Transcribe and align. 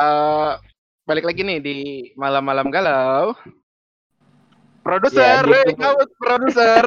Eh, 0.00 0.52
balik 1.04 1.28
lagi 1.28 1.44
nih 1.44 1.58
di 1.60 1.76
malam-malam 2.16 2.72
galau. 2.72 3.36
Produser, 4.80 5.44
Ya, 5.44 5.60
hey, 5.60 5.64
gitu. 5.68 5.76
kamu 5.76 6.02
produser. 6.16 6.84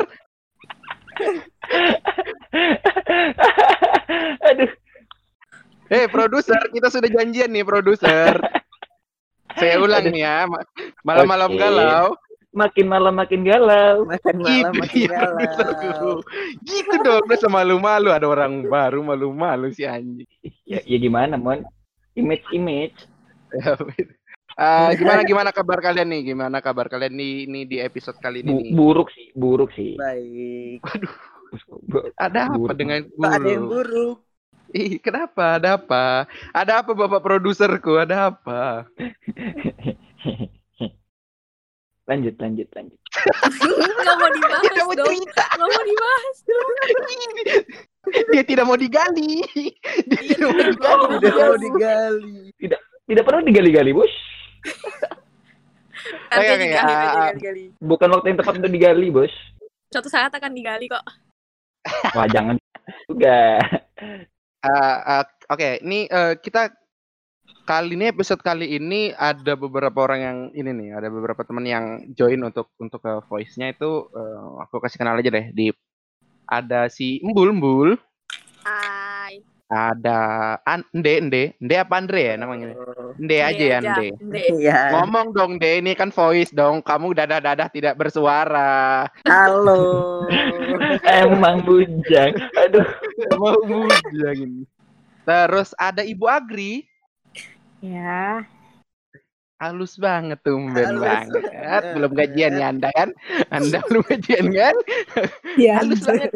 Aduh, 4.50 4.72
Hei 5.94 6.10
produser, 6.10 6.58
kita 6.74 6.90
sudah 6.90 7.06
janjian 7.06 7.54
nih 7.54 7.62
produser. 7.62 8.34
Saya 9.54 9.78
ulang 9.78 10.10
nih 10.10 10.26
ya, 10.26 10.50
ma- 10.50 10.66
malam-malam 11.06 11.54
Oke. 11.54 11.62
galau. 11.62 12.18
makin 12.50 12.86
malam 12.86 13.14
makin 13.14 13.42
galau. 13.46 14.10
Makan 14.10 14.36
malam 14.42 14.74
Gitu 14.74 14.82
makin 14.82 15.06
produserku. 15.06 15.14
galau. 15.14 16.26
Gitu 16.66 16.94
dong, 16.98 17.24
udah 17.30 17.50
malu-malu 17.50 18.10
ada 18.10 18.26
orang 18.26 18.66
baru 18.66 19.06
malu-malu 19.06 19.70
si 19.70 19.86
anjing. 19.86 20.26
Ya, 20.66 20.82
ya 20.82 20.98
gimana, 20.98 21.38
Mon? 21.38 21.62
Image 22.14 22.46
image. 22.54 22.98
Ya, 23.54 23.74
Eh, 24.54 24.90
gimana 25.02 25.26
gimana 25.26 25.50
kabar 25.50 25.82
kalian 25.82 26.14
nih? 26.14 26.30
Gimana 26.30 26.62
kabar 26.62 26.86
kalian 26.86 27.18
nih 27.18 27.50
ini 27.50 27.66
di 27.66 27.82
episode 27.82 28.22
kali 28.22 28.46
ini 28.46 28.54
Bu- 28.54 28.70
buruk 28.78 29.10
sih, 29.10 29.34
buruk 29.34 29.74
sih. 29.74 29.98
Baik. 29.98 30.78
Bu- 31.90 32.14
Ada 32.22 32.54
apa 32.54 32.58
buruk. 32.62 32.78
dengan 32.78 33.02
Kok 33.10 33.26
ada 33.26 33.50
yang 33.50 33.66
buruk? 33.66 33.90
buruk? 33.90 34.18
Ih, 34.74 35.02
kenapa? 35.02 35.58
Ada 35.58 35.82
apa? 35.82 36.30
Ada 36.54 36.86
apa 36.86 36.92
Bapak 36.94 37.22
produserku? 37.26 37.98
Ada 37.98 38.30
apa? 38.30 38.86
lanjut, 42.10 42.36
lanjut, 42.40 42.68
lanjut. 42.76 43.00
Nggak 44.04 44.16
mau 44.20 44.30
dibahas 44.32 44.64
Tidak 44.68 44.86
mau 44.86 44.96
dong. 44.96 45.08
cerita. 45.08 45.46
Nggak 45.56 45.70
mau 45.70 45.84
dibahas. 45.86 46.36
Dia 48.30 48.44
tidak 48.44 48.66
mau 48.68 48.78
digali. 48.78 49.34
Dia 50.12 50.20
Iya, 50.20 50.36
tidak 50.36 50.50
mau 50.52 51.08
tidak 51.16 51.24
digali. 51.24 51.24
Tidak 51.24 51.34
mau 51.40 51.58
digali. 51.58 52.38
Tidak 53.04 53.24
perlu 53.24 53.44
digali-gali, 53.44 53.92
Bos. 53.96 54.14
Oke, 56.34 56.48
oke, 56.52 56.66
digali, 56.68 56.94
ah, 56.94 57.32
ah. 57.32 57.54
Bukan 57.80 58.10
waktu 58.12 58.28
yang 58.32 58.40
tepat 58.44 58.54
untuk 58.60 58.74
digali, 58.76 59.08
Bos. 59.08 59.32
Suatu 59.92 60.12
saat 60.12 60.32
akan 60.36 60.52
digali 60.52 60.92
kok. 60.92 61.04
Wah, 62.16 62.28
jangan 62.28 62.60
juga. 63.08 63.60
Eh, 64.64 64.98
eh, 65.04 65.24
Oke, 65.52 65.84
ini 65.84 66.08
eh, 66.08 66.40
kita 66.40 66.72
kali 67.64 67.96
ini 67.96 68.12
episode 68.12 68.44
kali 68.44 68.76
ini 68.76 69.16
ada 69.16 69.56
beberapa 69.56 70.04
orang 70.04 70.20
yang 70.20 70.38
ini 70.52 70.72
nih, 70.76 70.90
ada 71.00 71.08
beberapa 71.08 71.48
teman 71.48 71.64
yang 71.64 71.86
join 72.12 72.40
untuk 72.44 72.68
untuk 72.76 73.00
ke 73.00 73.24
voice-nya 73.32 73.72
itu 73.72 74.12
eh, 74.12 74.44
aku 74.68 74.84
kasih 74.84 75.00
kenal 75.00 75.16
aja 75.16 75.32
deh 75.32 75.48
di 75.56 75.72
ada 76.44 76.92
si 76.92 77.24
Embul 77.24 77.56
Embul, 77.56 77.90
Hai. 78.68 79.40
ada 79.72 80.20
An 80.68 80.84
Ende 80.92 81.12
Ende, 81.24 81.44
Ende 81.56 81.76
apa 81.80 82.04
Andre 82.04 82.22
ya 82.22 82.36
namanya? 82.36 82.76
Ende 83.16 83.38
aja 83.40 83.64
ya. 83.64 83.78
Ende. 83.80 84.08
Iya. 84.60 84.80
Ngomong 84.92 85.32
dong 85.32 85.56
De, 85.56 85.80
ini 85.80 85.96
kan 85.96 86.12
voice 86.12 86.52
dong. 86.52 86.84
Kamu 86.84 87.16
dadah-dadah 87.16 87.72
tidak 87.72 87.96
bersuara. 87.96 89.08
Halo. 89.24 90.28
Emang 91.24 91.64
bujang. 91.64 92.36
Aduh. 92.60 92.86
Mau 93.40 93.56
bujang 93.64 94.38
ini. 94.38 94.64
Terus 95.24 95.72
ada 95.80 96.04
Ibu 96.04 96.28
Agri. 96.28 96.93
Ya. 97.84 98.48
Halus 99.60 100.00
banget 100.00 100.40
tumben 100.40 100.72
Halus. 100.80 101.04
banget. 101.04 101.84
Belum 102.00 102.12
gajian 102.16 102.56
ya 102.56 102.72
Anda 102.72 102.88
kan? 102.96 103.12
Anda 103.56 103.84
belum 103.92 104.04
gajian 104.08 104.56
kan? 104.56 104.76
Ya. 105.60 105.84
Halus 105.84 106.08
banget. 106.08 106.32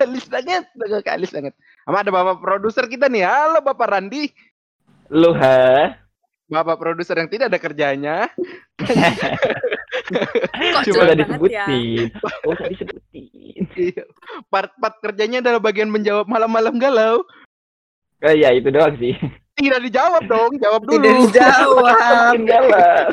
Halus 0.00 0.24
banget. 0.24 0.64
Halus 1.04 1.30
banget. 1.32 1.52
Sama 1.84 2.00
ada 2.00 2.08
Bapak 2.08 2.40
produser 2.40 2.88
kita 2.88 3.12
nih. 3.12 3.28
Halo 3.28 3.60
Bapak 3.60 3.92
Randi. 3.92 4.32
Lu 5.12 5.36
ha? 5.36 6.00
Bapak 6.48 6.80
produser 6.80 7.20
yang 7.20 7.28
tidak 7.28 7.52
ada 7.52 7.60
kerjanya. 7.60 8.16
Kok 10.04 10.84
Cuma 10.84 11.00
udah 11.04 11.16
banget 11.16 11.52
ya? 11.52 11.64
disebutin. 11.68 12.08
Oh, 12.44 12.54
tadi 12.56 12.74
disebutin. 12.76 13.62
Iya. 13.76 14.04
Part-part 14.48 14.96
kerjanya 15.00 15.40
adalah 15.44 15.60
bagian 15.60 15.88
menjawab 15.92 16.24
malam-malam 16.28 16.76
galau. 16.80 17.20
Oh 18.24 18.32
iya, 18.32 18.52
itu 18.52 18.68
doang 18.72 18.96
sih. 18.96 19.16
Tidak 19.54 19.80
dijawab 19.86 20.22
dong. 20.26 20.58
Jawab 20.58 20.82
dulu. 20.82 20.98
Tidak 20.98 21.30
dijawab. 21.30 23.06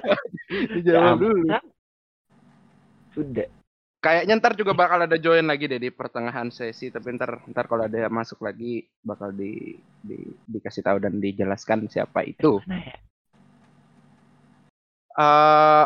Dijawab 0.75 1.17
dulu. 1.21 1.47
Sudah. 3.13 3.47
Kayaknya 4.01 4.33
ntar 4.41 4.57
juga 4.57 4.73
bakal 4.73 5.05
ada 5.05 5.13
join 5.21 5.45
lagi 5.45 5.69
deh 5.69 5.77
di 5.77 5.93
pertengahan 5.93 6.49
sesi, 6.49 6.89
tapi 6.89 7.13
ntar 7.13 7.45
ntar 7.53 7.69
kalau 7.69 7.85
ada 7.85 7.93
yang 7.93 8.09
masuk 8.09 8.41
lagi 8.41 8.81
bakal 9.05 9.29
di, 9.29 9.77
di 10.01 10.17
dikasih 10.49 10.81
tahu 10.81 10.97
dan 10.97 11.21
dijelaskan 11.21 11.85
siapa 11.85 12.25
itu. 12.25 12.57
Eh 15.13 15.85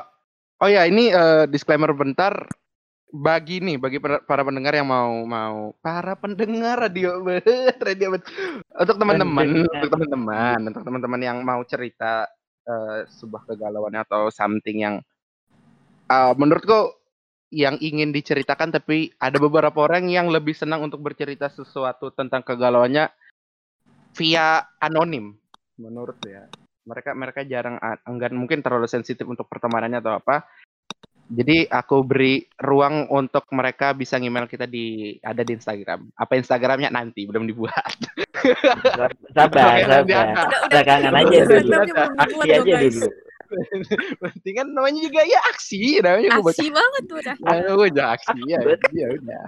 oh 0.64 0.70
ya 0.72 0.88
ini 0.88 1.12
eh, 1.12 1.44
disclaimer 1.52 1.92
bentar 1.92 2.48
bagi 3.16 3.64
nih 3.64 3.80
bagi 3.80 4.04
para 4.04 4.44
pendengar 4.44 4.76
yang 4.76 4.92
mau 4.92 5.24
mau 5.24 5.72
para 5.80 6.20
pendengar 6.20 6.76
radio 6.76 7.24
radio 7.88 8.20
untuk 8.76 8.96
teman-teman 9.00 9.64
untuk 9.64 9.88
teman-teman 9.88 10.60
untuk 10.68 10.84
teman-teman 10.84 11.22
yang 11.24 11.38
mau 11.40 11.64
cerita 11.64 12.28
eh, 12.68 13.08
sebuah 13.08 13.48
kegalauan 13.48 13.96
atau 13.96 14.28
something 14.28 14.84
yang 14.84 14.96
eh, 16.12 16.34
menurutku 16.36 16.92
yang 17.56 17.80
ingin 17.80 18.12
diceritakan 18.12 18.76
tapi 18.76 19.16
ada 19.16 19.40
beberapa 19.40 19.88
orang 19.88 20.12
yang 20.12 20.28
lebih 20.28 20.52
senang 20.52 20.84
untuk 20.84 21.00
bercerita 21.00 21.48
sesuatu 21.48 22.12
tentang 22.12 22.44
kegalauannya 22.44 23.08
via 24.12 24.68
anonim 24.84 25.40
menurut 25.80 26.20
ya. 26.28 26.52
Mereka 26.86 27.18
mereka 27.18 27.42
jarang 27.48 27.82
enggan 28.06 28.38
mungkin 28.38 28.62
terlalu 28.62 28.86
sensitif 28.86 29.26
untuk 29.26 29.50
pertemanannya 29.50 30.06
atau 30.06 30.22
apa 30.22 30.46
jadi 31.26 31.66
aku 31.68 32.06
beri 32.06 32.46
ruang 32.56 33.10
untuk 33.10 33.50
mereka 33.50 33.92
bisa 33.92 34.16
email 34.18 34.46
kita 34.46 34.64
di 34.64 35.18
ada 35.20 35.42
di 35.42 35.58
Instagram 35.58 36.06
apa 36.14 36.34
Instagramnya 36.38 36.94
nanti 36.94 37.26
belum 37.26 37.50
dibuat 37.50 37.98
Sabar, 38.86 39.10
sabar. 39.34 39.74
Udah, 39.82 40.00
udah. 40.06 40.26
Belakangan 40.70 41.14
aja 41.18 41.38
Udah, 41.42 41.46
dulu. 41.50 41.72
udah, 41.82 42.08
Aksi 42.22 42.48
aja 42.48 42.62
guys. 42.62 42.94
dulu. 42.94 43.10
penting 44.22 44.54
kan 44.58 44.68
namanya 44.70 45.00
juga 45.02 45.22
ya 45.22 45.40
aksi 45.50 46.02
namanya 46.02 46.30
aku 46.34 46.42
baca 46.44 46.54
Aksi 46.58 46.68
banget 46.70 47.04
tuh 47.06 47.20
dah. 47.22 47.36
Ya 47.38 47.74
udah 47.74 48.06
aksi 48.18 48.40
ya, 48.46 48.60
Betul. 48.62 48.92
ya 48.94 49.08
udah. 49.14 49.44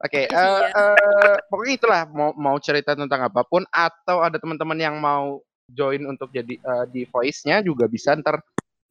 Oke, 0.00 0.22
Iya. 0.24 0.32
eh, 0.32 0.64
eh, 0.72 1.36
pokoknya 1.48 1.74
itulah 1.76 2.02
mau 2.08 2.30
mau 2.32 2.56
cerita 2.56 2.96
tentang 2.96 3.20
apa 3.20 3.44
pun 3.44 3.68
atau 3.68 4.24
ada 4.24 4.40
teman-teman 4.40 4.78
yang 4.80 4.96
mau 4.96 5.40
join 5.68 6.00
untuk 6.04 6.32
jadi 6.32 6.56
eh, 6.56 6.84
di 6.88 7.02
voice-nya 7.04 7.60
juga 7.60 7.84
bisa 7.84 8.16
ntar 8.16 8.40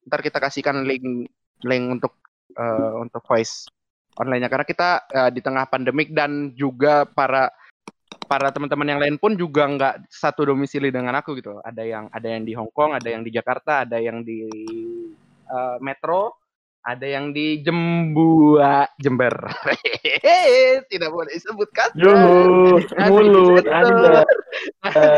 ntar 0.06 0.20
kita 0.22 0.38
kasihkan 0.38 0.86
link 0.86 1.26
link 1.66 2.00
untuk 2.00 2.14
eh, 2.56 2.92
untuk 3.00 3.24
voice 3.26 3.68
online-nya 4.20 4.52
karena 4.52 4.66
kita 4.68 4.90
eh, 5.10 5.32
di 5.32 5.42
tengah 5.44 5.66
pandemik 5.72 6.12
dan 6.12 6.52
juga 6.54 7.08
para 7.08 7.48
para 8.26 8.54
teman-teman 8.54 8.90
yang 8.90 9.02
lain 9.02 9.16
pun 9.18 9.34
juga 9.34 9.66
nggak 9.66 10.10
satu 10.10 10.54
domisili 10.54 10.94
dengan 10.94 11.18
aku 11.18 11.38
gitu. 11.38 11.58
Ada 11.62 11.84
yang 11.86 12.06
ada 12.14 12.28
yang 12.28 12.44
di 12.46 12.54
Hong 12.54 12.70
Kong, 12.74 12.94
ada 12.94 13.10
yang 13.10 13.26
di 13.26 13.32
Jakarta, 13.34 13.86
ada 13.88 13.98
yang 13.98 14.22
di 14.22 14.46
eh, 15.50 15.78
Metro, 15.82 16.38
ada 16.86 17.06
yang 17.06 17.32
di 17.36 17.62
Jembua, 17.62 18.88
Jember. 18.98 19.34
Tidak 20.92 21.10
boleh 21.10 21.32
disebut 21.34 21.70
kata. 21.74 21.96
Yuhu, 21.98 22.82
mulut. 23.10 23.66
Anda. 23.68 24.24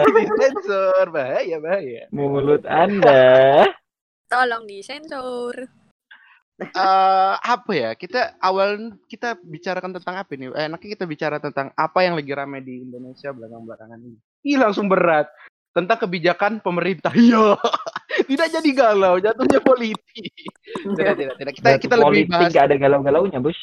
Disensor, 0.07 1.05
bahaya 1.11 1.57
bahaya. 1.63 2.03
Mulut 2.11 2.63
Anda. 2.67 3.67
Tolong 4.31 4.63
disensor. 4.67 5.80
Eh 6.61 7.33
apa 7.41 7.71
ya? 7.73 7.91
Kita 7.97 8.37
awal 8.37 8.93
kita 9.09 9.33
bicarakan 9.41 9.97
tentang 9.97 10.15
apa 10.21 10.31
nih? 10.37 10.53
Eh, 10.53 10.65
enaknya 10.69 10.89
kita 10.93 11.05
bicara 11.09 11.37
tentang 11.41 11.73
apa 11.73 11.99
yang 12.05 12.13
lagi 12.13 12.31
rame 12.37 12.61
di 12.61 12.85
Indonesia 12.85 13.33
belakang-belakangan 13.33 13.97
ini. 13.97 14.17
Ih, 14.45 14.57
langsung 14.61 14.85
berat. 14.85 15.25
Tentang 15.73 15.97
kebijakan 15.97 16.61
pemerintah. 16.61 17.13
Iya. 18.11 18.27
tidak 18.27 18.51
jadi 18.53 18.69
galau, 18.75 19.15
jatuhnya 19.23 19.63
politik. 19.63 20.51
Tidak, 20.83 21.15
tidak, 21.15 21.35
tidak. 21.39 21.53
Kita 21.57 21.69
kita 21.79 21.95
lebih 21.95 22.27
politik 22.27 22.29
bahas 22.29 22.51
gak 22.53 22.65
ada 22.69 22.75
galau-galaunya, 22.77 23.39
Bos. 23.39 23.57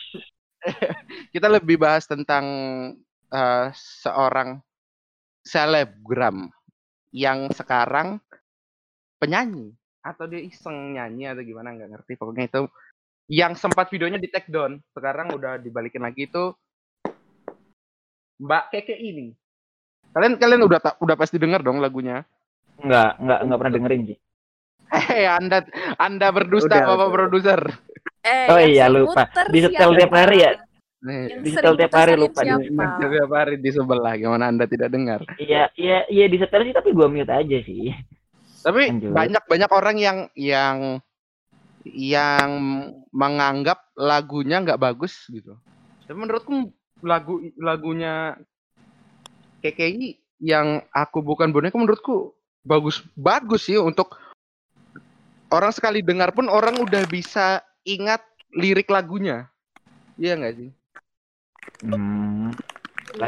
kita 1.37 1.47
lebih 1.53 1.77
bahas 1.79 2.09
tentang 2.09 2.45
eh, 3.31 3.67
seorang 3.77 4.59
selebgram 5.45 6.49
yang 7.13 7.53
sekarang 7.55 8.19
penyanyi 9.21 9.79
atau 10.05 10.25
dia 10.31 10.41
iseng 10.41 10.97
nyanyi 10.97 11.29
atau 11.29 11.43
gimana 11.45 11.75
nggak 11.75 11.91
ngerti 11.93 12.13
pokoknya 12.17 12.49
itu 12.49 12.63
yang 13.29 13.53
sempat 13.53 13.89
videonya 13.89 14.17
di 14.17 14.27
take 14.27 14.49
down 14.49 14.81
sekarang 14.91 15.29
udah 15.31 15.57
dibalikin 15.57 16.01
lagi 16.01 16.25
itu 16.25 16.57
Mbak 18.39 18.65
Keke 18.71 18.97
ini 18.97 19.37
kalian 20.11 20.41
kalian 20.41 20.65
udah 20.65 20.81
ta- 20.81 20.99
udah 20.99 21.15
pasti 21.15 21.37
dengar 21.37 21.61
dong 21.61 21.79
lagunya 21.79 22.25
Enggak, 22.79 23.19
enggak, 23.19 23.39
enggak 23.43 23.59
pernah 23.59 23.75
dengerin 23.75 24.03
sih. 24.07 24.19
Hei 24.89 25.27
anda 25.27 25.67
anda 25.99 26.31
berdusta 26.31 26.71
Udah, 26.73 26.87
bapak 26.89 27.09
produser 27.11 27.61
Eh, 28.23 28.47
Oh 28.47 28.61
iya, 28.63 28.87
lupa. 28.87 29.27
Disetel 29.51 29.91
siapa? 29.91 29.99
tiap 29.99 30.13
hari 30.15 30.37
ya? 30.39 30.51
Nih, 30.99 31.43
Di 31.43 31.49
setel 31.51 31.75
tiap 31.75 31.93
hari 31.93 32.15
lupa 32.15 32.41
di- 32.41 32.47
siapa? 32.47 32.85
setiap 33.03 33.31
hari 33.35 33.55
di 33.59 33.71
sebelah 33.71 34.15
gimana 34.15 34.45
anda 34.47 34.65
tidak 34.65 34.89
dengar 34.89 35.27
Iya, 35.37 35.75
iya, 35.75 36.07
iya 36.07 36.25
disetel 36.31 36.63
sih 36.65 36.73
tapi 36.73 36.95
gua 36.95 37.11
mute 37.11 37.29
aja 37.29 37.59
sih. 37.61 37.91
Tapi 38.63 38.83
Lanjut. 38.89 39.11
banyak 39.11 39.43
banyak 39.45 39.71
orang 39.75 39.97
yang 39.99 40.19
yang 40.33 41.03
yang 41.95 42.51
menganggap 43.13 43.89
lagunya 43.97 44.61
nggak 44.61 44.81
bagus 44.81 45.27
gitu. 45.31 45.57
Tapi 46.05 46.17
menurutku 46.19 46.73
lagu 47.05 47.41
lagunya 47.61 48.35
KKI 49.63 50.19
yang 50.43 50.83
aku 50.95 51.23
bukan 51.23 51.51
boneka 51.51 51.79
menurutku 51.79 52.35
bagus 52.63 53.03
bagus 53.19 53.67
sih 53.67 53.79
untuk 53.79 54.19
orang 55.51 55.73
sekali 55.73 56.05
dengar 56.05 56.31
pun 56.31 56.47
orang 56.47 56.79
udah 56.79 57.05
bisa 57.09 57.63
ingat 57.83 58.23
lirik 58.55 58.89
lagunya. 58.89 59.49
Iya 60.19 60.39
nggak 60.39 60.55
sih? 60.57 60.71
Hmm. 61.85 62.51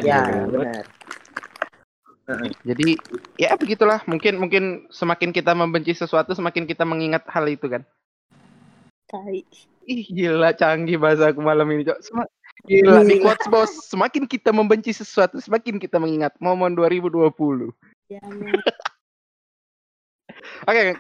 Ya, 0.03 0.23
Lanjut. 0.23 0.55
benar. 0.55 0.85
Jadi 2.63 2.95
ya 3.41 3.59
begitulah. 3.59 4.03
Mungkin 4.07 4.39
mungkin 4.39 4.65
semakin 4.91 5.35
kita 5.35 5.51
membenci 5.55 5.95
sesuatu 5.95 6.31
semakin 6.35 6.67
kita 6.67 6.87
mengingat 6.87 7.27
hal 7.27 7.47
itu 7.51 7.67
kan. 7.67 7.83
Tai. 9.11 9.43
Ih 9.91 10.07
gila 10.07 10.55
canggih 10.55 10.95
bahasa 10.95 11.35
aku 11.35 11.43
malam 11.43 11.67
ini 11.75 11.83
cok. 11.83 11.99
Sem- 11.99 12.33
gila 12.71 13.03
di 13.03 13.19
quotes 13.19 13.51
bos. 13.51 13.71
Semakin 13.91 14.31
kita 14.31 14.55
membenci 14.55 14.95
sesuatu 14.95 15.43
semakin 15.43 15.83
kita 15.83 15.99
mengingat 15.99 16.39
momen 16.39 16.79
2020. 16.79 17.75
Ya, 18.07 18.23
Oke, 20.71 20.95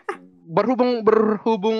berhubung 0.50 1.06
berhubung 1.06 1.78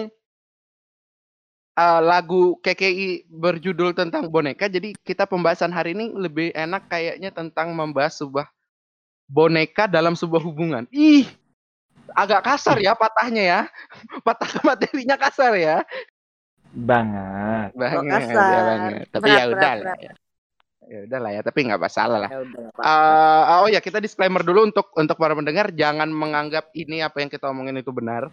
uh, 1.81 2.01
lagu 2.01 2.59
KKI 2.61 3.27
berjudul 3.27 3.97
tentang 3.97 4.29
boneka, 4.29 4.69
jadi 4.69 4.95
kita 5.03 5.25
pembahasan 5.27 5.73
hari 5.73 5.97
ini 5.97 6.13
lebih 6.15 6.53
enak 6.53 6.87
kayaknya 6.93 7.31
tentang 7.33 7.73
membahas 7.75 8.21
sebuah 8.21 8.47
boneka 9.31 9.87
dalam 9.89 10.15
sebuah 10.19 10.43
hubungan. 10.43 10.85
Ih, 10.93 11.27
agak 12.15 12.45
kasar 12.45 12.77
ya 12.83 12.93
patahnya 12.93 13.43
ya, 13.43 13.61
patah 14.27 14.51
materinya 14.67 15.17
kasar 15.17 15.57
ya. 15.57 15.77
Banget. 16.71 17.71
Banget, 17.75 18.23
ya 18.31 18.61
banget. 18.63 19.07
Tapi 19.11 19.27
Berat, 19.27 19.39
ya 19.39 19.45
udah 19.51 19.73
lah. 19.75 19.97
Ya. 19.99 20.13
ya 20.91 20.99
udah 21.07 21.19
lah 21.23 21.31
ya, 21.35 21.41
tapi 21.43 21.59
nggak 21.67 21.83
masalah 21.83 22.19
lah. 22.27 22.31
Ya 22.31 22.41
udah. 22.47 22.63
Eh, 22.75 23.43
oh 23.63 23.69
ya 23.71 23.81
kita 23.83 23.99
disclaimer 23.99 24.43
dulu 24.43 24.71
untuk 24.71 24.91
untuk 24.95 25.17
para 25.19 25.35
pendengar 25.35 25.75
jangan 25.75 26.11
menganggap 26.11 26.71
ini 26.75 27.03
apa 27.03 27.23
yang 27.23 27.31
kita 27.31 27.51
omongin 27.51 27.79
itu 27.79 27.91
benar 27.91 28.31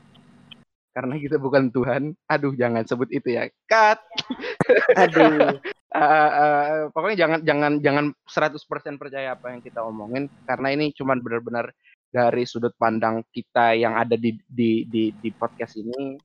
karena 0.98 1.14
kita 1.22 1.38
bukan 1.38 1.70
Tuhan. 1.70 2.18
Aduh 2.26 2.58
jangan 2.58 2.82
sebut 2.82 3.14
itu 3.14 3.38
ya. 3.38 3.46
Cut. 3.70 4.02
Aduh. 5.06 5.62
Eh, 5.94 6.32
eh, 6.34 6.82
pokoknya 6.90 7.18
jangan 7.22 7.40
jangan 7.46 7.74
jangan 7.86 8.06
100% 8.26 8.98
percaya 8.98 9.38
apa 9.38 9.54
yang 9.54 9.62
kita 9.62 9.86
omongin 9.86 10.26
karena 10.50 10.74
ini 10.74 10.90
cuman 10.98 11.22
benar-benar 11.22 11.70
dari 12.10 12.44
sudut 12.50 12.74
pandang 12.82 13.22
kita 13.30 13.78
yang 13.78 13.94
ada 13.94 14.18
di 14.18 14.34
di 14.50 14.90
di, 14.90 15.14
di 15.14 15.30
podcast 15.30 15.78
ini. 15.78 16.18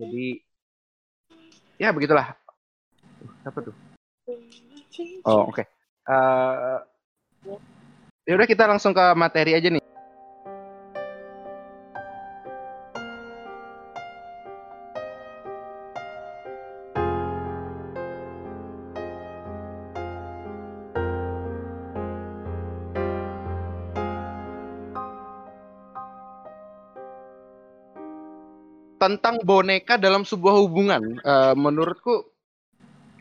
Jadi 0.00 0.45
ya 1.76 1.92
begitulah. 1.92 2.36
Uh, 3.22 3.48
Apa 3.48 3.58
tuh? 3.64 3.74
Oh 5.24 5.50
oke. 5.50 5.62
Eh, 6.06 6.78
ya 8.26 8.32
udah 8.34 8.48
kita 8.48 8.64
langsung 8.66 8.94
ke 8.96 9.04
materi 9.14 9.54
aja 9.54 9.68
nih. 9.70 9.82
Tentang 29.06 29.38
boneka 29.46 29.94
dalam 30.02 30.26
sebuah 30.26 30.54
hubungan, 30.66 31.22
Eh, 31.22 31.54
menurutku 31.54 32.26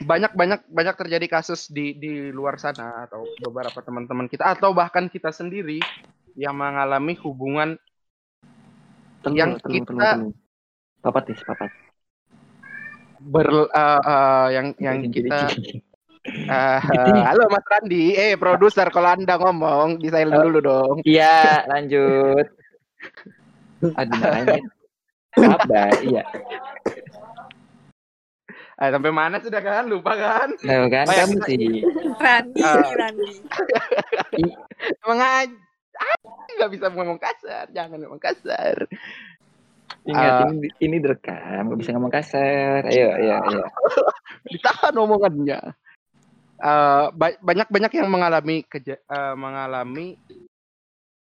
banyak 0.02 0.34
banyak 0.34 0.66
banyak 0.66 0.96
terjadi 0.98 1.30
kasus 1.30 1.70
di 1.70 1.94
di 1.94 2.34
luar 2.34 2.58
sana 2.58 3.06
atau 3.06 3.30
beberapa 3.38 3.80
teman-teman 3.86 4.26
kita 4.26 4.58
atau 4.58 4.74
bahkan 4.74 5.06
kita 5.08 5.30
sendiri 5.30 5.78
yang 6.34 6.58
mengalami 6.58 7.14
hubungan 7.22 7.78
Tunggu, 9.22 9.38
Yang 9.38 9.52
tunggu, 9.62 9.78
kita- 9.78 9.86
tunggu, 9.90 10.06
tunggu. 10.06 10.30
Papat 11.02 11.24
nih, 11.30 11.38
papat. 11.46 11.70
ber 13.26 13.48
eh, 13.50 14.02
eh, 14.06 14.48
yang 14.54 14.68
yang 14.78 14.98
kita 15.10 15.50
eh, 16.54 16.80
halo 17.26 17.44
Mas 17.50 17.66
Randi. 17.66 18.14
Eh 18.14 18.38
produser 18.38 18.90
kalau 18.90 19.14
anda 19.14 19.38
ngomong 19.38 20.02
di 20.02 20.10
silent 20.10 20.42
dulu 20.46 20.60
dong. 20.62 20.98
Iya, 21.06 21.66
lanjut. 21.70 22.46
Aduh, 23.98 24.22
Apa? 25.38 25.82
Iya. 26.06 26.24
eh, 28.76 28.90
sampai 28.90 29.08
mana 29.10 29.40
sudah 29.40 29.60
kan 29.60 29.86
lupa 29.86 30.14
kan 30.14 30.50
Nah, 30.62 30.88
kan 30.88 31.06
Oh, 31.06 31.16
kamu 31.16 31.38
sih. 31.46 31.84
Randi, 32.16 32.60
Ah. 32.60 32.84
Randi. 32.94 33.30
emang 35.04 35.20
aja 35.20 35.56
nggak 36.56 36.72
bisa 36.72 36.86
ngomong 36.90 37.16
kasar 37.16 37.66
jangan 37.72 37.98
ngomong 37.98 38.20
kasar 38.20 38.76
Ingat 40.04 40.32
Ah. 40.40 40.50
ini 40.50 40.70
ini 40.80 40.96
direkam, 40.98 41.66
gak 41.68 41.80
bisa 41.81 41.90
ngomong 41.92 42.10
kasar. 42.10 42.86
Ayo, 42.86 43.10
ayo, 43.12 43.34
ayo. 43.40 43.64
ditahan 44.52 44.94
omongannya 44.94 45.60
Eh, 46.56 47.06
ba- 47.12 47.36
banyak 47.38 47.68
banyak 47.68 47.92
yang 47.94 48.08
mengalami 48.08 48.64
keja- 48.64 49.02
eh, 49.02 49.36
mengalami 49.36 50.16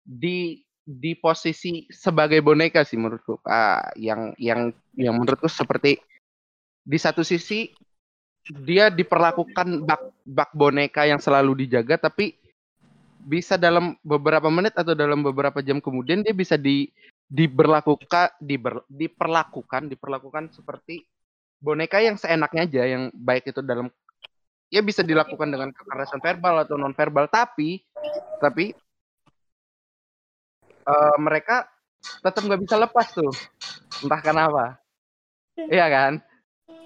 di 0.00 0.56
di 0.88 1.12
posisi 1.12 1.84
sebagai 1.92 2.40
boneka 2.40 2.80
sih 2.80 2.96
menurutku. 2.96 3.44
Ah, 3.44 3.92
yang 3.92 4.32
yang 4.40 4.72
yang 4.96 5.20
menurutku 5.20 5.44
seperti 5.44 6.00
di 6.80 6.96
satu 6.96 7.20
sisi 7.20 7.68
dia 8.64 8.88
diperlakukan 8.88 9.84
bak 9.84 10.02
bak 10.24 10.50
boneka 10.56 11.04
yang 11.04 11.20
selalu 11.20 11.68
dijaga 11.68 12.08
tapi 12.08 12.32
bisa 13.20 13.60
dalam 13.60 13.92
beberapa 14.00 14.48
menit 14.48 14.72
atau 14.72 14.96
dalam 14.96 15.20
beberapa 15.20 15.60
jam 15.60 15.84
kemudian 15.84 16.24
dia 16.24 16.32
bisa 16.32 16.56
di 16.56 16.88
diberlakukan 17.28 18.40
diber, 18.40 18.88
diperlakukan 18.88 19.92
diperlakukan 19.92 20.48
seperti 20.56 21.04
boneka 21.60 22.00
yang 22.00 22.16
seenaknya 22.16 22.64
aja 22.64 22.82
yang 22.88 23.02
baik 23.12 23.52
itu 23.52 23.60
dalam 23.60 23.92
ya 24.72 24.80
bisa 24.80 25.04
dilakukan 25.04 25.52
dengan 25.52 25.68
kekerasan 25.76 26.24
verbal 26.24 26.64
atau 26.64 26.80
non 26.80 26.96
verbal 26.96 27.28
tapi 27.28 27.84
tapi 28.40 28.72
eh, 30.88 31.16
mereka 31.20 31.68
tetap 32.24 32.40
nggak 32.40 32.62
bisa 32.64 32.76
lepas 32.78 33.06
tuh 33.12 33.32
entah 34.00 34.20
kenapa 34.22 34.64
iya 35.68 35.86
kan 35.86 36.12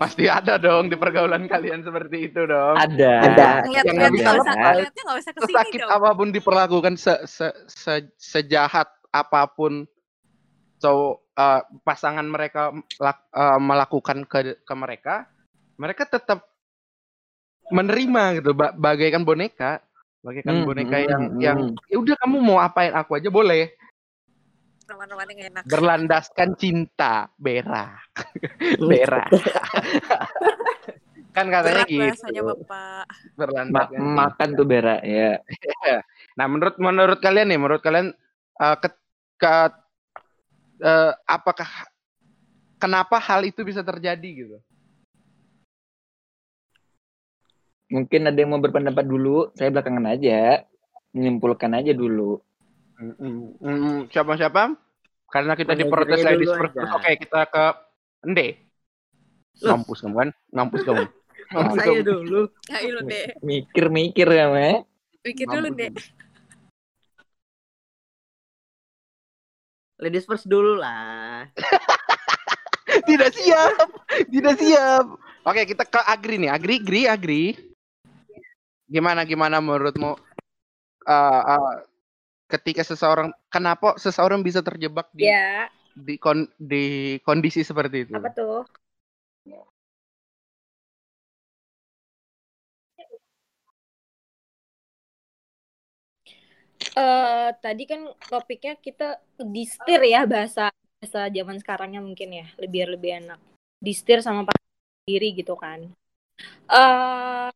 pasti 0.01 0.27
ada 0.27 0.59
dong 0.59 0.91
di 0.91 0.97
pergaulan 0.99 1.47
kalian 1.47 1.85
seperti 1.85 2.33
itu 2.33 2.43
dong 2.43 2.75
Ada. 2.75 3.13
Ada. 3.23 3.49
Yang 3.71 3.95
nggak 3.95 4.13
bisa 4.19 4.31
lepas. 4.35 4.75
sesakit 5.39 5.81
dong. 5.85 5.91
apa 5.93 6.11
pun 6.11 6.29
diperlakukan 6.35 6.95
se, 6.99 7.15
se, 7.29 7.47
se- 7.71 8.11
sejahat 8.19 8.91
apa 9.15 9.47
pun 9.47 9.87
so 10.81 11.23
eh, 11.39 11.61
pasangan 11.87 12.27
mereka 12.27 12.75
lak- 12.99 13.31
eh, 13.31 13.61
melakukan 13.61 14.27
ke 14.27 14.65
ke 14.65 14.75
mereka 14.75 15.29
mereka 15.79 16.03
tetap 16.09 16.51
menerima 17.71 18.43
gitu 18.43 18.51
ba- 18.53 18.75
bagaikan 18.75 19.23
boneka 19.23 19.81
bagaikan 20.23 20.63
Hmm, 20.63 20.67
boneka 20.67 20.97
hmm, 20.99 21.07
yang 21.09 21.23
hmm. 21.23 21.39
yang 21.41 21.59
ya 21.87 21.97
udah 21.99 22.17
kamu 22.19 22.37
mau 22.43 22.59
apain 22.59 22.91
aku 22.95 23.19
aja 23.19 23.31
boleh 23.31 23.71
Roman-romannya 24.89 25.33
nggak 25.37 25.51
enak. 25.53 25.65
berlandaskan 25.69 26.49
cinta 26.59 27.31
berak 27.39 28.11
berak 28.91 29.31
kan 31.37 31.49
katanya 31.49 31.89
Berat 31.89 32.21
gitu 32.21 32.45
bapak. 32.45 32.69
Ma- 32.69 33.09
berlandaskan 33.41 34.05
makan 34.05 34.49
tuh 34.53 34.67
berak 34.69 35.01
ya. 35.01 35.41
Nah, 36.39 36.47
menurut 36.49 36.77
menurut 36.81 37.19
kalian 37.21 37.53
nih, 37.53 37.61
menurut 37.61 37.83
kalian 37.85 38.13
eh, 38.61 38.77
ke, 38.81 38.89
ke- 39.41 39.81
eh, 40.81 41.13
apakah 41.29 41.69
kenapa 42.77 43.21
hal 43.21 43.45
itu 43.45 43.61
bisa 43.65 43.85
terjadi 43.85 44.29
gitu? 44.33 44.57
Mungkin 47.93 48.33
ada 48.33 48.39
yang 48.41 48.57
mau 48.57 48.65
berpendapat 48.65 49.05
dulu, 49.05 49.53
saya 49.53 49.69
belakangan 49.69 50.17
aja. 50.17 50.65
Menyimpulkan 51.13 51.77
aja 51.77 51.93
dulu. 51.93 52.41
Mm, 53.03 53.59
mm, 53.59 53.99
Siapa 54.15 54.39
siapa? 54.39 54.79
Karena 55.27 55.59
kita 55.59 55.75
diprotes 55.75 56.23
first. 56.23 56.39
aja. 56.39 56.95
Oke, 56.95 57.11
kita 57.19 57.41
ke 57.51 57.65
Ende. 58.23 58.63
Ngampus 59.59 59.99
kamu 60.07 60.15
kan? 60.15 60.29
Ngampus 60.55 60.81
kamu. 60.87 61.05
Ngampus 61.53 61.79
Saya 61.83 61.89
kamu. 61.91 62.05
dulu. 62.07 62.41
Ayo 62.71 62.89
lu 62.95 63.01
deh, 63.05 63.27
Mikir-mikir 63.43 64.29
ya, 64.31 64.47
Me. 64.49 64.87
pikir 65.23 65.51
dulu 65.51 65.69
deh. 65.75 65.91
Ladies 69.99 70.27
first 70.27 70.51
dulu 70.51 70.79
lah. 70.79 71.47
Tidak 73.09 73.31
siap. 73.33 73.87
Tidak 74.29 74.55
siap. 74.59 75.05
Oke, 75.43 75.63
kita 75.65 75.87
ke 75.87 76.01
Agri 76.03 76.37
nih. 76.39 76.51
Agri, 76.51 76.83
Agri, 76.83 77.03
Agri. 77.07 77.45
Gimana 78.87 79.25
gimana 79.25 79.63
menurutmu 79.63 80.13
eh, 81.09 81.43
eh, 81.49 81.75
ketika 82.53 82.85
seseorang 82.85 83.33
kenapa 83.49 83.97
seseorang 83.97 84.45
bisa 84.45 84.61
terjebak 84.61 85.09
di 85.17 85.33
Ya, 85.33 85.73
di 85.97 86.21
kon 86.21 86.49
di 86.61 87.17
kondisi 87.25 87.65
seperti 87.65 88.05
itu. 88.09 88.17
Apa 88.17 88.29
tuh? 88.33 88.69
Eh 96.93 97.51
tadi 97.65 97.89
kan 97.89 98.05
topiknya 98.29 98.77
kita 98.77 99.17
distir 99.41 100.01
ya 100.05 100.29
bahasa 100.29 100.69
bahasa 101.01 101.33
zaman 101.33 101.57
sekarangnya 101.57 102.05
mungkin 102.05 102.45
ya 102.45 102.47
lebih 102.61 102.93
lebih 102.93 103.25
enak. 103.25 103.41
Distir 103.81 104.21
sama 104.21 104.45
sendiri 105.03 105.33
gitu 105.41 105.57
kan. 105.57 105.89
Eh 106.69 107.49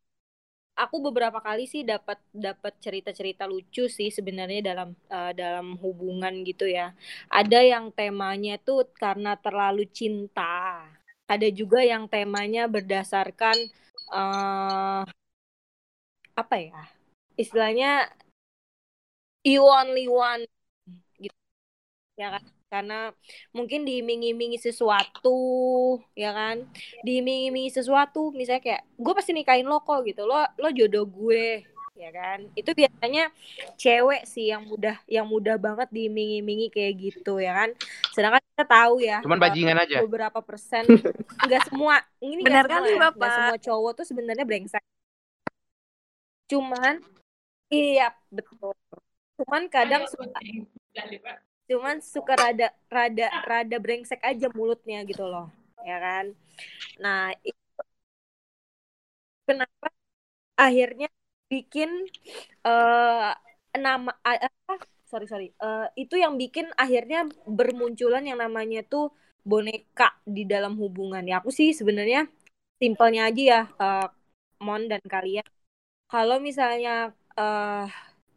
aku 0.82 0.96
beberapa 1.06 1.38
kali 1.40 1.64
sih 1.72 1.82
dapat 1.92 2.18
dapat 2.30 2.72
cerita-cerita 2.84 3.44
lucu 3.48 3.88
sih 3.88 4.08
sebenarnya 4.12 4.60
dalam 4.72 4.88
eh, 5.16 5.32
dalam 5.40 5.66
hubungan 5.82 6.34
gitu 6.48 6.64
ya. 6.68 6.92
Ada 7.32 7.60
yang 7.72 7.84
temanya 7.98 8.54
tuh 8.60 8.84
karena 9.02 9.32
terlalu 9.40 9.84
cinta. 9.98 10.84
Ada 11.26 11.48
juga 11.50 11.80
yang 11.82 12.06
temanya 12.06 12.62
berdasarkan 12.70 13.56
eh 14.14 15.04
apa 16.36 16.56
ya? 16.60 16.82
Istilahnya 17.36 18.08
you 19.44 19.62
only 19.64 20.08
one 20.08 20.44
gitu 21.22 21.36
ya 22.20 22.28
kan 22.34 22.44
karena 22.76 23.10
mungkin 23.56 23.88
diiming-imingi 23.88 24.60
sesuatu 24.60 25.38
ya 26.12 26.36
kan? 26.36 26.68
Diiming-imingi 27.00 27.72
sesuatu 27.72 28.28
misalnya 28.36 28.60
kayak 28.60 28.82
gue 29.00 29.12
pasti 29.16 29.32
nikahin 29.32 29.64
lo 29.64 29.80
kok 29.80 30.04
gitu. 30.04 30.28
Lo 30.28 30.44
lo 30.60 30.68
jodoh 30.68 31.08
gue 31.08 31.64
ya 31.96 32.12
kan? 32.12 32.44
Itu 32.52 32.76
biasanya 32.76 33.32
cewek 33.80 34.28
sih 34.28 34.52
yang 34.52 34.68
mudah 34.68 35.00
yang 35.08 35.24
mudah 35.24 35.56
banget 35.56 35.88
diiming-imingi 35.88 36.68
kayak 36.68 36.92
gitu 37.00 37.40
ya 37.40 37.56
kan? 37.56 37.72
Sedangkan 38.12 38.44
kita 38.52 38.64
tahu 38.68 38.94
ya 39.00 39.18
Cuman 39.24 39.40
bajingan 39.40 39.80
aja. 39.80 40.04
beberapa 40.04 40.44
persen 40.44 40.84
nggak 41.48 41.72
semua 41.72 42.04
ini 42.20 42.44
nggak 42.44 42.52
Benar 42.52 42.64
semua 42.68 42.76
kali, 42.76 42.88
ya, 42.92 42.96
nggak 43.00 43.14
Bapak. 43.16 43.32
semua 43.32 43.56
cowok 43.64 43.92
tuh 43.96 44.06
sebenarnya 44.08 44.44
brengsek. 44.44 44.84
Cuman 46.52 46.94
iya 47.72 48.12
betul. 48.28 48.76
Cuman 49.36 49.68
kadang 49.68 50.08
suka 50.08 50.40
cuman 51.70 51.96
suka 52.14 52.32
rada 52.42 52.66
rada 52.96 53.26
rada 53.50 53.76
brengsek 53.84 54.20
aja 54.30 54.46
mulutnya 54.58 54.98
gitu 55.10 55.24
loh 55.32 55.46
ya 55.88 55.96
kan? 56.04 56.26
Nah 57.02 57.32
itu 57.48 57.60
kenapa 59.46 59.86
akhirnya 60.64 61.06
bikin 61.52 61.90
eh 62.66 63.30
nama 63.84 64.10
apa? 64.26 64.74
Sorry 65.10 65.26
sorry. 65.32 65.46
Eh, 65.64 65.84
itu 66.02 66.14
yang 66.24 66.34
bikin 66.42 66.66
akhirnya 66.82 67.18
bermunculan 67.58 68.24
yang 68.30 68.38
namanya 68.44 68.80
tuh 68.92 69.04
boneka 69.50 70.04
di 70.36 70.42
dalam 70.52 70.74
hubungan. 70.82 71.22
Ya 71.30 71.34
aku 71.40 71.50
sih 71.60 71.70
sebenarnya 71.80 72.20
simpelnya 72.82 73.22
aja 73.30 73.42
ya 73.54 73.60
eh, 73.82 74.06
Mon 74.66 74.82
dan 74.92 75.02
kalian. 75.14 75.46
Kalau 76.12 76.36
misalnya 76.48 76.90
eh 77.40 77.84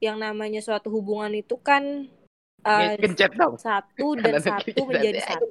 yang 0.05 0.17
namanya 0.25 0.59
suatu 0.67 0.89
hubungan 0.97 1.33
itu 1.41 1.55
kan 1.67 1.83
eh, 2.65 2.91
Kencet 2.99 3.31
dong. 3.35 3.55
satu 3.59 4.07
dan 4.23 4.33
Kanan 4.37 4.41
satu 4.41 4.81
kiri. 4.83 4.89
menjadi 4.89 5.19
satu 5.23 5.45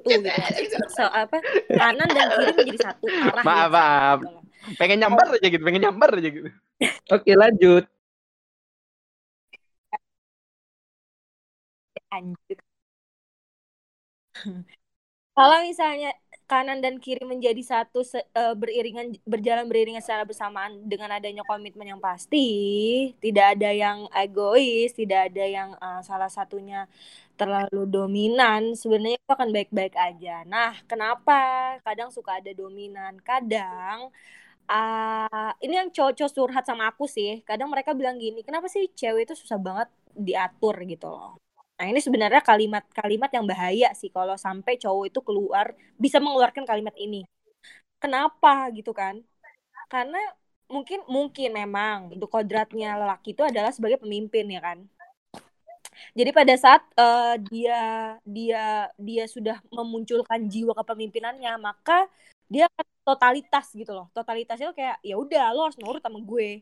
gitu 0.59 0.79
so, 0.97 1.03
apa 1.09 1.37
kanan 1.69 2.09
dan 2.11 2.27
kiri 2.35 2.51
menjadi 2.57 2.79
satu 2.91 3.05
arah 3.09 3.43
Maaf, 3.43 3.69
gitu. 3.69 3.73
maaf. 3.75 4.19
Pengen 4.77 4.97
nyambar 5.01 5.25
aja 5.33 5.47
gitu, 5.49 5.63
pengen 5.63 5.81
nyambar 5.85 6.09
aja 6.19 6.29
gitu. 6.29 6.49
Oke 7.15 7.31
lanjut. 7.33 7.83
Anjir. 12.11 12.59
Kalau 15.35 15.57
misalnya 15.63 16.09
kanan 16.51 16.79
dan 16.83 16.95
kiri 17.03 17.23
menjadi 17.33 17.61
satu 17.61 17.99
se- 18.11 18.25
eh, 18.41 18.53
beriringan 18.61 19.07
berjalan 19.33 19.65
beriringan 19.69 20.01
secara 20.05 20.23
bersamaan 20.29 20.71
dengan 20.91 21.09
adanya 21.17 21.43
komitmen 21.45 21.87
yang 21.93 22.01
pasti, 22.07 22.47
tidak 23.23 23.45
ada 23.57 23.69
yang 23.83 23.97
egois, 24.23 24.89
tidak 24.99 25.19
ada 25.31 25.43
yang 25.57 25.69
eh, 25.77 26.01
salah 26.09 26.29
satunya 26.37 26.89
terlalu 27.39 27.87
dominan, 27.87 28.61
sebenarnya 28.81 29.17
itu 29.21 29.31
akan 29.31 29.49
baik-baik 29.55 29.95
aja. 29.95 30.43
Nah, 30.53 30.71
kenapa 30.89 31.33
kadang 31.87 32.09
suka 32.11 32.31
ada 32.43 32.51
dominan? 32.51 33.13
Kadang 33.23 34.11
ah 34.69 35.51
ini 35.65 35.73
yang 35.79 35.89
cowok-cowok 35.95 36.65
sama 36.69 36.83
aku 36.91 37.05
sih. 37.09 37.41
Kadang 37.49 37.69
mereka 37.73 37.91
bilang 37.99 38.17
gini, 38.23 38.39
kenapa 38.47 38.67
sih 38.73 38.83
cewek 38.99 39.21
itu 39.29 39.35
susah 39.41 39.59
banget 39.67 39.89
diatur 40.13 40.75
gitu 40.91 41.07
loh. 41.09 41.48
Nah, 41.79 41.87
ini 41.91 41.99
sebenarnya 42.03 42.41
kalimat-kalimat 42.43 43.31
yang 43.31 43.45
bahaya 43.51 43.89
sih 43.95 44.11
kalau 44.11 44.35
sampai 44.35 44.75
cowok 44.83 45.05
itu 45.09 45.19
keluar 45.27 45.67
bisa 45.95 46.17
mengeluarkan 46.19 46.65
kalimat 46.67 46.95
ini. 46.99 47.23
Kenapa 48.03 48.69
gitu 48.77 48.91
kan? 49.01 49.15
Karena 49.93 50.19
mungkin 50.73 50.99
mungkin 51.15 51.49
memang 51.61 51.97
itu 52.15 52.25
kodratnya 52.35 52.89
lelaki 53.01 53.29
itu 53.35 53.43
adalah 53.51 53.71
sebagai 53.75 53.99
pemimpin 54.03 54.45
ya 54.55 54.61
kan. 54.67 54.79
Jadi 56.17 56.29
pada 56.37 56.53
saat 56.63 56.81
eh, 56.99 57.33
dia 57.49 57.75
dia 58.25 58.57
dia 58.97 59.23
sudah 59.29 59.55
memunculkan 59.73 60.39
jiwa 60.53 60.71
kepemimpinannya, 60.79 61.51
maka 61.61 61.93
dia 62.53 62.65
totalitas 63.05 63.65
gitu 63.79 63.91
loh. 63.97 64.05
Totalitasnya 64.15 64.65
tuh 64.73 64.77
kayak 64.79 64.97
ya 65.05 65.15
udah 65.17 65.41
lo 65.55 65.59
harus 65.69 65.77
nurut 65.81 66.01
sama 66.03 66.19
gue. 66.21 66.61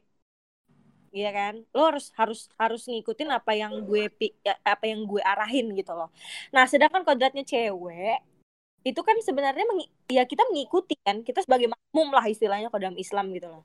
Iya 1.16 1.30
kan? 1.38 1.54
Lo 1.76 1.82
harus 1.90 2.06
harus 2.20 2.40
harus 2.62 2.82
ngikutin 2.90 3.30
apa 3.38 3.52
yang 3.56 3.74
gue 3.88 4.12
ya, 4.46 4.54
apa 4.68 4.86
yang 4.92 5.02
gue 5.08 5.22
arahin 5.24 5.66
gitu 5.80 5.92
loh. 5.96 6.10
Nah, 6.56 6.64
sedangkan 6.72 7.04
kodratnya 7.08 7.44
cewek 7.48 8.20
itu 8.88 9.02
kan 9.04 9.18
sebenarnya 9.28 9.66
ya 10.12 10.24
kita 10.28 10.44
mengikuti 10.52 10.96
kan. 11.06 11.24
Kita 11.28 11.40
sebagai 11.46 11.68
makmum 11.74 12.10
lah 12.16 12.26
istilahnya 12.28 12.68
kalau 12.72 12.84
dalam 12.92 13.00
Islam 13.00 13.26
gitu 13.36 13.48
loh. 13.52 13.64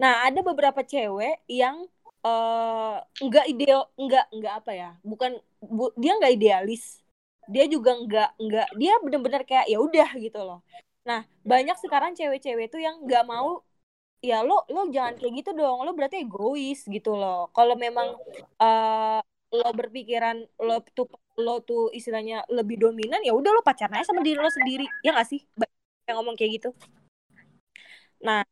Nah, 0.00 0.26
ada 0.28 0.40
beberapa 0.46 0.80
cewek 0.86 1.44
yang 1.50 1.86
eh 2.20 2.96
nggak 3.26 3.46
ideal 3.48 3.80
nggak 3.96 4.24
nggak 4.36 4.54
apa 4.60 4.72
ya 4.76 4.90
bukan 5.00 5.40
bu- 5.64 5.94
dia 5.96 6.12
nggak 6.20 6.34
idealis 6.36 7.00
dia 7.48 7.64
juga 7.64 7.96
nggak 7.96 8.28
nggak 8.36 8.68
dia 8.76 8.92
bener-bener 9.04 9.42
kayak 9.48 9.66
ya 9.72 9.78
udah 9.80 10.08
gitu 10.20 10.40
loh 10.44 10.60
nah 11.08 11.24
banyak 11.42 11.76
sekarang 11.80 12.12
cewek-cewek 12.12 12.68
tuh 12.68 12.80
yang 12.84 13.00
nggak 13.04 13.24
mau 13.24 13.64
ya 14.20 14.44
lo 14.44 14.68
lo 14.68 14.84
jangan 14.92 15.16
kayak 15.16 15.32
gitu 15.40 15.50
dong 15.56 15.80
lo 15.80 15.96
berarti 15.96 16.20
egois 16.20 16.84
gitu 16.84 17.16
loh 17.16 17.48
kalau 17.56 17.72
memang 17.76 18.16
eh 18.60 19.20
lo 19.50 19.68
berpikiran 19.74 20.44
lo 20.62 20.78
tuh 20.94 21.08
lo 21.40 21.64
tuh 21.64 21.88
istilahnya 21.90 22.44
lebih 22.52 22.78
dominan 22.78 23.18
ya 23.24 23.32
udah 23.32 23.50
lo 23.50 23.64
pacaran 23.64 23.98
aja 23.98 24.12
sama 24.12 24.20
diri 24.22 24.38
lo 24.38 24.52
sendiri 24.52 24.86
ya 25.02 25.16
nggak 25.16 25.26
sih 25.26 25.40
yang 26.06 26.20
ngomong 26.20 26.36
kayak 26.36 26.60
gitu 26.60 26.70
nah 28.20 28.44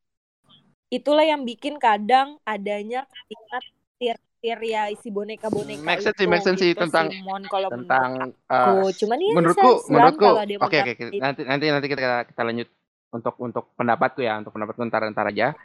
itulah 0.89 1.23
yang 1.23 1.45
bikin 1.45 1.77
kadang 1.77 2.41
adanya 2.49 3.05
kalimat 3.05 3.65
tir-tir 4.01 4.59
ya 4.65 4.83
isi 4.89 5.13
boneka-boneka 5.13 5.85
Make 5.85 6.01
sense 6.01 6.17
sih, 6.17 6.25
itu 6.25 6.33
make 6.33 6.45
sense 6.49 6.59
sih 6.65 6.73
gitu 6.73 6.81
tentang- 6.89 7.13
Mon, 7.29 7.45
kalau 7.45 7.69
Tentang 7.69 8.33
menurut 8.33 8.49
aku. 8.49 8.77
Cuman 9.05 9.19
ya 9.21 9.33
menurutku 9.37 9.71
menurutku 9.93 10.29
oke 10.65 10.77
oke 10.81 10.81
oke. 10.97 11.05
itu. 11.13 11.21
nanti 11.21 11.41
nanti 11.45 11.65
nanti 11.69 11.87
kita 11.93 12.25
kita 12.25 12.43
lanjut 12.43 12.69
untuk 13.15 13.35
untuk 13.41 13.65
pendapatku 13.75 14.21
ya 14.21 14.41
untuk 14.41 14.53
pendapatku 14.53 14.83
ntar 14.89 15.09
ntar 15.13 15.33
aja 15.33 15.57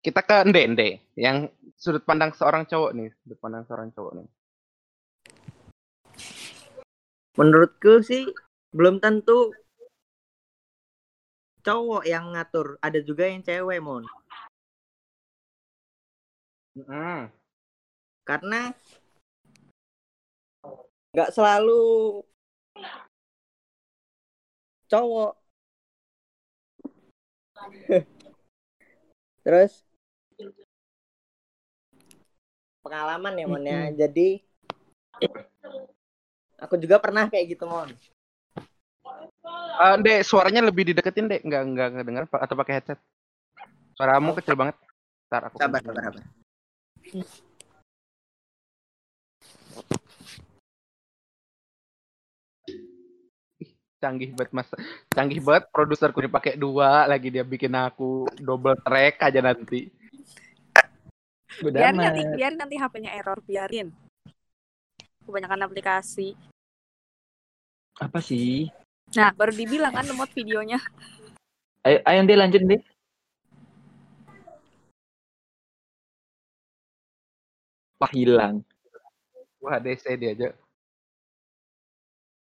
kita 0.00 0.22
ke 0.22 0.46
Ende 0.46 0.60
Ende 0.64 0.88
yang 1.18 1.50
sudut 1.76 2.04
pandang 2.04 2.32
seorang 2.32 2.64
cowok 2.64 2.90
nih 2.96 3.08
sudut 3.22 3.38
pandang 3.40 3.64
seorang 3.68 3.92
cowok 3.92 4.12
nih 4.20 4.28
Menurutku 7.36 8.00
sih 8.00 8.24
belum 8.72 8.96
tentu 8.96 9.52
cowok 11.60 12.08
yang 12.08 12.32
ngatur, 12.32 12.80
ada 12.80 12.96
juga 13.04 13.28
yang 13.28 13.44
cewek, 13.44 13.76
Mon. 13.84 14.08
Hmm. 16.80 17.28
Karena 18.24 18.72
nggak 21.12 21.32
selalu 21.36 21.84
cowok. 24.88 25.32
Terus 29.46 29.72
pengalaman 32.82 33.34
ya 33.38 33.46
Mon 33.46 33.62
ya. 33.62 33.90
Jadi 33.94 34.42
aku 36.58 36.74
juga 36.78 37.02
pernah 37.02 37.26
kayak 37.30 37.58
gitu 37.58 37.64
Mon. 37.66 37.90
Eh, 39.76 39.92
Ende 39.94 40.24
suaranya 40.24 40.64
lebih 40.64 40.88
dideketin 40.88 41.28
deh 41.28 41.40
nggak 41.44 41.62
nggak 41.72 41.88
kedengar 42.02 42.24
atau 42.26 42.56
pakai 42.56 42.80
headset 42.80 42.98
suaramu 43.96 44.32
kecil 44.36 44.56
banget 44.56 44.76
ntar 45.28 45.48
aku 45.48 45.56
Sabar, 45.60 45.80
sabar, 45.84 46.02
sabar. 46.10 46.24
Canggih 54.06 54.30
banget 54.38 54.54
mas 54.54 54.68
canggih 55.10 55.42
banget 55.42 55.66
produserku 55.74 56.22
dipakai 56.22 56.54
dua 56.54 57.10
lagi 57.10 57.34
dia 57.34 57.42
bikin 57.42 57.74
aku 57.74 58.30
double 58.38 58.78
track 58.86 59.18
aja 59.26 59.42
nanti 59.42 59.90
Biarin 61.56 61.96
nanti, 61.96 62.20
biarin 62.36 62.58
nanti 62.60 62.76
HP-nya 62.76 63.16
error, 63.16 63.40
biarin. 63.40 63.88
Kebanyakan 65.24 65.64
aplikasi. 65.64 66.36
Apa 67.96 68.20
sih? 68.20 68.68
Nah, 69.16 69.32
baru 69.32 69.56
dibilang 69.56 69.94
kan 69.96 70.04
lemot 70.04 70.28
videonya. 70.36 70.76
Ayo, 71.80 72.04
ayo 72.04 72.20
deh 72.28 72.36
lanjut 72.36 72.60
deh. 72.60 72.80
Wah 77.96 78.12
hilang. 78.12 78.60
Wah, 79.64 79.80
DC 79.80 80.04
dia 80.20 80.36
aja. 80.36 80.48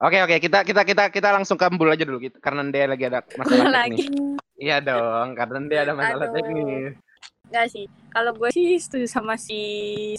Oke 0.03 0.19
oke 0.19 0.35
kita 0.43 0.67
kita 0.67 0.83
kita 0.83 1.03
kita 1.15 1.29
langsung 1.31 1.55
kambul 1.55 1.87
aja 1.87 2.03
dulu 2.03 2.19
gitu 2.19 2.35
karena 2.43 2.67
dia 2.67 2.91
lagi 2.91 3.07
ada 3.07 3.23
masalah 3.39 3.71
lagi. 3.71 4.03
teknis. 4.03 4.35
Iya 4.59 4.77
dong, 4.83 5.27
karena 5.31 5.57
dia 5.71 5.79
ada 5.87 5.93
masalah 5.95 6.27
Aduh. 6.27 6.35
teknis. 6.35 6.93
Enggak 7.47 7.65
sih. 7.71 7.85
Kalau 8.11 8.31
gue 8.35 8.49
sih 8.51 8.75
setuju 8.83 9.07
sama 9.07 9.39
si 9.39 9.59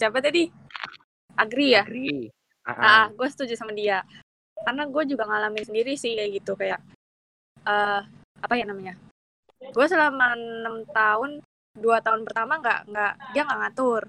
siapa 0.00 0.25
tadi? 0.25 0.49
Agri 1.37 1.76
ya? 1.76 1.85
Agri. 1.85 2.33
Ah, 2.64 2.73
ah. 2.73 2.81
Ah, 2.81 3.07
gue 3.12 3.29
setuju 3.29 3.61
sama 3.61 3.76
dia. 3.76 4.00
Karena 4.64 4.88
gue 4.88 5.05
juga 5.05 5.29
ngalamin 5.29 5.69
sendiri 5.69 6.00
sih 6.00 6.17
kayak 6.17 6.33
gitu 6.33 6.57
kayak 6.57 6.81
eh 7.69 8.00
apa 8.41 8.55
ya 8.57 8.64
namanya? 8.64 8.97
Gue 9.69 9.85
selama 9.85 10.33
enam 10.33 10.88
tahun, 10.97 11.45
dua 11.76 12.00
tahun 12.00 12.25
pertama 12.25 12.57
nggak 12.57 12.88
nggak 12.88 13.12
dia 13.37 13.43
nggak 13.45 13.61
ngatur, 13.69 14.03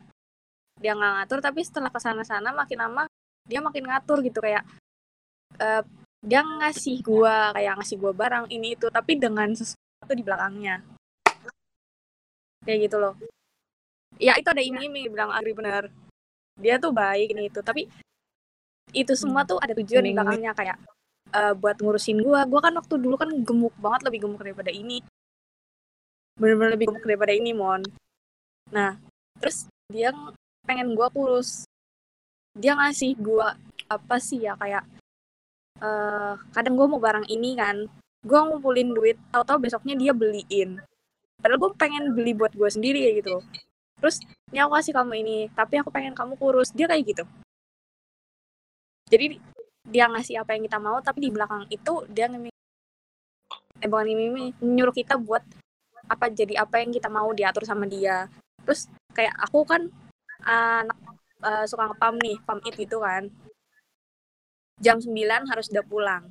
dia 0.79 0.91
nggak 0.95 1.13
ngatur. 1.19 1.39
Tapi 1.43 1.59
setelah 1.67 1.91
ke 1.91 1.99
sana-sana 1.99 2.55
makin 2.55 2.79
lama 2.79 3.03
dia 3.43 3.59
makin 3.59 3.91
ngatur 3.91 4.23
gitu 4.23 4.39
kayak 4.39 4.63
eh 5.59 5.83
dia 6.25 6.41
ngasih 6.41 7.05
gue 7.05 7.35
kayak 7.53 7.73
ngasih 7.77 7.95
gue 8.01 8.11
barang 8.11 8.45
ini 8.49 8.73
itu 8.73 8.89
tapi 8.89 9.13
dengan 9.21 9.53
sesuatu 9.53 10.13
di 10.13 10.25
belakangnya 10.25 10.81
kayak 12.65 12.89
gitu 12.89 12.97
loh. 12.97 13.13
Ya 14.17 14.33
itu 14.39 14.47
ada 14.49 14.63
iming-iming 14.63 15.13
bilang 15.13 15.29
Agri 15.29 15.53
bener. 15.53 15.93
Dia 16.57 16.81
tuh 16.81 16.89
baik 16.89 17.35
ini 17.37 17.51
itu 17.51 17.61
tapi 17.61 17.85
itu 18.95 19.13
semua 19.13 19.45
tuh 19.45 19.61
ada 19.61 19.77
tujuan 19.77 20.01
di 20.01 20.11
Iming-iming. 20.11 20.15
belakangnya 20.17 20.51
kayak 20.57 20.77
eh, 21.35 21.53
buat 21.53 21.77
ngurusin 21.77 22.25
gua. 22.25 22.41
Gua 22.49 22.61
kan 22.65 22.73
waktu 22.73 22.95
dulu 22.97 23.15
kan 23.21 23.29
gemuk 23.45 23.75
banget 23.77 24.01
lebih 24.09 24.19
gemuk 24.25 24.41
daripada 24.41 24.73
ini. 24.73 25.03
Bener-bener 26.41 26.73
lebih 26.73 26.89
gemuk 26.89 27.05
daripada 27.05 27.33
ini, 27.37 27.51
Mon. 27.53 27.85
Nah, 28.73 28.97
terus 29.39 29.69
dia 29.93 30.09
ng- 30.09 30.33
pengen 30.65 30.97
gua 30.97 31.13
kurus. 31.13 31.69
Dia 32.57 32.73
ngasih 32.79 33.13
gua 33.19 33.53
apa 33.85 34.17
sih 34.17 34.41
ya 34.41 34.57
kayak 34.57 34.81
eh 35.81 36.33
kadang 36.55 36.73
gua 36.79 36.87
mau 36.91 37.01
barang 37.01 37.27
ini 37.31 37.55
kan. 37.59 37.87
Gua 38.25 38.41
ngumpulin 38.47 38.89
duit, 38.95 39.17
tahu-tahu 39.29 39.69
besoknya 39.69 39.93
dia 39.93 40.11
beliin. 40.15 40.81
Padahal 41.45 41.61
gue 41.61 41.71
pengen 41.77 42.03
beli 42.17 42.33
buat 42.33 42.57
gue 42.57 42.65
sendiri 42.65 43.05
kayak 43.05 43.15
gitu. 43.21 43.37
Terus, 44.01 44.17
ini 44.49 44.59
aku 44.65 44.81
kasih 44.81 44.93
kamu 44.97 45.13
ini, 45.21 45.37
tapi 45.53 45.77
aku 45.77 45.93
pengen 45.93 46.17
kamu 46.17 46.33
kurus. 46.41 46.73
Dia 46.73 46.89
kayak 46.89 47.05
gitu. 47.05 47.23
Jadi 49.13 49.37
dia 49.85 50.09
ngasih 50.09 50.41
apa 50.41 50.57
yang 50.57 50.65
kita 50.65 50.81
mau, 50.81 50.97
tapi 51.05 51.21
di 51.21 51.29
belakang 51.29 51.69
itu 51.69 51.93
dia 52.09 52.25
ngimi 52.25 52.49
eh 53.83 53.87
bukan 53.91 54.07
ngimi 54.07 54.55
nyuruh 54.63 54.95
kita 54.95 55.19
buat 55.19 55.43
apa 56.07 56.31
jadi 56.31 56.63
apa 56.63 56.81
yang 56.81 56.89
kita 56.95 57.13
mau 57.13 57.29
diatur 57.29 57.61
sama 57.67 57.85
dia. 57.85 58.25
Terus 58.65 58.89
kayak 59.13 59.35
aku 59.45 59.61
kan 59.69 59.85
anak 60.41 60.97
eh, 61.45 61.65
suka 61.69 61.93
ngepam 61.93 62.15
nih, 62.25 62.37
pam 62.41 62.59
it 62.65 62.73
gitu 62.73 62.97
kan. 63.05 63.29
Jam 64.81 64.99
9 64.99 65.11
harus 65.51 65.67
udah 65.71 65.85
pulang. 65.87 66.23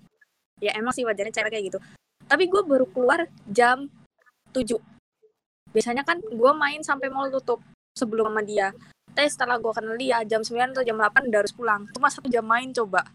Ya 0.60 0.72
emang 0.76 0.92
sih 0.92 1.04
wajarnya 1.04 1.32
cara 1.32 1.48
kayak 1.48 1.74
gitu. 1.74 1.78
Tapi 2.24 2.48
gue 2.48 2.62
baru 2.64 2.86
keluar 2.88 3.28
jam 3.48 3.88
7. 4.52 4.80
Biasanya 5.74 6.06
kan 6.06 6.22
gue 6.22 6.52
main 6.54 6.80
sampai 6.80 7.10
mall 7.10 7.28
tutup 7.32 7.60
sebelum 7.96 8.30
sama 8.30 8.42
dia. 8.44 8.70
Tapi 9.14 9.30
setelah 9.30 9.56
gue 9.62 9.70
kenal 9.70 9.94
dia, 9.94 10.18
jam 10.26 10.42
9 10.42 10.74
atau 10.74 10.82
jam 10.82 10.98
8 10.98 11.30
udah 11.30 11.40
harus 11.40 11.54
pulang. 11.54 11.86
Cuma 11.94 12.10
satu 12.10 12.26
jam 12.26 12.42
main 12.42 12.70
coba. 12.74 13.06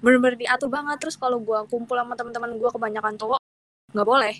Bener-bener 0.00 0.36
diatur 0.36 0.68
banget. 0.68 0.96
Terus 1.00 1.16
kalau 1.16 1.40
gue 1.40 1.58
kumpul 1.68 1.96
sama 1.96 2.16
teman-teman 2.16 2.56
gue 2.56 2.70
kebanyakan 2.72 3.14
cowok, 3.20 3.40
nggak 3.92 4.08
boleh. 4.08 4.34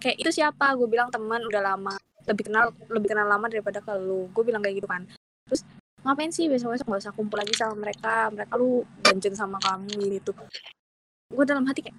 Kayak 0.00 0.16
itu 0.16 0.30
siapa? 0.32 0.72
Gue 0.76 0.88
bilang 0.88 1.12
teman 1.12 1.44
udah 1.44 1.60
lama. 1.60 1.94
Lebih 2.24 2.48
kenal 2.48 2.72
lebih 2.88 3.08
kenal 3.12 3.28
lama 3.28 3.46
daripada 3.48 3.80
ke 3.84 3.92
lu. 4.00 4.28
Gue 4.32 4.44
bilang 4.48 4.64
kayak 4.64 4.80
gitu 4.80 4.88
kan. 4.88 5.04
Terus 5.48 5.64
ngapain 6.02 6.32
sih 6.32 6.48
besok-besok? 6.48 6.86
Gak 6.88 7.02
usah 7.08 7.14
kumpul 7.14 7.38
lagi 7.40 7.54
sama 7.56 7.74
mereka. 7.76 8.28
Mereka 8.32 8.52
lu 8.56 8.84
ganjen 9.04 9.34
sama 9.36 9.60
kamu 9.60 10.20
gitu. 10.20 10.32
Gue 11.30 11.44
dalam 11.46 11.64
hati 11.68 11.86
kayak, 11.86 11.96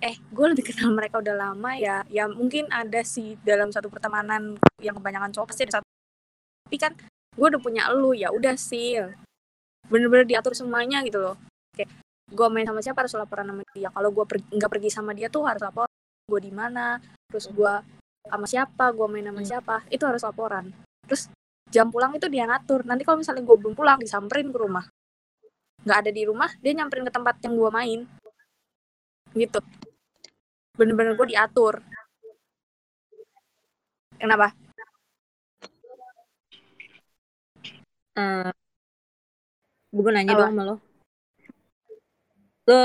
eh 0.00 0.16
gue 0.18 0.46
lebih 0.52 0.64
kenal 0.72 0.94
mereka 0.94 1.20
udah 1.20 1.34
lama 1.36 1.76
ya. 1.76 2.02
Ya 2.08 2.24
mungkin 2.30 2.70
ada 2.70 3.02
sih 3.02 3.36
dalam 3.42 3.70
satu 3.74 3.90
pertemanan 3.90 4.56
yang 4.80 4.96
kebanyakan 4.96 5.34
cowok 5.34 5.52
pasti 5.52 5.66
ada 5.68 5.80
satu. 5.80 5.86
Tapi 6.66 6.76
kan 6.80 6.92
gue 7.34 7.46
udah 7.50 7.60
punya 7.60 7.82
elu 7.90 8.14
ya 8.14 8.30
udah 8.30 8.54
sih. 8.54 9.02
Bener-bener 9.90 10.24
diatur 10.24 10.56
semuanya 10.56 11.04
gitu 11.04 11.20
loh. 11.20 11.36
Kayak 11.76 11.90
gue 12.32 12.46
main 12.48 12.64
sama 12.64 12.80
siapa 12.80 13.04
harus 13.04 13.12
laporan 13.18 13.50
sama 13.50 13.62
dia. 13.74 13.90
Kalau 13.92 14.10
gue 14.14 14.24
per- 14.24 14.48
nggak 14.48 14.70
pergi 14.70 14.88
sama 14.88 15.12
dia 15.12 15.28
tuh 15.28 15.44
harus 15.44 15.60
lapor 15.60 15.90
gue 16.24 16.40
di 16.40 16.48
mana 16.48 16.96
terus 17.28 17.52
gue 17.52 17.74
sama 18.24 18.48
siapa 18.48 18.88
gue 18.96 19.06
main 19.12 19.28
sama 19.28 19.42
siapa 19.44 19.76
itu 19.92 20.00
harus 20.08 20.24
laporan. 20.24 20.72
Terus 21.04 21.28
jam 21.74 21.90
pulang 21.90 22.14
itu 22.14 22.30
dia 22.30 22.46
ngatur. 22.46 22.86
Nanti 22.86 23.02
kalau 23.02 23.18
misalnya 23.18 23.42
gue 23.42 23.56
belum 23.58 23.74
pulang 23.74 23.98
disamperin 23.98 24.54
ke 24.54 24.58
rumah. 24.62 24.86
Nggak 25.82 25.98
ada 26.06 26.10
di 26.14 26.22
rumah 26.22 26.50
dia 26.62 26.72
nyamperin 26.78 27.02
ke 27.02 27.12
tempat 27.12 27.42
yang 27.42 27.58
gue 27.58 27.70
main. 27.74 28.00
Gitu. 29.34 29.58
Bener-bener 30.78 31.18
gue 31.18 31.34
diatur. 31.34 31.82
Kenapa? 34.14 34.54
Eh, 38.14 38.50
gue 39.90 40.10
nanya 40.14 40.38
Apa? 40.38 40.40
dong 40.46 40.50
sama 40.54 40.62
lo. 40.62 40.76
Lo, 42.64 42.78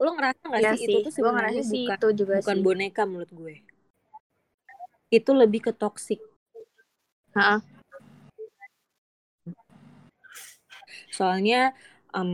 lo 0.00 0.10
ngerasa 0.14 0.42
gak 0.48 0.60
Iya 0.62 0.72
sih, 0.78 0.86
itu 0.86 1.10
tuh 1.10 1.12
sebenarnya 1.12 1.60
ngerasa 1.60 1.70
sih 1.74 1.84
bukan, 1.84 1.98
itu 1.98 2.08
juga 2.14 2.34
bukan 2.40 2.56
sih. 2.56 2.64
boneka 2.64 3.02
menurut 3.04 3.30
gue. 3.34 3.54
Itu 5.10 5.30
lebih 5.34 5.60
ke 5.68 5.72
toxic. 5.74 6.22
Soalnya 11.18 11.74
em, 12.14 12.30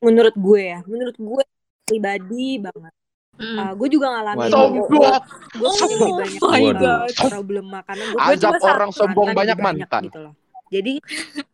menurut 0.00 0.32
gue 0.32 0.62
ya, 0.64 0.80
menurut 0.88 1.16
gue 1.20 1.42
pribadi 1.84 2.56
banget. 2.56 2.92
Mm. 3.36 3.56
Uh, 3.60 3.72
gue 3.76 3.88
juga 3.92 4.06
ngalamin 4.16 4.48
Waduh. 4.48 4.56
Sombong. 4.56 4.88
gue 4.88 5.70
lebih 5.76 6.12
banyak 6.16 6.40
Oh 6.40 6.50
my 6.56 6.64
uh, 6.64 6.72
God. 6.80 7.08
problema 7.28 7.78
karena 7.84 8.04
gue 8.08 8.20
juga 8.40 8.58
orang 8.64 8.90
sombong 8.96 9.28
mantan 9.28 9.38
banyak 9.44 9.58
mantan. 9.60 10.02
gitu 10.08 10.18
loh. 10.24 10.34
Jadi 10.72 10.94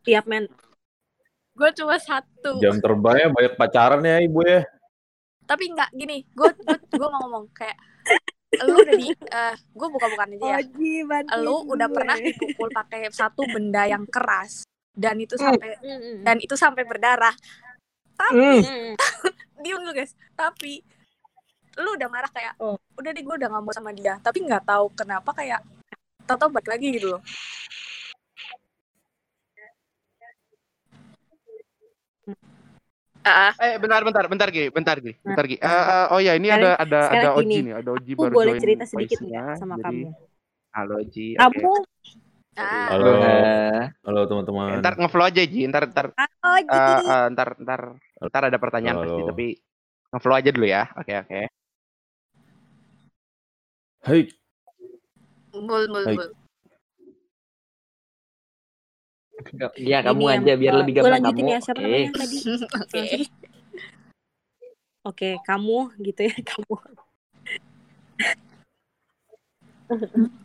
tiap 0.07 0.23
men 0.25 0.47
gue 1.53 1.69
cuma 1.77 2.01
satu 2.01 2.57
Jam 2.57 2.81
terbangnya 2.81 3.29
banyak 3.29 3.53
pacaran 3.53 4.01
ya 4.01 4.17
ibu 4.25 4.41
ya. 4.41 4.65
tapi 5.45 5.69
nggak 5.69 5.91
gini 5.93 6.25
gue 6.33 6.49
gue 6.49 6.77
gue 6.97 7.07
mau 7.13 7.29
ngomong 7.29 7.45
kayak 7.53 7.77
lu 8.65 8.73
udah 8.73 8.95
di 8.97 9.11
eh 9.13 9.53
gue 9.53 9.87
buka-bukaan 9.91 10.33
aja 10.33 10.45
ya 10.49 10.57
Oji 10.65 10.93
bantuin 11.05 11.45
lu 11.45 11.55
udah 11.69 11.87
gue. 11.91 11.93
pernah 11.93 12.15
dipukul 12.17 12.73
pakai 12.73 13.11
satu 13.13 13.45
benda 13.45 13.85
yang 13.85 14.07
keras 14.09 14.65
dan 14.93 15.15
itu 15.17 15.35
sampai 15.35 15.73
Mm, 15.79 16.21
dan 16.21 16.37
itu 16.37 16.53
sampai 16.53 16.83
berdarah 16.83 17.33
Hmm. 18.15 18.61
mm. 18.61 18.93
diam 19.59 19.81
dulu 19.81 19.91
guys 19.91 20.13
tapi 20.33 20.85
lu 21.75 21.89
udah 21.91 22.05
marah 22.07 22.29
kayak 22.29 22.53
Oh. 22.57 22.77
udah 22.93 23.09
deh 23.09 23.19
gue 23.19 23.35
udah 23.35 23.49
nggak 23.49 23.63
mau 23.63 23.73
sama 23.73 23.89
dia 23.91 24.21
tapi 24.21 24.41
nggak 24.41 24.63
tahu 24.63 24.93
kenapa 24.93 25.33
kayak 25.33 25.65
tau-tau 26.23 26.47
balik 26.47 26.69
lagi 26.69 26.93
gitu 26.93 27.17
loh 27.17 27.21
Ah, 33.23 33.55
Eh 33.57 33.79
bentar 33.79 34.03
bentar 34.03 34.27
bentar 34.27 34.51
Gi, 34.51 34.67
bentar 34.67 34.99
Gi, 34.99 35.15
Nah, 35.15 35.31
bentar 35.31 35.45
Gi. 35.47 35.55
Eh, 35.55 35.63
eh, 35.63 36.05
oh 36.11 36.19
ya 36.19 36.35
ini 36.35 36.51
sekarang- 36.51 36.75
ada 36.75 36.99
ada 36.99 36.99
ada 37.09 37.29
Oji 37.39 37.57
nih, 37.61 37.73
ada 37.73 37.89
Oji 37.95 38.11
aku 38.11 38.19
baru 38.21 38.35
boleh 38.35 38.51
join 38.51 38.61
cerita 38.61 38.83
sedikit 38.83 39.17
nggak 39.23 39.51
sama 39.55 39.73
jadi- 39.73 39.83
kamu? 39.85 40.07
Halo 40.75 40.97
Ji. 41.05 41.27
oke. 41.33 41.39
Kamu 41.39 41.73
ah. 42.57 42.87
Halo, 42.93 43.11
halo 44.05 44.19
teman-teman. 44.29 44.79
Ntar 44.81 44.93
ngeflow 44.99 45.25
aja 45.25 45.43
Ji, 45.45 45.65
ntar 45.69 45.89
ntar 45.89 46.07
eh, 46.13 46.99
eh, 47.01 47.25
ntar 47.33 47.49
ntar 47.59 47.81
ntar 48.21 48.43
ada 48.49 48.57
pertanyaan 48.61 48.97
Halo. 48.99 49.05
pasti 49.09 49.21
tapi 49.29 49.47
ngeflow 50.13 50.35
aja 50.37 50.49
dulu 50.53 50.67
ya. 50.69 50.83
Oke 50.97 51.13
oke. 51.17 51.41
Hai, 54.03 54.21
Bul, 55.53 55.85
bul, 55.85 56.03
Baik. 56.03 56.17
bul. 56.17 56.29
Iya 59.75 59.99
kamu 60.05 60.23
Ini 60.23 60.33
aja 60.39 60.53
biar 60.55 60.73
eh, 60.73 60.79
lebih 60.81 60.93
gampang 60.97 61.21
kamu. 61.23 61.45
ya 61.49 61.59
siapa 61.61 61.81
tadi? 61.81 62.37
Oke. 62.63 63.01
Oke, 65.03 65.29
kamu 65.43 65.77
gitu 65.99 66.21
ya 66.31 66.35
kamu. 66.53 66.75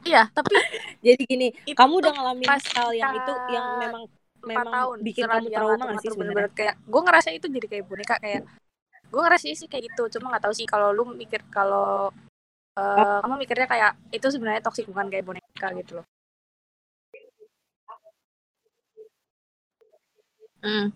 Iya, 0.06 0.22
tapi 0.32 0.54
Jadi 1.06 1.22
gini, 1.26 1.48
itu 1.66 1.78
kamu 1.78 1.94
udah 2.02 2.12
ngalamin 2.14 2.48
pas 2.48 2.64
hal 2.74 2.90
yang 2.94 3.12
itu 3.14 3.32
yang 3.50 3.66
memang 3.78 4.02
memang 4.42 4.74
tahun 4.74 4.98
bikin 5.02 5.22
kamu 5.26 5.48
trauma 5.50 5.84
gak 5.94 6.02
sih 6.02 6.10
sebenarnya? 6.14 6.48
kayak 6.54 6.74
gue 6.86 7.02
ngerasa 7.02 7.28
itu 7.34 7.46
jadi 7.50 7.66
kayak 7.66 7.84
boneka 7.90 8.16
kayak 8.22 8.42
gue 9.08 9.20
ngerasa 9.24 9.44
sih 9.50 9.68
kayak 9.70 9.84
gitu 9.90 10.02
cuma 10.18 10.30
nggak 10.30 10.44
tahu 10.46 10.54
sih 10.54 10.66
kalau 10.68 10.94
lu 10.94 11.02
mikir 11.16 11.42
kalau 11.50 12.12
eh, 12.78 13.18
kamu 13.24 13.34
mikirnya 13.40 13.66
kayak 13.66 13.92
itu 14.14 14.26
sebenarnya 14.30 14.62
toksik 14.62 14.86
bukan 14.86 15.10
kayak 15.10 15.26
boneka 15.26 15.68
gitu 15.78 16.02
loh 16.02 16.06
Hmm. 20.58 20.90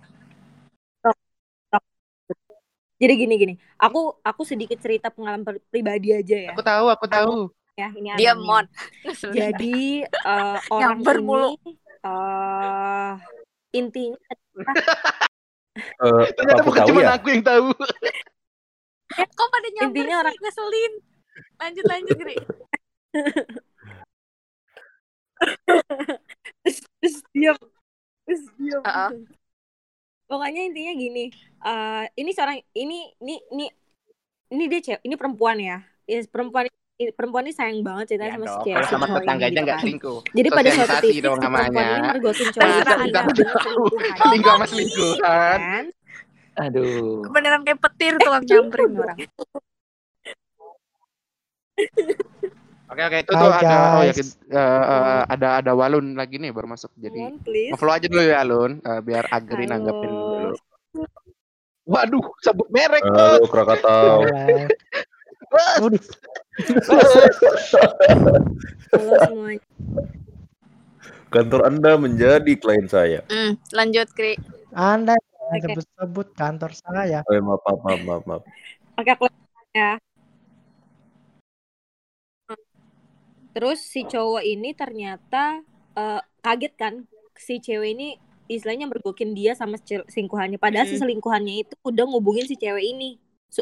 Jadi 3.03 3.13
gini 3.19 3.35
gini, 3.35 3.55
aku 3.83 4.15
aku 4.23 4.43
sedikit 4.47 4.79
cerita 4.79 5.11
pengalaman 5.11 5.43
pri- 5.43 5.65
pribadi 5.71 6.15
aja 6.15 6.37
ya. 6.39 6.51
Aku 6.55 6.63
tahu, 6.63 6.87
aku 6.87 7.07
tahu. 7.11 7.51
Ya, 7.73 7.89
ini 7.91 8.09
anonim. 8.13 8.37
Mon. 8.45 8.65
Jadi 9.37 10.05
eh, 10.05 10.59
orang 10.69 11.01
Nyamber 11.01 11.17
mulu. 11.19 11.51
ini 11.57 11.73
eh 12.03 13.13
intinya 13.73 14.19
Eh, 15.73 16.29
Ternyata 16.37 16.61
bukan 16.63 16.81
tahu 16.85 16.89
cuma 16.93 17.01
ya? 17.01 17.17
aku 17.17 17.27
yang 17.33 17.41
tahu. 17.41 17.73
Kok 19.13 19.49
pada 19.49 19.69
nyamper 19.73 19.89
Intinya 19.89 20.13
sih? 20.13 20.21
orang- 20.21 20.39
Ngeselin. 20.39 20.93
Lanjut, 21.57 21.85
lanjut, 21.89 22.17
Gri. 22.19 22.37
terus 27.01 27.17
diam 27.33 27.57
terus 28.23 28.43
diam 28.55 28.79
Heeh. 28.81 29.11
pokoknya 30.25 30.71
intinya 30.71 30.93
gini 30.95 31.25
eh 31.61 32.05
ini 32.15 32.31
seorang 32.31 32.63
ini 32.73 33.11
ini 33.19 33.35
ini 33.51 33.67
ini 34.49 34.65
dia 34.71 34.81
cewek 34.81 35.03
ini 35.03 35.15
perempuan 35.19 35.59
ya 35.59 35.83
perempuan 36.29 36.71
ini- 36.71 36.82
perempuan 37.11 37.43
ini 37.43 37.53
sayang 37.53 37.81
banget 37.81 38.05
ceritanya 38.09 38.31
Ya 38.31 38.37
sama 38.37 38.47
si 38.47 38.59
cewek 38.63 38.85
sama 38.87 39.05
cowok 39.05 39.11
ini 39.11 39.19
tetangganya 39.19 39.51
gitu 39.51 39.61
nggak 39.61 39.75
kan. 39.75 39.83
selingkuh. 39.83 40.19
jadi 40.31 40.49
pada 40.49 40.69
suatu 40.71 40.95
titik 41.01 41.21
dong 41.21 41.35
si 41.35 41.41
perempuan 41.43 41.65
ini 41.65 41.75
namanya. 41.75 42.09
mergokin 42.09 42.49
cowok 42.49 42.69
Selingkuh 44.15 44.53
sama 44.53 44.67
selingkuhan. 44.67 45.59
kan 45.59 45.85
Aduh. 46.53 47.25
Beneran 47.27 47.61
kayak 47.63 47.81
petir 47.81 48.13
tukang 48.17 48.45
nyamperin 48.45 48.91
orang. 48.95 49.19
Oke 52.87 53.01
oke 53.01 53.19
itu 53.19 53.33
tuh 53.33 53.49
ada 53.49 53.77
oh 53.97 54.03
ya 54.05 54.13
eh, 54.13 55.21
ada 55.27 55.49
ada 55.65 55.73
Walun 55.73 56.13
lagi 56.13 56.37
nih 56.37 56.53
baru 56.53 56.69
masuk 56.69 56.93
jadi 56.95 57.33
please 57.41 57.73
follow 57.73 57.97
aja 57.97 58.05
dulu 58.05 58.21
ya 58.21 58.45
Alun 58.45 58.85
eh, 58.85 59.01
biar 59.01 59.25
Agri 59.33 59.65
Halo. 59.65 59.73
nanggepin 59.73 60.13
dulu. 60.13 60.53
Waduh, 61.83 62.23
sebut 62.39 62.69
merek. 62.69 63.03
Halo 63.03 63.43
Krakatau. 63.43 64.23
Bos. 65.51 65.79
Waduh, 65.83 66.03
halo 68.93 69.13
semuanya 69.27 69.65
Kantor 71.33 71.65
Anda 71.65 71.97
menjadi 71.97 72.53
klien 72.61 72.85
saya. 72.85 73.25
Hmm, 73.33 73.57
lanjut, 73.73 74.05
Gri. 74.13 74.37
Anda 74.77 75.17
Oke. 75.17 75.65
sebut-sebut 75.65 76.37
kantor 76.37 76.77
saya. 76.77 77.25
Eh, 77.25 77.41
maaf, 77.41 77.65
maaf, 77.65 77.81
maaf, 77.81 78.01
maaf, 78.05 78.23
maaf. 78.29 78.43
oke 78.93 79.09
aku 79.09 79.25
ya 79.73 79.97
terus 83.53 83.81
si 83.81 84.05
cowok 84.05 84.45
ini 84.45 84.77
ternyata 84.77 85.65
eh, 85.93 86.21
kaget 86.41 86.73
kan 86.77 86.95
si 87.33 87.61
cewek 87.61 87.97
ini 87.97 88.09
istilahnya 88.49 88.85
mergokin 88.85 89.33
dia 89.33 89.57
sama 89.57 89.81
si 89.81 89.97
selingkuhannya 89.97 90.61
padahal 90.61 90.85
si 90.85 91.01
Hmm. 91.01 91.09
selingkuhannya 91.09 91.65
itu 91.65 91.73
udah 91.81 92.05
ngubungin 92.05 92.45
si 92.45 92.57
cewek 92.57 92.85
ini 92.85 93.17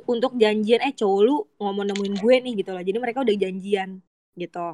untuk 0.06 0.32
janjian 0.38 0.80
eh 0.86 0.94
cowok 0.94 1.20
lu 1.26 1.36
ngomong 1.58 1.84
nemuin 1.90 2.14
gue 2.22 2.34
nih 2.44 2.52
gitu 2.62 2.70
loh. 2.74 2.82
Jadi 2.82 2.98
mereka 3.02 3.18
udah 3.26 3.36
janjian 3.36 3.90
gitu. 4.38 4.66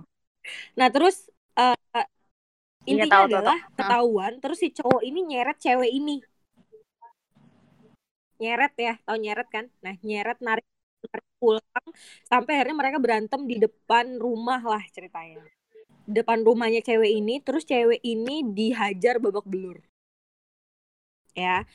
Nah 0.79 0.89
terus 0.95 1.17
Iya, 2.87 3.03
intinya 3.03 3.27
tahu, 3.27 3.27
tahu, 3.27 3.43
adalah 3.43 3.59
tahu. 3.59 3.77
ketahuan 3.79 4.33
terus 4.43 4.59
si 4.63 4.69
cowok 4.71 5.03
ini 5.09 5.21
nyeret 5.27 5.59
cewek 5.59 5.91
ini. 5.91 6.17
Nyeret 8.41 8.73
ya 8.87 8.95
tahu 9.07 9.17
nyeret 9.25 9.49
kan? 9.55 9.65
Nah 9.85 9.95
nyeret 10.07 10.39
narik, 10.47 10.67
narik 11.11 11.27
pulang 11.41 11.87
sampai 12.31 12.53
akhirnya 12.55 12.77
mereka 12.79 12.99
berantem 13.05 13.41
di 13.51 13.57
depan 13.65 14.07
rumah 14.23 14.61
lah 14.63 14.83
ceritanya. 14.95 15.43
Depan 16.07 16.39
rumahnya 16.47 16.81
cewek 16.89 17.11
ini 17.11 17.35
terus 17.43 17.67
cewek 17.67 18.01
ini 18.07 18.47
dihajar 18.59 19.19
babak 19.19 19.47
belur. 19.51 19.79
Ya 21.37 21.67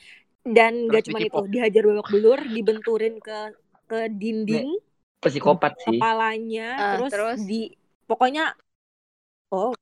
dan 0.42 0.72
Terus 0.86 1.02
gak 1.02 1.04
cuma 1.06 1.18
itu 1.22 1.38
dihajar 1.54 1.82
babak 1.86 2.08
belur 2.14 2.40
dibenturin 2.54 3.14
ke 3.22 3.38
ke 3.90 3.98
dinding 4.20 4.68
Psikopat 5.22 5.72
sih. 5.84 6.00
kepalanya 6.02 6.62
Ah, 6.78 6.90
terus, 6.92 7.12
terus? 7.12 7.40
di 7.48 7.74
pokoknya 8.10 8.54
oh 9.52 9.74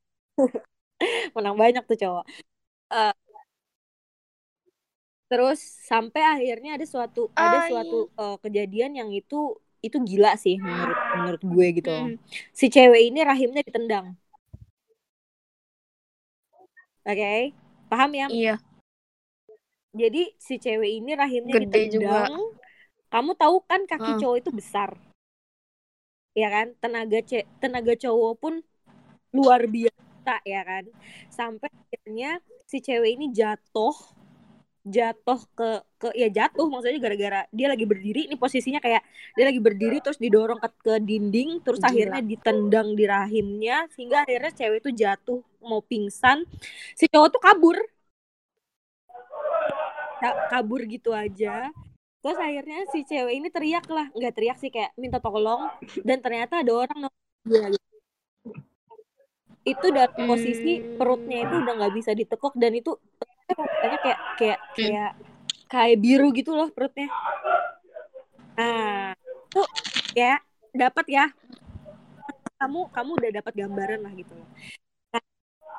menang 1.36 1.56
banyak 1.58 1.82
tuh 1.88 1.98
cowok 2.02 2.24
Eh, 2.92 3.14
terus 5.30 5.58
sampai 5.90 6.22
akhirnya 6.34 6.70
ada 6.76 6.86
suatu 6.92 7.20
ada 7.38 7.58
Ay. 7.62 7.70
suatu 7.70 7.96
eh, 8.18 8.36
kejadian 8.44 8.92
yang 9.00 9.10
itu 9.14 9.36
itu 9.86 9.96
gila 10.08 10.30
sih 10.44 10.54
menurut 10.60 10.98
menurut 11.16 11.42
gue 11.52 11.66
gitu 11.78 11.90
Hmm. 11.90 12.14
si 12.58 12.66
cewek 12.74 13.00
ini 13.08 13.20
rahimnya 13.24 13.62
ditendang 13.64 14.06
oke 17.06 17.52
paham 17.90 18.10
ya 18.14 18.26
Iya. 18.28 18.58
Jadi 19.90 20.22
si 20.38 20.54
cewek 20.62 20.90
ini 21.02 21.10
rahimnya 21.18 21.54
Gede 21.58 21.90
juga. 21.90 22.26
ditendang 22.30 22.34
kamu 23.10 23.30
tahu 23.34 23.56
kan 23.66 23.80
kaki 23.90 24.10
Hmm. 24.14 24.20
cowok 24.22 24.36
itu 24.38 24.50
besar 24.54 24.90
ya 26.30 26.46
kan 26.46 26.66
tenaga 26.78 27.18
ce 27.26 27.42
tenaga 27.58 27.92
cowok 27.98 28.32
pun 28.38 28.54
luar 29.34 29.66
biasa 29.66 30.34
ya 30.46 30.62
kan 30.62 30.84
sampai 31.30 31.68
akhirnya 31.74 32.38
si 32.70 32.78
cewek 32.78 33.18
ini 33.18 33.34
jatuh 33.34 33.94
jatuh 34.80 35.40
ke 35.58 35.68
ke 36.00 36.08
ya 36.16 36.28
jatuh 36.32 36.64
maksudnya 36.72 36.96
gara-gara 37.04 37.40
dia 37.52 37.66
lagi 37.68 37.84
berdiri 37.84 38.30
ini 38.30 38.36
posisinya 38.40 38.80
kayak 38.80 39.02
dia 39.36 39.44
lagi 39.44 39.60
berdiri 39.60 40.00
terus 40.00 40.16
didorong 40.16 40.56
ke, 40.56 40.68
ke 40.80 40.94
dinding 41.04 41.60
terus 41.60 41.84
Gila. 41.84 41.90
akhirnya 41.92 42.20
ditendang 42.24 42.88
di 42.96 43.04
rahimnya 43.04 43.90
sehingga 43.92 44.24
akhirnya 44.24 44.52
cewek 44.56 44.78
itu 44.86 44.90
jatuh 44.96 45.40
mau 45.66 45.84
pingsan 45.84 46.48
si 46.96 47.04
cowok 47.12 47.28
tuh 47.34 47.42
kabur 47.44 47.76
Ka- 47.76 47.99
kabur 50.52 50.84
gitu 50.84 51.10
aja. 51.16 51.72
Terus 52.20 52.36
akhirnya 52.36 52.84
si 52.92 53.00
cewek 53.08 53.32
ini 53.32 53.48
teriak 53.48 53.88
lah 53.88 54.12
nggak 54.12 54.34
teriak 54.36 54.56
sih 54.60 54.68
kayak 54.68 54.92
minta 55.00 55.16
tolong 55.24 55.72
dan 56.04 56.20
ternyata 56.20 56.60
ada 56.60 56.72
orang 56.76 57.08
dia 57.48 57.72
gitu. 57.72 57.88
itu 59.60 59.86
dalam 59.92 60.12
posisi 60.28 60.80
Hmm. 60.80 60.96
perutnya 60.96 61.38
itu 61.44 61.54
udah 61.60 61.74
nggak 61.80 61.94
bisa 61.96 62.12
ditekuk 62.16 62.52
dan 62.56 62.72
itu 62.76 62.96
katanya 63.48 63.98
kayak 64.04 64.20
kayak 64.36 64.58
kayak 64.76 65.10
kayak 65.68 65.96
biru 66.00 66.28
gitu 66.36 66.52
loh 66.52 66.68
perutnya. 66.72 67.08
Nah 68.56 69.16
tuh 69.48 69.68
ya 70.12 70.36
dapat 70.76 71.06
ya. 71.08 71.24
Kamu 72.60 72.92
kamu 72.92 73.10
udah 73.16 73.30
dapat 73.40 73.52
gambaran 73.56 74.00
lah 74.04 74.12
gitu 74.12 74.32
loh. 74.36 74.48
Nah, 75.16 75.22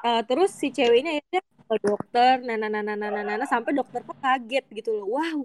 eh, 0.09 0.21
terus 0.25 0.49
si 0.57 0.73
cewek 0.73 1.05
ini 1.05 1.21
akhirnya 1.21 1.41
ke 1.71 1.77
dokter 1.81 2.33
nah 2.41 2.55
nah 2.55 2.67
nah 2.67 2.81
nah 2.81 2.93
nah 2.93 3.09
nah, 3.09 3.23
nah, 3.23 3.35
nah, 3.37 3.47
sampai 3.47 3.71
dokter 3.71 4.03
pun 4.03 4.15
kaget 4.17 4.65
gitu 4.73 4.91
loh 4.93 5.15
wow 5.15 5.39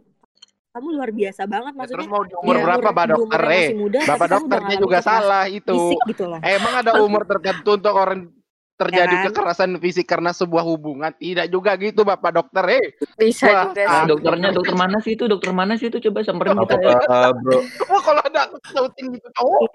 kamu 0.73 0.89
luar 0.93 1.09
biasa 1.09 1.47
banget 1.47 1.73
Ya, 1.73 1.79
maksudnya 1.79 1.97
terus 1.97 2.11
mau 2.11 2.21
di 2.21 2.35
umur 2.37 2.55
di 2.55 2.63
berapa 2.63 2.89
Pak 2.91 3.07
dokter 3.09 3.43
eh? 3.49 3.67
muda, 3.73 4.01
Bapak 4.05 4.19
udah 4.21 4.33
dokternya 4.37 4.77
juga 4.77 4.99
salah 5.01 5.45
itu. 5.49 5.73
fisik 5.73 6.01
gitu 6.07 6.25
loh 6.27 6.41
Emang 6.43 6.75
ada 6.77 6.93
umur 7.01 7.25
tertentu 7.25 7.71
untuk 7.73 7.95
orang 7.95 8.29
terjadi 8.77 9.09
Ya 9.09 9.21
kan? 9.25 9.33
kekerasan 9.33 9.71
fisik 9.81 10.05
karena 10.05 10.37
sebuah 10.37 10.61
hubungan? 10.61 11.09
Tidak 11.11 11.49
juga 11.49 11.81
gitu 11.81 12.05
Bapak 12.05 12.29
dokter 12.29 12.65
eh. 12.77 12.93
Bisa 13.17 13.49
Wah, 13.49 13.65
juga 13.73 13.89
ah. 13.89 14.05
Dokternya 14.05 14.53
dokter 14.53 14.77
mana 14.77 15.01
sih 15.01 15.17
itu? 15.17 15.25
Dokter 15.25 15.53
mana 15.57 15.81
sih 15.81 15.89
itu? 15.89 15.97
Coba 15.97 16.21
samperin 16.21 16.61
kita 16.61 16.75
ya. 16.77 16.93
Apakah 16.93 17.31
bro, 17.41 17.59
Oh, 17.89 18.01
kalau 18.05 18.21
ada 18.21 18.43
sautin 18.69 19.05
gitu 19.17 19.29
cowok. 19.33 19.73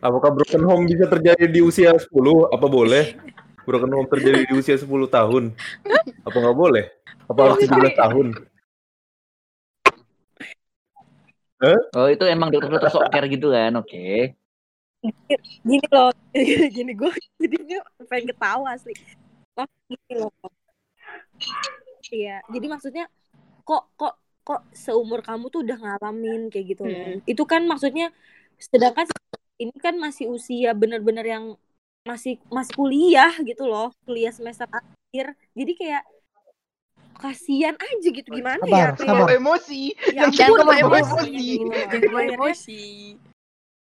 apakah 0.00 0.30
broken 0.32 0.62
home 0.64 0.84
bisa 0.84 1.04
terjadi 1.08 1.44
di 1.44 1.60
usia 1.60 1.92
10? 1.92 2.08
Apa 2.48 2.66
boleh? 2.72 3.20
Broken 3.64 3.92
home 3.92 4.08
terjadi 4.08 4.44
di 4.48 4.54
usia 4.54 4.76
10 4.76 4.86
tahun? 5.08 5.56
Apa 6.24 6.36
nggak 6.36 6.56
boleh? 6.56 6.84
Apa 7.26 7.40
harus 7.48 7.58
17 7.64 7.96
tahun? 7.96 8.26
Oh 11.96 12.08
itu 12.12 12.24
emang 12.28 12.52
dokter-dokter 12.52 12.92
sok 12.92 13.08
care 13.08 13.28
gitu 13.32 13.48
kan? 13.48 13.72
Oke. 13.80 14.36
gini 15.64 15.84
loh 15.92 16.08
gini 16.76 16.92
gue 16.96 17.12
jadinya 17.36 17.84
pengen 18.08 18.32
ketawa 18.32 18.72
asli 18.72 18.96
oh, 19.60 19.68
gini 19.84 20.14
loh 20.16 20.32
iya 22.08 22.40
jadi 22.48 22.66
maksudnya 22.72 23.04
kok 23.68 23.84
kok 24.00 24.16
kok 24.44 24.64
seumur 24.72 25.20
kamu 25.20 25.52
tuh 25.52 25.60
udah 25.60 25.76
ngalamin 25.76 26.48
kayak 26.48 26.76
gitu 26.76 26.88
loh 26.88 26.96
Hmm. 26.96 27.20
itu 27.28 27.44
kan 27.44 27.68
maksudnya 27.68 28.16
sedangkan 28.56 29.04
ini 29.60 29.76
kan 29.76 30.00
masih 30.00 30.32
usia 30.32 30.72
bener-bener 30.72 31.24
yang 31.28 31.44
masih 32.04 32.36
masih 32.52 32.72
kuliah 32.76 33.32
gitu 33.40 33.64
loh 33.64 33.88
kuliah 34.04 34.28
semester 34.28 34.68
akhir 34.68 35.32
jadi 35.56 35.72
kayak 35.72 36.04
kasihan 37.16 37.72
aja 37.80 38.08
gitu 38.12 38.28
gimana 38.28 38.60
ya 38.68 38.92
Sabar, 38.92 39.00
kayak 39.00 39.08
sabar. 39.08 39.28
Emosi. 39.40 39.82
ya 40.12 40.28
kebawa 40.28 40.74
emosi. 40.76 41.32
Akhirnya 41.72 42.24
emosi. 42.36 42.84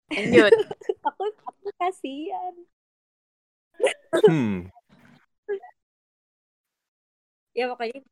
Lanjut. 0.09 0.51
aku 1.07 1.23
aku 1.45 1.67
kasihan 1.77 2.53
Hmm. 4.27 4.67
ya 7.55 7.71
pokoknya 7.71 8.03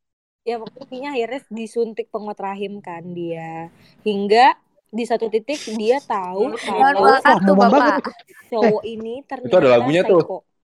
ya 0.48 0.56
pokoknya 0.64 1.10
akhirnya 1.12 1.42
disuntik 1.52 2.08
penguat 2.08 2.40
rahim 2.40 2.80
kan 2.80 3.04
dia 3.12 3.68
hingga 4.08 4.56
di 4.88 5.04
satu 5.04 5.28
titik 5.28 5.60
dia 5.76 6.00
tahu 6.00 6.56
Mohon 6.56 6.95
kalau 7.19 7.39
ngomong 7.43 7.71
Bapak. 7.71 8.04
cowok 8.47 8.84
ini 8.84 9.19
ternyata 9.30 9.56
ada 9.60 9.69
lagunya 9.76 10.02
tuh. 10.04 10.23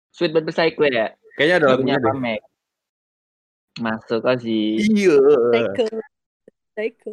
Sweet 0.09 0.31
but 0.31 0.47
psycho 0.49 0.83
ya. 0.85 1.11
Kayaknya 1.35 1.55
ada 1.59 1.67
lagunya. 1.73 1.95
Pamek. 1.99 2.41
Masuk 3.81 4.19
kok 4.21 4.37
sih. 4.39 4.77
Iya. 4.79 5.17
psycho 5.51 5.83
psycho 6.73 7.11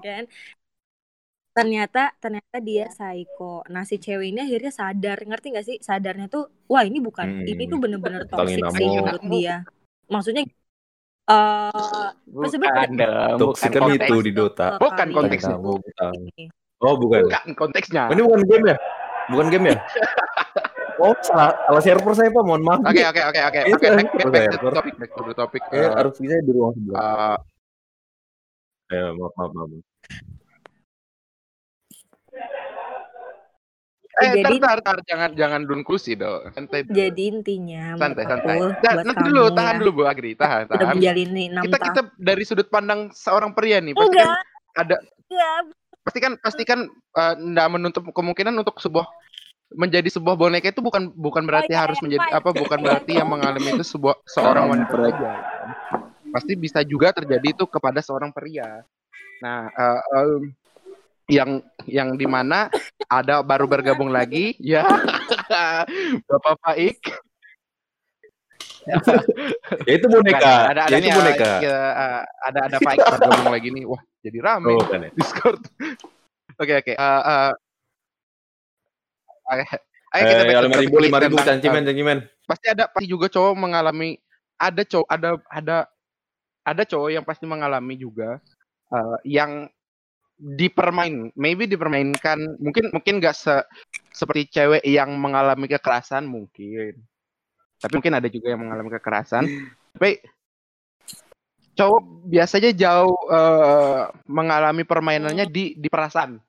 kan 0.00 0.24
ternyata 1.50 2.14
ternyata 2.22 2.56
dia 2.62 2.88
psycho 2.88 3.66
nah 3.68 3.82
si 3.84 3.98
cewek 3.98 4.32
ini 4.32 4.40
akhirnya 4.46 4.72
sadar 4.72 5.18
ngerti 5.20 5.46
gak 5.50 5.66
sih 5.66 5.76
sadarnya 5.82 6.30
tuh 6.30 6.48
wah 6.64 6.86
ini 6.86 7.02
bukan 7.02 7.42
ini 7.44 7.68
tuh 7.68 7.76
Hmm. 7.76 7.84
bener-bener 7.84 8.22
toxic 8.24 8.64
sih 8.78 8.86
menurut 8.86 9.24
dia 9.28 9.66
maksudnya 10.06 10.46
eh 11.30 12.48
sebenarnya 12.48 12.86
Bukan 12.86 12.90
dong. 12.96 13.38
Toxic 13.40 13.70
kan 13.70 13.82
konteks. 13.82 14.04
itu 14.04 14.16
di 14.20 14.32
Dota. 14.32 14.66
Bukan 14.76 15.06
konteksnya. 15.10 15.56
Bukan. 15.56 16.14
Oh 16.80 16.94
bukan. 16.96 17.22
Bukan 17.24 17.46
konteksnya. 17.54 18.02
Oh, 18.06 18.12
ini 18.12 18.22
bukan 18.22 18.42
game 18.44 18.64
ya? 18.66 18.76
Bukan 19.28 19.46
game 19.48 19.66
ya? 19.70 19.76
Oh 21.00 21.16
salah, 21.24 21.56
salah 21.64 21.80
server 21.80 22.12
saya 22.12 22.28
pak, 22.28 22.44
mohon 22.44 22.60
maaf. 22.60 22.84
Oke 22.84 23.00
oke 23.00 23.22
oke 23.24 23.40
oke 23.40 23.60
Itu 23.64 23.72
oke 23.72 23.88
back, 23.88 24.08
back, 24.12 24.28
back 24.28 24.52
to 24.52 24.68
topic 24.68 24.94
back 25.00 25.10
to 25.16 25.32
topic. 25.32 25.62
Eh, 25.72 25.80
Eh, 25.80 25.88
harus 25.96 26.12
bisa 26.14 26.36
di 26.44 26.52
ruang 26.52 26.76
sebelah. 26.76 27.40
eh, 28.92 29.00
Ya, 29.00 29.08
maaf 29.10 29.32
maaf 29.32 29.50
maaf. 29.56 29.80
Eh 34.20 34.30
Jadi- 34.36 34.60
tar, 34.60 34.78
tar, 34.78 34.78
tar, 34.84 34.96
jangan 35.08 35.30
jangan 35.32 35.60
dunklusi 35.64 36.12
dong. 36.14 36.52
Santai 36.52 36.84
dulu. 36.84 36.94
jadi 36.94 37.22
intinya 37.32 37.84
santai 37.96 38.24
santai. 38.28 38.56
Dan, 38.60 38.68
buat 38.68 39.06
nanti 39.08 39.16
kamu 39.16 39.28
dulu, 39.32 39.42
ya, 39.42 39.56
tahan 39.56 39.74
dulu 39.80 39.90
Bu 39.96 40.02
Agri, 40.04 40.30
tahan, 40.36 40.62
udah 40.68 40.76
tahan. 40.76 40.94
menjalani 41.00 41.44
enam 41.48 41.62
Kita 41.64 41.76
tahun 41.80 41.86
kita 41.88 42.00
dari 42.20 42.42
sudut 42.44 42.68
pandang 42.68 43.00
seorang 43.16 43.50
pria 43.56 43.80
nih, 43.80 43.96
pasti 43.96 44.16
kan 44.16 44.28
enggak 44.28 44.38
ada 44.76 44.96
enggak 45.30 45.58
pastikan 46.00 46.32
pastikan 46.40 46.80
eh, 46.90 47.34
nggak 47.36 47.68
menutup 47.76 48.02
kemungkinan 48.12 48.54
untuk 48.56 48.80
sebuah 48.80 49.06
menjadi 49.70 50.10
sebuah 50.10 50.34
boneka 50.34 50.74
itu 50.74 50.82
bukan 50.82 51.14
bukan 51.14 51.46
berarti 51.46 51.70
iya, 51.76 51.86
harus 51.86 51.98
iya, 52.02 52.04
menjadi 52.08 52.28
apa 52.42 52.50
bukan 52.50 52.78
berarti 52.82 53.12
yang 53.14 53.28
mengalami 53.30 53.70
itu 53.78 53.84
sebuah 53.86 54.18
seorang 54.34 54.64
wanita 54.66 54.90
Kampret. 54.90 55.14
saja 55.14 55.32
pasti 56.30 56.52
bisa 56.58 56.80
juga 56.82 57.14
terjadi 57.14 57.54
itu 57.54 57.64
kepada 57.70 58.02
seorang 58.02 58.34
pria 58.34 58.82
nah 59.38 59.70
eh, 59.70 60.00
em, 60.18 60.50
yang 61.30 61.50
yang 61.86 62.08
di 62.14 62.26
mana 62.26 62.66
ada 63.06 63.40
baru 63.40 63.64
bergabung 63.64 64.10
lagi 64.10 64.58
ya 64.58 64.82
bapak 66.28 66.54
Faik 66.60 66.98
Ya 69.86 69.92
itu 69.92 70.06
boneka. 70.08 70.40
ada 70.72 70.88
ada 70.88 70.88
ya 70.88 70.96
itu 70.98 71.12
boneka. 71.12 71.60
ya, 71.60 71.76
eh, 71.92 72.20
ada 72.42 72.58
ada 72.64 72.76
Faik 72.80 72.96
bergabung 72.98 73.52
lagi 73.52 73.68
nih 73.68 73.84
wah 73.84 74.00
jadi 74.18 74.38
rame 74.40 74.72
Oh, 74.72 74.80
bukan 74.80 75.04
ya. 75.04 75.10
Discord. 75.12 75.60
Oke 76.56 76.72
oke. 76.74 76.92
Eh, 76.92 77.22
eh, 77.22 77.52
Ayo 79.50 79.62
ayo 80.10 80.22
kita 80.24 80.42
Eh, 80.42 80.62
lima 80.62 80.78
ribu, 80.78 80.96
lima 80.96 81.18
ribu, 81.18 81.36
tentang, 81.36 81.58
cancimen, 81.58 81.82
eh, 81.82 81.86
cancimen. 81.86 82.18
pasti 82.46 82.66
ada 82.66 82.84
pasti 82.86 83.06
juga 83.06 83.26
cowok 83.26 83.54
mengalami 83.54 84.16
ada 84.56 84.82
cowok 84.82 85.06
ada 85.06 85.28
ada 85.46 85.76
ada 86.62 86.82
cowok 86.82 87.08
yang 87.10 87.24
pasti 87.24 87.44
mengalami 87.44 87.94
juga 87.94 88.40
eh, 88.90 89.16
yang 89.28 89.68
dipermain 90.40 91.28
maybe 91.36 91.68
dipermainkan 91.68 92.56
mungkin 92.56 92.88
mungkin 92.90 93.20
nggak 93.20 93.36
se 93.36 93.60
seperti 94.10 94.48
cewek 94.58 94.82
yang 94.88 95.12
mengalami 95.20 95.68
kekerasan 95.68 96.24
mungkin. 96.26 96.96
Tapi 97.80 97.92
mungkin 97.96 98.16
ada 98.16 98.28
juga 98.28 98.52
yang 98.52 98.60
mengalami 98.60 98.90
kekerasan. 98.92 99.44
Tapi 99.96 100.20
cowok 101.76 102.02
biasanya 102.28 102.70
jauh 102.72 103.16
eh, 103.30 104.02
mengalami 104.28 104.82
permainannya 104.84 105.46
di 105.48 105.76
di 105.76 105.88
perasaan. 105.88 106.40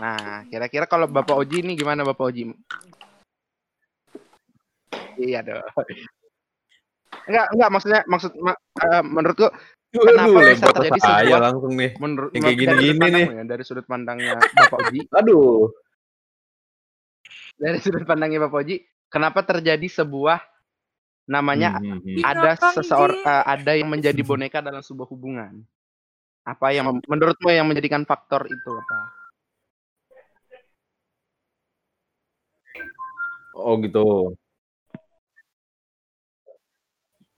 Nah 0.00 0.46
kira-kira 0.48 0.86
kalau 0.86 1.10
bapak 1.10 1.36
Oji 1.36 1.66
ini 1.66 1.74
gimana 1.74 2.06
bapak 2.06 2.30
Oji? 2.30 2.54
Iya 5.16 5.42
dong 5.42 5.62
enggak 7.26 7.46
enggak 7.52 7.70
maksudnya 7.74 8.00
maksud 8.06 8.32
ma- 8.38 8.60
eh, 8.82 9.02
menurutku 9.02 9.46
Kenapa 9.98 10.28
Waduh, 10.28 10.36
bisa 10.36 10.46
lempar 10.52 10.66
ke 10.66 10.76
terjadi 10.76 11.00
saya 11.00 11.22
sebuah- 11.22 11.42
langsung 11.42 11.72
nih. 11.72 11.90
menurut 11.96 12.30
Yang 12.30 12.42
kayak 12.42 12.56
dari 12.56 12.56
sudut 12.56 12.76
gini-gini 12.76 13.06
nih. 13.08 13.26
ya, 13.26 13.42
dari 13.44 13.62
sudut 13.62 13.86
pandangnya 13.86 14.32
Bapak 14.36 14.78
Oji 14.82 15.00
Aduh. 15.10 15.58
dari 17.56 17.78
sudut 17.78 18.04
pandangnya 18.04 18.38
Bapak 18.42 18.58
Oji 18.58 18.76
kenapa 19.06 19.40
terjadi 19.42 19.86
sebuah 19.86 20.38
namanya 21.26 21.70
Hmm, 21.74 21.98
hmm, 21.98 22.00
hmm. 22.14 22.22
ada 22.22 22.50
seseorang 22.54 23.18
Ji. 23.18 23.26
ada 23.26 23.72
yang 23.72 23.88
menjadi 23.88 24.20
boneka 24.20 24.58
dalam 24.60 24.78
sebuah 24.78 25.06
hubungan 25.06 25.64
apa 26.42 26.66
yang 26.70 26.86
menurutmu 27.02 27.48
yang 27.48 27.66
menjadikan 27.66 28.02
faktor 28.02 28.46
itu 28.46 28.70
apa 28.72 28.98
Oh 33.56 33.80
gitu. 33.80 34.36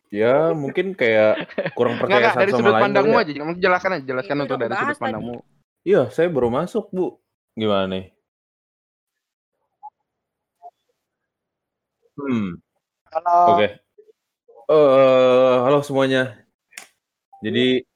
Ya 0.09 0.57
mungkin 0.57 0.97
kayak 0.97 1.53
kurang 1.77 2.01
percaya 2.01 2.33
enggak, 2.33 2.33
satu 2.33 2.41
dari 2.41 2.51
sama 2.53 2.61
sudut 2.61 2.75
lain. 2.75 2.85
pandangmu 2.89 3.17
ya. 3.17 3.23
aja 3.25 3.33
Kamu 3.37 3.53
jelaskan 3.61 3.91
aja 3.93 4.05
jelaskan 4.09 4.35
Itu 4.35 4.43
untuk 4.45 4.57
dari 4.61 4.75
sudut 4.77 4.99
pandangmu 5.01 5.37
Iya, 5.87 6.03
saya 6.13 6.29
baru 6.29 6.49
masuk 6.53 6.91
bu. 6.93 7.07
Gimana 7.57 7.87
nih? 7.89 8.05
Hmm, 12.19 12.59
Kalau 13.09 13.39
oke. 13.55 13.69
Eh, 14.69 15.57
halo 15.65 15.81
semuanya. 15.87 16.35
Jadi, 17.41 17.87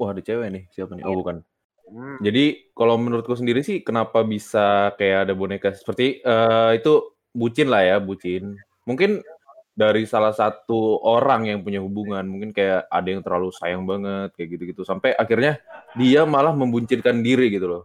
wah 0.00 0.16
ada 0.16 0.24
cewek 0.24 0.48
nih. 0.48 0.64
Siapa 0.72 0.96
nih? 0.96 1.04
Oh 1.04 1.20
bukan. 1.20 1.44
Hmm. 1.86 2.18
Jadi 2.24 2.72
kalau 2.72 2.96
menurutku 2.96 3.36
sendiri 3.36 3.60
sih 3.60 3.84
kenapa 3.84 4.24
bisa 4.24 4.96
kayak 4.96 5.28
ada 5.28 5.34
boneka 5.36 5.70
seperti 5.76 6.24
eh, 6.24 6.70
itu 6.80 7.14
bucin 7.30 7.68
lah 7.68 7.84
ya, 7.84 7.96
bucin. 8.00 8.56
Mungkin 8.88 9.20
dari 9.70 10.04
salah 10.04 10.34
satu 10.34 11.00
orang 11.00 11.46
yang 11.48 11.58
punya 11.64 11.80
hubungan, 11.80 12.26
mungkin 12.26 12.50
kayak 12.52 12.90
ada 12.90 13.08
yang 13.08 13.22
terlalu 13.24 13.48
sayang 13.54 13.86
banget 13.86 14.34
kayak 14.36 14.48
gitu-gitu 14.58 14.82
sampai 14.84 15.14
akhirnya 15.14 15.62
dia 15.96 16.26
malah 16.28 16.52
membuncitkan 16.52 17.22
diri 17.24 17.48
gitu 17.48 17.66
loh. 17.66 17.84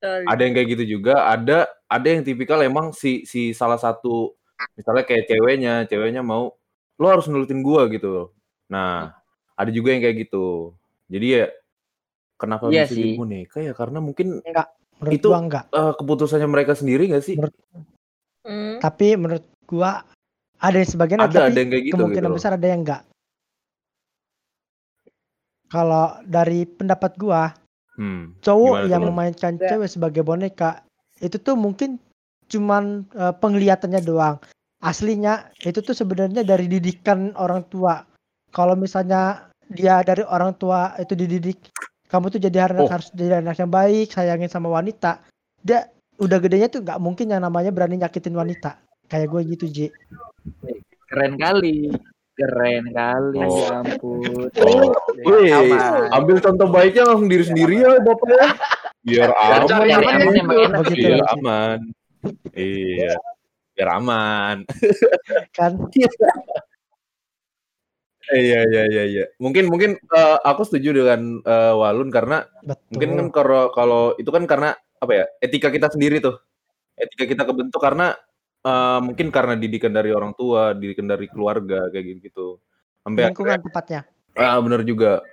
Ada 0.00 0.40
yang 0.46 0.54
kayak 0.54 0.68
gitu 0.78 0.84
juga, 0.98 1.26
ada 1.26 1.66
ada 1.90 2.06
yang 2.06 2.22
tipikal 2.22 2.62
emang 2.62 2.94
si 2.94 3.26
si 3.26 3.50
salah 3.50 3.76
satu 3.76 4.38
misalnya 4.78 5.02
kayak 5.02 5.26
ceweknya, 5.26 5.74
ceweknya 5.90 6.22
mau 6.22 6.54
lo 6.98 7.06
harus 7.10 7.26
nurutin 7.26 7.62
gua 7.66 7.90
gitu 7.90 8.08
loh. 8.10 8.26
Nah, 8.70 9.10
ada 9.58 9.70
juga 9.74 9.90
yang 9.94 10.02
kayak 10.06 10.30
gitu. 10.30 10.74
Jadi 11.10 11.26
ya 11.42 11.44
kenapa 12.38 12.70
Iya 12.70 12.86
bisa 12.86 12.94
sih. 12.94 13.02
jadi 13.02 13.10
boneka 13.18 13.58
ya 13.58 13.72
karena 13.74 13.98
mungkin 13.98 14.38
menurut 14.98 15.14
itu- 15.18 15.30
gua 15.30 15.40
enggak. 15.42 15.64
eh, 15.70 15.92
keputusannya 15.98 16.48
mereka 16.50 16.72
sendiri 16.78 17.10
gak 17.10 17.24
sih? 17.26 17.34
Menurut- 17.34 17.58
Hmm. 18.46 18.78
Tapi 18.80 19.18
menurut 19.18 19.44
gua 19.66 20.06
ada 20.58 20.76
yang 20.76 20.90
sebagian 20.90 21.20
Ada 21.22 21.30
tapi 21.30 21.46
ada 21.48 21.58
yang 21.58 21.70
kayak 21.70 21.84
gitu 21.86 21.94
kemungkinan 21.96 22.30
gitu. 22.30 22.36
besar 22.36 22.52
ada 22.58 22.66
yang 22.66 22.80
enggak. 22.82 23.02
Kalau 25.68 26.16
dari 26.24 26.64
pendapat 26.64 27.12
gua, 27.20 27.52
Hmm. 27.98 28.32
cowok 28.40 28.86
Gimana 28.86 28.88
yang 28.88 29.02
memainkan 29.04 29.52
Ya. 29.58 29.74
cewek 29.74 29.90
sebagai 29.90 30.22
boneka 30.22 30.86
itu 31.18 31.34
tuh 31.36 31.58
mungkin 31.58 31.98
cuman 32.48 33.04
eh, 33.12 33.34
penglihatannya 33.36 34.00
doang. 34.00 34.38
Aslinya 34.78 35.50
itu 35.66 35.82
tuh 35.82 35.92
sebenarnya 35.92 36.46
dari 36.46 36.70
didikan 36.70 37.34
orang 37.34 37.66
tua. 37.66 38.06
Kalau 38.54 38.78
misalnya 38.78 39.50
dia 39.68 40.00
dari 40.06 40.22
orang 40.24 40.54
tua 40.56 40.94
itu 40.96 41.12
dididik 41.12 41.58
kamu 42.08 42.32
tuh 42.32 42.40
jadi 42.40 42.70
anak 42.70 42.86
Oh. 42.86 42.88
harus 42.88 43.12
jadi 43.12 43.44
anak 43.44 43.58
yang 43.60 43.68
baik, 43.68 44.08
sayangin 44.08 44.48
sama 44.48 44.72
wanita. 44.72 45.20
Dia 45.60 45.90
udah 46.16 46.38
gedenya 46.40 46.72
tuh 46.72 46.80
nggak 46.80 47.02
mungkin 47.02 47.28
yang 47.28 47.44
namanya 47.44 47.68
berani 47.68 48.00
nyakitin 48.00 48.32
wanita. 48.32 48.80
Kayak 49.08 49.26
gue 49.32 49.40
gitu, 49.56 49.64
Ji. 49.68 49.86
Keren 51.08 51.34
kali. 51.40 51.88
Keren 52.38 52.84
kali. 52.94 53.40
Oh. 53.42 53.58
Ya 53.58 53.82
ampun. 53.82 54.46
Oh, 54.62 54.94
wih, 55.26 55.50
Aman. 55.50 56.06
ambil 56.14 56.36
contoh 56.38 56.68
baiknya 56.70 57.02
langsung 57.08 57.26
diri 57.26 57.44
sendiri 57.48 57.74
ya 57.82 57.98
bapak 57.98 58.28
ya. 58.30 58.46
Biar 59.02 59.30
Biar 59.34 59.60
aman. 59.66 59.88
ya. 59.88 59.96
aman 59.98 60.14
Iya 60.22 60.68
lah, 60.70 60.82
Ji. 60.86 61.02
aman. 61.34 61.78
Iya. 62.54 63.12
Biar 63.74 63.88
aman. 63.98 64.56
kan. 65.56 65.72
Iya 68.28 68.60
iya 68.68 68.82
iya 68.92 69.04
iya. 69.08 69.24
Mungkin 69.40 69.72
mungkin 69.72 69.96
eh, 69.96 70.36
aku 70.44 70.62
setuju 70.68 70.92
dengan 71.00 71.40
eh, 71.40 71.72
Walun 71.74 72.12
karena 72.12 72.44
Betul. 72.60 72.84
mungkin 72.92 73.10
kan 73.16 73.26
kalau 73.32 73.62
kalau 73.72 74.02
itu 74.20 74.28
kan 74.28 74.44
karena 74.44 74.76
apa 75.00 75.12
ya 75.16 75.24
etika 75.40 75.72
kita 75.72 75.88
sendiri 75.88 76.20
tuh 76.20 76.36
etika 76.98 77.24
kita 77.24 77.42
kebentuk 77.48 77.80
karena 77.80 78.12
eh, 78.68 78.98
mungkin 79.00 79.32
karena 79.32 79.54
didikan 79.56 79.92
dari 79.96 80.12
orang 80.12 80.36
tua 80.36 80.76
didikan 80.76 81.08
dari 81.08 81.26
keluarga 81.32 81.88
kayak 81.88 82.04
gitu 82.04 82.20
gitu 82.28 82.46
sampai 83.02 83.32
lingkungan 83.32 83.58
tepatnya. 83.64 84.00
ah 84.36 84.60
benar 84.60 84.84
juga 84.84 85.24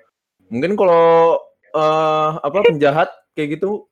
mungkin 0.47 0.79
kalau 0.79 1.39
eh, 1.75 2.29
apa 2.39 2.63
penjahat 2.63 3.09
kayak 3.35 3.59
gitu 3.59 3.91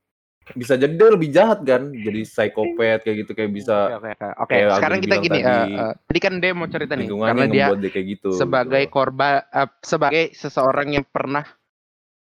bisa 0.51 0.75
jadi 0.75 0.91
dia 0.91 1.07
lebih 1.07 1.29
jahat 1.31 1.63
kan 1.63 1.87
jadi 1.95 2.27
psikopat 2.27 3.07
kayak 3.07 3.17
gitu 3.23 3.31
kayak 3.31 3.51
bisa 3.55 3.95
Oke, 3.95 4.11
oke, 4.11 4.27
oke. 4.43 4.49
kayak 4.51 4.69
Sekarang 4.75 4.99
kita 4.99 5.15
gini, 5.23 5.39
tadi, 5.39 5.39
eh, 5.39 5.67
eh, 5.79 5.93
tadi 6.03 6.19
kan 6.19 6.33
dia 6.43 6.51
mau 6.51 6.67
cerita 6.67 6.93
nih, 6.99 7.07
karena 7.07 7.45
dia 7.47 7.65
dia 7.79 7.91
kayak 7.91 8.07
gitu 8.19 8.29
sebagai 8.35 8.83
gitu. 8.83 8.91
korban, 8.91 9.39
eh, 9.39 9.69
sebagai 9.79 10.25
seseorang 10.35 10.99
yang 10.99 11.05
pernah 11.07 11.47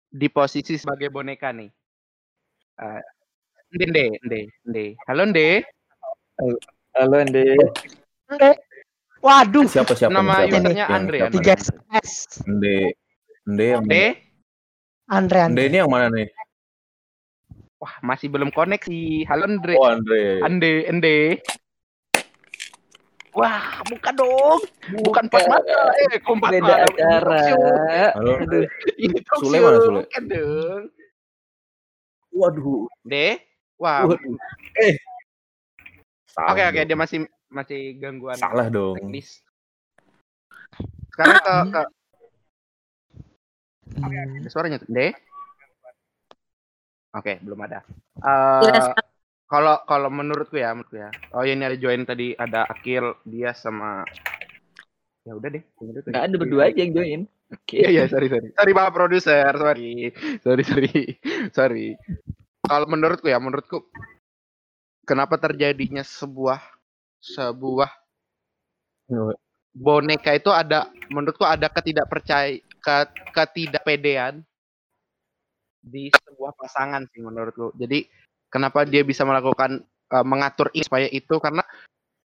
di 0.09 0.29
posisi 0.33 0.81
sebagai 0.81 1.13
boneka 1.13 1.53
nih. 1.53 1.69
Eh, 2.81 3.03
Nde, 3.77 3.85
Nde, 3.93 4.07
Nde, 4.25 4.41
Nde. 4.65 4.87
Halo 5.05 5.23
Nde, 5.29 5.49
Halo 6.97 7.21
Ande. 7.21 7.45
Waduh, 9.21 9.69
siapa 9.69 9.93
siapa 9.93 10.17
nama 10.17 10.49
siapa? 10.49 10.65
usernya 10.65 10.87
Yang 10.89 10.97
Andre, 10.97 11.17
Andre. 11.29 11.45
3 11.45 12.01
S. 12.01 12.11
Nde 12.49 12.79
Nde 13.45 13.65
yang 13.69 13.85
Nde, 13.85 14.05
Andre 15.13 15.39
Nde 15.45 15.45
Andre. 15.53 15.63
ini 15.69 15.77
yang 15.77 15.91
mana 15.93 16.09
nih 16.09 16.29
Wah, 17.77 17.93
masih 18.01 18.33
belum 18.33 18.49
koneksi. 18.57 19.29
Halo 19.29 19.45
Andre. 19.45 19.77
Oh 19.77 19.85
Andre. 19.85 20.41
Ande, 20.41 20.89
Ande. 20.89 21.45
Wah, 23.37 23.85
bukan 23.85 24.17
dong. 24.17 24.61
Bukan 25.05 25.29
empat 25.29 25.45
mata. 25.45 25.93
Eh, 26.01 26.17
kok 26.25 26.41
empat 26.41 26.51
Beda 26.57 26.75
acara. 26.89 27.41
Halo. 28.17 28.41
Sule 29.45 29.61
mana, 29.61 29.79
Sule? 29.85 30.01
Bukan 30.09 30.23
dong. 30.25 30.83
Waduh. 32.33 32.89
Deh. 33.05 33.37
Wah. 33.77 34.09
Waduh. 34.09 34.41
Eh. 34.81 34.97
Oke, 36.37 36.61
Salah 36.61 36.73
dong. 36.73 36.87
dia 36.87 36.99
masih 36.99 37.19
masih 37.49 37.81
gangguan 37.97 38.37
Salah 38.37 38.69
dong. 38.69 38.97
teknis. 39.01 39.41
Sekarang 41.13 41.41
ke, 41.41 41.55
ke 41.73 41.83
Hmm, 43.97 44.43
ada 44.43 44.51
suaranya 44.53 44.83
tuh. 44.83 44.89
Deh. 44.93 45.15
Oke, 47.17 47.41
belum 47.41 47.65
ada. 47.65 47.81
Eh 48.21 48.93
kalau 49.47 49.79
kalau 49.87 50.11
menurutku 50.11 50.59
ya, 50.59 50.75
menurutku 50.75 50.99
ya. 51.01 51.09
Oh, 51.33 51.47
ini 51.47 51.63
ada 51.65 51.79
join 51.79 52.03
tadi 52.05 52.35
ada 52.37 52.67
Akil, 52.67 53.15
dia 53.25 53.55
sama 53.57 54.05
ya 55.25 55.33
udah 55.39 55.49
deh. 55.49 55.63
Nggak 55.81 56.25
ada 56.29 56.37
berdua 56.37 56.69
aja 56.69 56.83
yang 56.83 56.93
join. 56.93 57.21
Oke. 57.47 57.79
Iya, 57.79 57.89
iya, 57.95 58.03
sorry, 58.11 58.27
sorry. 58.27 58.51
Sorry, 58.59 58.73
Pak 58.75 58.91
Produser, 58.91 59.55
sorry. 59.55 60.11
Sorry, 60.43 60.63
sorry. 60.67 60.93
sorry. 61.55 61.89
Kalau 62.67 62.91
menurutku 62.91 63.31
ya, 63.31 63.39
menurutku 63.39 63.87
kenapa 65.07 65.39
terjadinya 65.39 66.03
sebuah 66.03 66.61
sebuah 67.23 67.91
boneka 69.73 70.35
itu 70.35 70.51
ada 70.51 70.91
menurutku 71.09 71.47
ada 71.47 71.71
ketidakpercaya 71.71 72.59
ke, 72.83 72.97
ketidakpedean 73.31 74.43
di 75.87 76.11
sebuah 76.11 76.59
pasangan 76.59 77.07
sih 77.15 77.23
menurutku. 77.23 77.71
Jadi 77.79 78.11
kenapa 78.51 78.83
dia 78.83 79.07
bisa 79.07 79.23
melakukan 79.23 79.87
eh, 79.87 80.27
mengatur 80.27 80.71
ini 80.75 80.87
supaya 80.87 81.09
itu 81.11 81.39
karena 81.39 81.63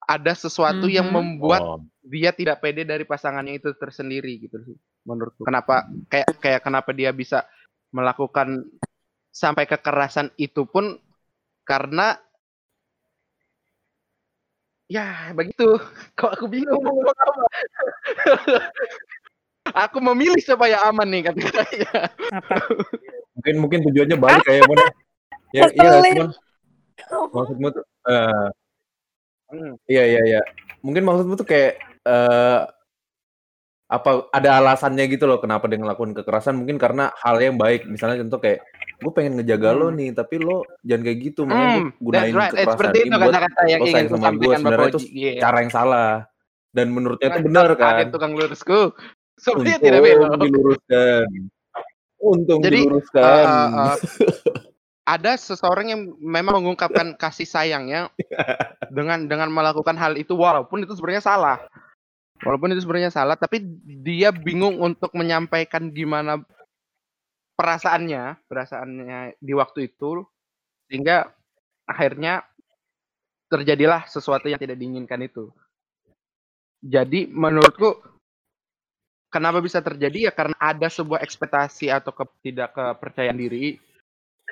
ada 0.04 0.34
sesuatu 0.34 0.90
yang 0.90 1.10
Mhm. 1.10 1.16
membuat 1.16 1.62
Oh, 1.64 1.80
dia 2.04 2.36
tidak 2.36 2.60
pede 2.60 2.84
dari 2.84 3.08
pasangannya 3.08 3.56
itu 3.62 3.72
tersendiri 3.78 4.36
gitu 4.44 4.58
sih 4.66 4.76
menurutku. 5.08 5.48
Kenapa 5.48 5.88
kayak 6.12 6.38
kayak 6.44 6.62
kenapa 6.66 6.92
dia 6.92 7.16
bisa 7.16 7.48
melakukan 7.94 8.68
sampai 9.34 9.66
kekerasan 9.66 10.30
itu 10.36 10.68
pun 10.68 11.00
karena 11.64 12.20
ya 14.94 15.34
begitu. 15.34 15.82
Kok 16.20 16.32
aku 16.38 16.46
bingung 16.46 16.82
mau 16.86 16.94
ngomong 16.94 17.18
apa. 17.18 17.44
aku 19.90 19.98
memilih 20.04 20.42
supaya 20.46 20.86
aman 20.86 21.10
nih 21.10 21.22
kata-katanya. 21.32 22.14
Apa? 22.30 22.56
mungkin 23.34 23.56
mungkin 23.66 23.80
tujuannya 23.90 24.18
balik 24.22 24.46
kayak 24.46 24.64
mana? 24.70 24.86
Ya, 25.54 25.66
iya, 25.74 26.02
cuman 26.02 26.30
maksudmu 27.34 27.68
tuh 27.74 27.84
eh, 28.10 28.48
Hmm. 29.54 29.78
iya 29.86 30.04
iya 30.10 30.22
iya. 30.26 30.42
Mungkin 30.82 31.06
maksudmu 31.06 31.38
tuh 31.38 31.46
kayak 31.46 31.78
eh 32.10 32.62
apa 33.94 34.26
ada 34.34 34.50
alasannya 34.58 35.06
gitu 35.06 35.30
loh 35.30 35.38
kenapa 35.38 35.70
dia 35.70 35.78
ngelakuin 35.78 36.18
kekerasan 36.18 36.58
mungkin 36.58 36.82
karena 36.82 37.14
hal 37.22 37.38
yang 37.38 37.62
baik 37.62 37.86
misalnya 37.86 38.26
contoh 38.26 38.42
kayak 38.42 38.66
gue 39.04 39.14
pengen 39.14 39.34
ngejaga 39.38 39.70
lo 39.76 39.88
Hmm. 39.92 39.98
nih 40.00 40.10
tapi 40.16 40.36
lo 40.40 40.64
jangan 40.82 41.04
kayak 41.04 41.20
gitu 41.22 41.42
makanya 41.44 41.68
gue 41.68 41.84
Hmm, 41.84 41.90
gunain 42.00 42.34
right. 42.34 42.54
Seperti 42.56 42.98
ini 42.98 43.10
itu 43.12 43.18
buat 43.20 43.34
kata-kata 43.36 43.62
yang 43.68 43.80
lo 43.80 43.86
ingin 43.86 43.94
sayang 43.94 44.10
sama 44.10 44.30
gue 44.32 44.54
sebenarnya 44.56 44.90
itu. 44.90 45.00
Iya. 45.12 45.32
cara 45.44 45.58
yang 45.60 45.74
salah 45.74 46.12
dan 46.74 46.88
menurutnya 46.90 47.28
itu 47.30 47.40
benar 47.46 47.68
kan 47.76 48.06
tukang 48.10 48.34
lurusku. 48.34 48.80
Sepertinya 49.36 49.80
tidak 49.82 50.00
belok. 50.02 50.40
diluruskan 50.40 51.28
untung 52.24 52.60
Jadi, 52.64 52.78
diluruskan 52.88 53.44
eh, 53.44 53.68
eh, 53.92 53.96
ada 55.14 55.32
seseorang 55.36 55.92
yang 55.92 56.02
memang 56.18 56.64
mengungkapkan 56.64 57.20
kasih 57.20 57.44
sayangnya 57.44 58.08
dengan 58.88 59.28
dengan 59.28 59.52
melakukan 59.52 60.00
hal 60.00 60.16
itu 60.16 60.32
walaupun 60.32 60.88
itu 60.88 60.96
sebenarnya 60.96 61.24
salah. 61.28 61.60
Walaupun 62.44 62.76
itu 62.76 62.84
sebenarnya 62.84 63.12
salah, 63.12 63.40
tapi 63.40 63.64
dia 64.04 64.32
bingung 64.32 64.76
untuk 64.80 65.12
menyampaikan 65.16 65.92
gimana 65.92 66.44
perasaannya, 67.54 68.44
perasaannya 68.50 69.38
di 69.38 69.54
waktu 69.54 69.94
itu 69.94 70.26
sehingga 70.90 71.30
akhirnya 71.86 72.44
terjadilah 73.50 74.10
sesuatu 74.10 74.50
yang 74.50 74.58
tidak 74.58 74.78
diinginkan 74.78 75.22
itu. 75.22 75.54
Jadi 76.84 77.30
menurutku 77.30 78.02
kenapa 79.32 79.64
bisa 79.64 79.80
terjadi 79.80 80.30
ya 80.30 80.32
karena 80.36 80.58
ada 80.60 80.88
sebuah 80.92 81.24
ekspektasi 81.24 81.90
atau 81.90 82.12
ke- 82.12 82.38
tidak 82.46 82.76
kepercayaan 82.76 83.40
diri 83.40 83.80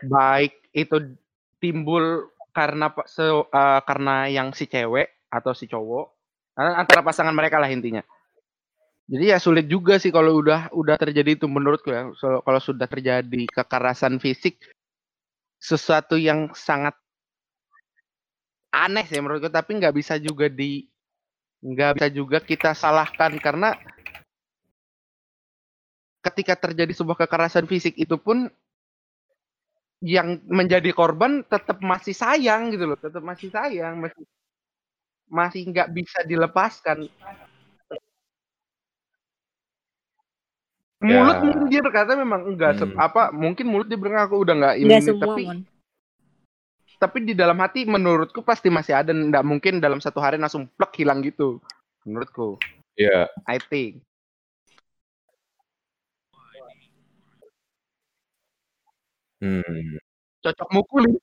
baik 0.02 0.72
itu 0.74 1.14
timbul 1.62 2.32
karena 2.56 2.90
se, 3.06 3.22
eh, 3.26 3.82
karena 3.86 4.26
yang 4.32 4.56
si 4.56 4.66
cewek 4.66 5.30
atau 5.30 5.54
si 5.54 5.70
cowok 5.70 6.06
antara 6.58 7.00
pasangan 7.00 7.32
mereka 7.32 7.58
lah 7.58 7.72
intinya. 7.72 8.04
Jadi 9.10 9.26
ya 9.34 9.38
sulit 9.42 9.66
juga 9.66 9.98
sih 9.98 10.14
kalau 10.14 10.38
udah 10.42 10.70
udah 10.76 10.96
terjadi 11.00 11.34
itu 11.40 11.48
menurutku 11.50 11.90
ya. 11.90 12.12
So- 12.20 12.42
kalau 12.46 12.62
sudah 12.62 12.86
terjadi 12.86 13.42
kekerasan 13.50 14.22
fisik 14.22 14.62
sesuatu 15.62 16.18
yang 16.18 16.54
sangat 16.58 16.98
aneh 18.72 19.06
sih 19.06 19.20
menurutku 19.20 19.52
tapi 19.52 19.78
nggak 19.78 19.94
bisa 19.94 20.16
juga 20.18 20.48
di 20.50 20.88
nggak 21.62 22.02
bisa 22.02 22.10
juga 22.10 22.38
kita 22.42 22.74
salahkan 22.74 23.38
karena 23.38 23.78
ketika 26.26 26.54
terjadi 26.58 26.94
sebuah 26.94 27.26
kekerasan 27.26 27.66
fisik 27.70 27.98
itu 27.98 28.18
pun 28.18 28.50
yang 30.02 30.42
menjadi 30.50 30.90
korban 30.98 31.46
tetap 31.46 31.78
masih 31.78 32.18
sayang 32.18 32.74
gitu 32.74 32.90
loh, 32.90 32.98
tetap 32.98 33.22
masih 33.22 33.54
sayang, 33.54 34.02
masih 34.02 34.26
masih 35.30 35.62
nggak 35.70 35.94
bisa 35.94 36.26
dilepaskan. 36.26 37.06
Ya. 41.02 41.18
Mulut 41.18 41.38
mungkin 41.42 41.66
dia 41.68 41.82
berkata 41.82 42.14
memang 42.14 42.46
enggak 42.46 42.78
Hmm. 42.78 42.94
apa 42.94 43.34
mungkin 43.34 43.66
mulut 43.66 43.90
dia 43.90 43.98
bilang 43.98 44.22
aku 44.22 44.38
udah 44.38 44.54
nggak 44.54 44.76
ini 44.78 44.86
Enggak 44.86 45.02
semua, 45.10 45.24
tapi 45.26 45.44
Mon. 45.50 45.60
tapi 47.02 47.18
di 47.26 47.34
dalam 47.34 47.58
hati 47.58 47.90
menurutku 47.90 48.46
pasti 48.46 48.70
masih 48.70 48.94
ada 48.94 49.10
nggak 49.10 49.42
mungkin 49.42 49.82
dalam 49.82 49.98
satu 49.98 50.22
hari 50.22 50.38
langsung 50.38 50.70
plek 50.78 50.94
hilang 51.02 51.26
gitu 51.26 51.58
menurutku 52.06 52.62
Iya. 52.94 53.34
I 53.50 53.58
think 53.58 54.06
Hmm. 59.42 59.98
cocok 60.42 60.70
mukulin 60.70 61.18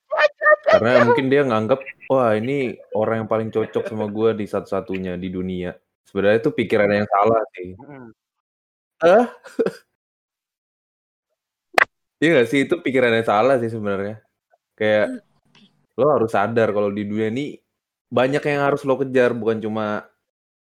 Karena 0.69 1.01
mungkin 1.01 1.31
dia 1.33 1.41
nganggap, 1.41 1.81
wah 2.11 2.35
ini 2.37 2.77
orang 2.93 3.25
yang 3.25 3.29
paling 3.31 3.49
cocok 3.49 3.89
sama 3.89 4.05
gue 4.05 4.37
di 4.37 4.45
satu-satunya 4.45 5.17
di 5.17 5.33
dunia. 5.33 5.73
Sebenarnya 6.05 6.45
itu 6.45 6.51
pikiran 6.53 6.91
yang 6.93 7.07
salah 7.09 7.41
sih. 7.57 7.73
Mm. 8.99 9.25
Iya 12.19 12.29
gak 12.35 12.47
sih? 12.51 12.59
Itu 12.67 12.83
pikiran 12.83 13.15
yang 13.15 13.27
salah 13.27 13.55
sih 13.63 13.71
sebenarnya. 13.71 14.19
Kayak 14.75 15.23
lo 15.95 16.07
harus 16.11 16.31
sadar 16.31 16.71
kalau 16.75 16.91
di 16.91 17.07
dunia 17.07 17.31
ini 17.31 17.55
banyak 18.11 18.43
yang 18.43 18.61
harus 18.67 18.83
lo 18.83 18.99
kejar, 18.99 19.31
bukan 19.31 19.63
cuma 19.63 20.03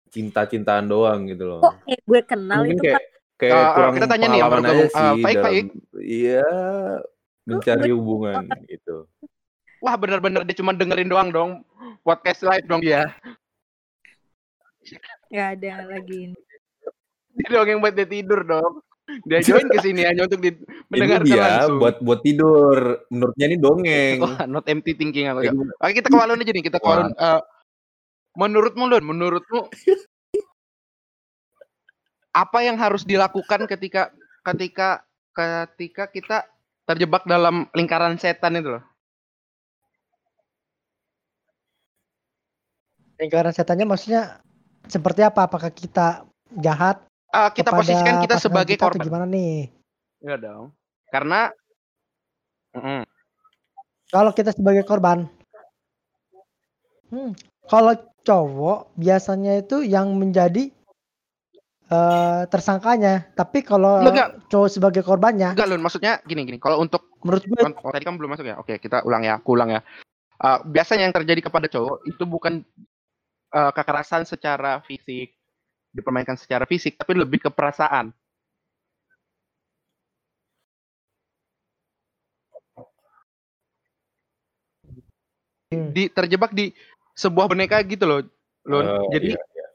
cinta-cintaan 0.08 0.88
doang 0.88 1.28
gitu 1.28 1.44
loh. 1.44 1.60
Kok 1.60 1.74
kayak 1.84 2.02
gue 2.06 2.20
kenal 2.24 2.60
Mungkin 2.64 2.76
itu 2.78 2.84
kayak 2.87 3.02
kayak 3.34 3.58
ah, 3.58 3.72
kurang 3.74 3.92
kita 3.98 4.06
tanya 4.06 4.26
nih 4.30 4.40
pengalaman 4.40 4.64
aja. 4.64 4.84
Ah, 4.87 4.87
sih 4.87 5.24
Faik, 5.24 5.37
dalam 5.37 5.44
Faik. 5.44 5.66
iya 5.98 6.46
mencari 7.44 7.90
hubungan 7.92 8.44
gitu. 8.70 8.96
wah 9.85 9.94
bener-bener 10.00 10.40
dia 10.48 10.56
cuma 10.56 10.72
dengerin 10.72 11.10
doang 11.12 11.29
dong 11.29 11.50
podcast 12.00 12.40
live 12.46 12.64
dong 12.64 12.81
dia 12.81 13.12
Gak 15.33 15.58
ada 15.58 15.88
lagi 15.88 16.31
ini. 16.31 16.38
Dia 17.35 17.48
doang 17.50 17.68
yang 17.68 17.80
buat 17.82 17.94
dia 17.94 18.06
tidur 18.06 18.40
dong 18.46 18.72
dia 19.28 19.38
join 19.44 19.68
ke 19.68 19.78
sini 19.85 20.00
hanya 20.08 20.24
untuk 20.24 20.40
di- 20.40 20.56
Ini 20.56 20.88
mendengarkan 20.88 21.28
dia 21.28 21.42
langsung 21.44 21.76
buat 21.76 21.96
buat 22.00 22.20
tidur. 22.24 23.04
Menurutnya 23.12 23.44
ini 23.52 23.56
dongeng. 23.60 24.16
Wah, 24.24 24.48
not 24.48 24.64
empty 24.64 24.96
thinking 24.96 25.28
aku 25.28 25.44
ya. 25.44 25.52
Oke, 25.52 26.00
kita 26.00 26.08
ke 26.08 26.16
Walun 26.16 26.40
aja 26.40 26.52
nih, 26.56 26.64
kita 26.64 26.78
ke 26.80 26.88
Walun. 26.88 27.12
Eh, 27.12 27.40
menurutmu, 28.38 28.85
Lun, 28.88 29.04
menurutmu 29.04 29.60
apa 32.42 32.58
yang 32.64 32.80
harus 32.80 33.04
dilakukan 33.04 33.68
ketika 33.68 34.08
ketika 34.40 35.04
ketika 35.37 36.04
kita 36.08 36.38
terjebak 36.88 37.28
dalam 37.28 37.68
lingkaran 37.76 38.16
setan 38.16 38.56
itu 38.56 38.80
loh? 38.80 38.85
Lingkaran 43.20 43.52
setannya 43.52 43.85
maksudnya 43.85 44.40
seperti 44.88 45.20
apa? 45.22 45.44
Apakah 45.44 45.68
kita 45.68 46.24
jahat 46.56 47.04
Eh, 47.35 47.50
kita 47.50 47.74
kepada 47.74 47.78
posisikan 47.82 48.14
kita 48.22 48.37
sebagai 48.38 48.78
kita 48.78 48.87
korban. 48.87 49.02
gimana 49.02 49.26
nih? 49.26 49.66
Enggak 50.22 50.38
dong. 50.46 50.64
Karena 51.10 51.50
Mm-mm. 52.74 53.02
Kalau 54.10 54.30
kita 54.35 54.50
sebagai 54.54 54.87
korban, 54.87 55.26
hmm, 57.10 57.35
kalau 57.66 57.94
cowok 58.22 58.94
biasanya 58.94 59.62
itu 59.62 59.82
yang 59.82 60.14
menjadi 60.14 60.70
eh, 61.90 62.42
tersangkanya, 62.46 63.30
tapi 63.35 63.66
kalau 63.66 64.02
Enggak, 64.02 64.38
cowok 64.50 64.70
sebagai 64.70 65.02
korbannya, 65.02 65.54
enggak 65.54 65.70
Lun, 65.70 65.82
maksudnya 65.82 66.22
gini 66.22 66.46
gini. 66.46 66.58
Kalau 66.62 66.78
untuk 66.82 67.10
menurut 67.26 67.42
gue 67.46 67.58
oh, 67.58 67.90
tadi 67.90 68.04
kan 68.06 68.14
belum 68.14 68.30
masuk 68.38 68.46
ya. 68.46 68.56
Oke, 68.62 68.78
kita 68.78 69.02
ulang 69.02 69.26
ya. 69.26 69.42
Aku 69.42 69.58
ulang 69.58 69.74
ya. 69.74 69.80
Uh, 70.38 70.62
biasanya 70.66 71.10
yang 71.10 71.14
terjadi 71.14 71.46
kepada 71.50 71.66
cowok 71.70 72.06
itu 72.06 72.22
bukan 72.26 72.62
uh, 73.54 73.70
kekerasan 73.70 74.26
secara 74.26 74.82
fisik, 74.82 75.35
dipermainkan 75.94 76.34
secara 76.34 76.66
fisik, 76.66 76.98
tapi 76.98 77.14
lebih 77.14 77.46
ke 77.46 77.50
perasaan. 77.54 78.10
Hmm. 85.70 85.90
Di 85.94 86.10
terjebak 86.10 86.50
di 86.50 86.74
sebuah 87.14 87.46
boneka 87.46 87.78
gitu 87.86 88.04
loh. 88.04 88.20
Lun. 88.66 88.84
Oh, 88.84 89.10
jadi 89.14 89.38
iya. 89.38 89.66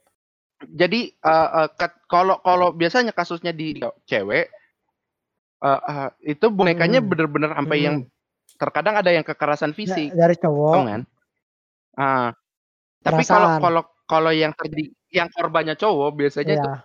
jadi 0.76 1.00
uh, 1.24 1.50
uh, 1.64 1.68
kat- 1.72 2.04
kalau 2.12 2.36
kalau 2.44 2.76
biasanya 2.76 3.16
kasusnya 3.16 3.56
di 3.56 3.80
cewek 4.10 4.52
uh, 5.64 5.80
uh, 5.80 6.10
itu 6.24 6.52
bonekanya 6.52 7.00
Hmm. 7.00 7.10
bener-bener 7.10 7.52
sampai 7.56 7.78
Hmm. 7.80 7.86
yang 7.86 7.96
terkadang 8.60 8.96
ada 9.00 9.12
yang 9.14 9.24
kekerasan 9.24 9.72
fisik. 9.72 10.12
dari 10.12 10.36
cowok 10.36 10.74
kan? 10.84 11.02
Ah. 11.96 12.36
Tapi 13.00 13.24
kalau 13.24 13.50
kalau 13.64 13.82
kalau 14.10 14.34
yang 14.34 14.52
terjadi 14.58 14.90
yang 15.14 15.30
korbannya 15.30 15.78
cowok 15.78 16.10
biasanya 16.18 16.56
itu 16.58 16.66
ya 16.66 16.78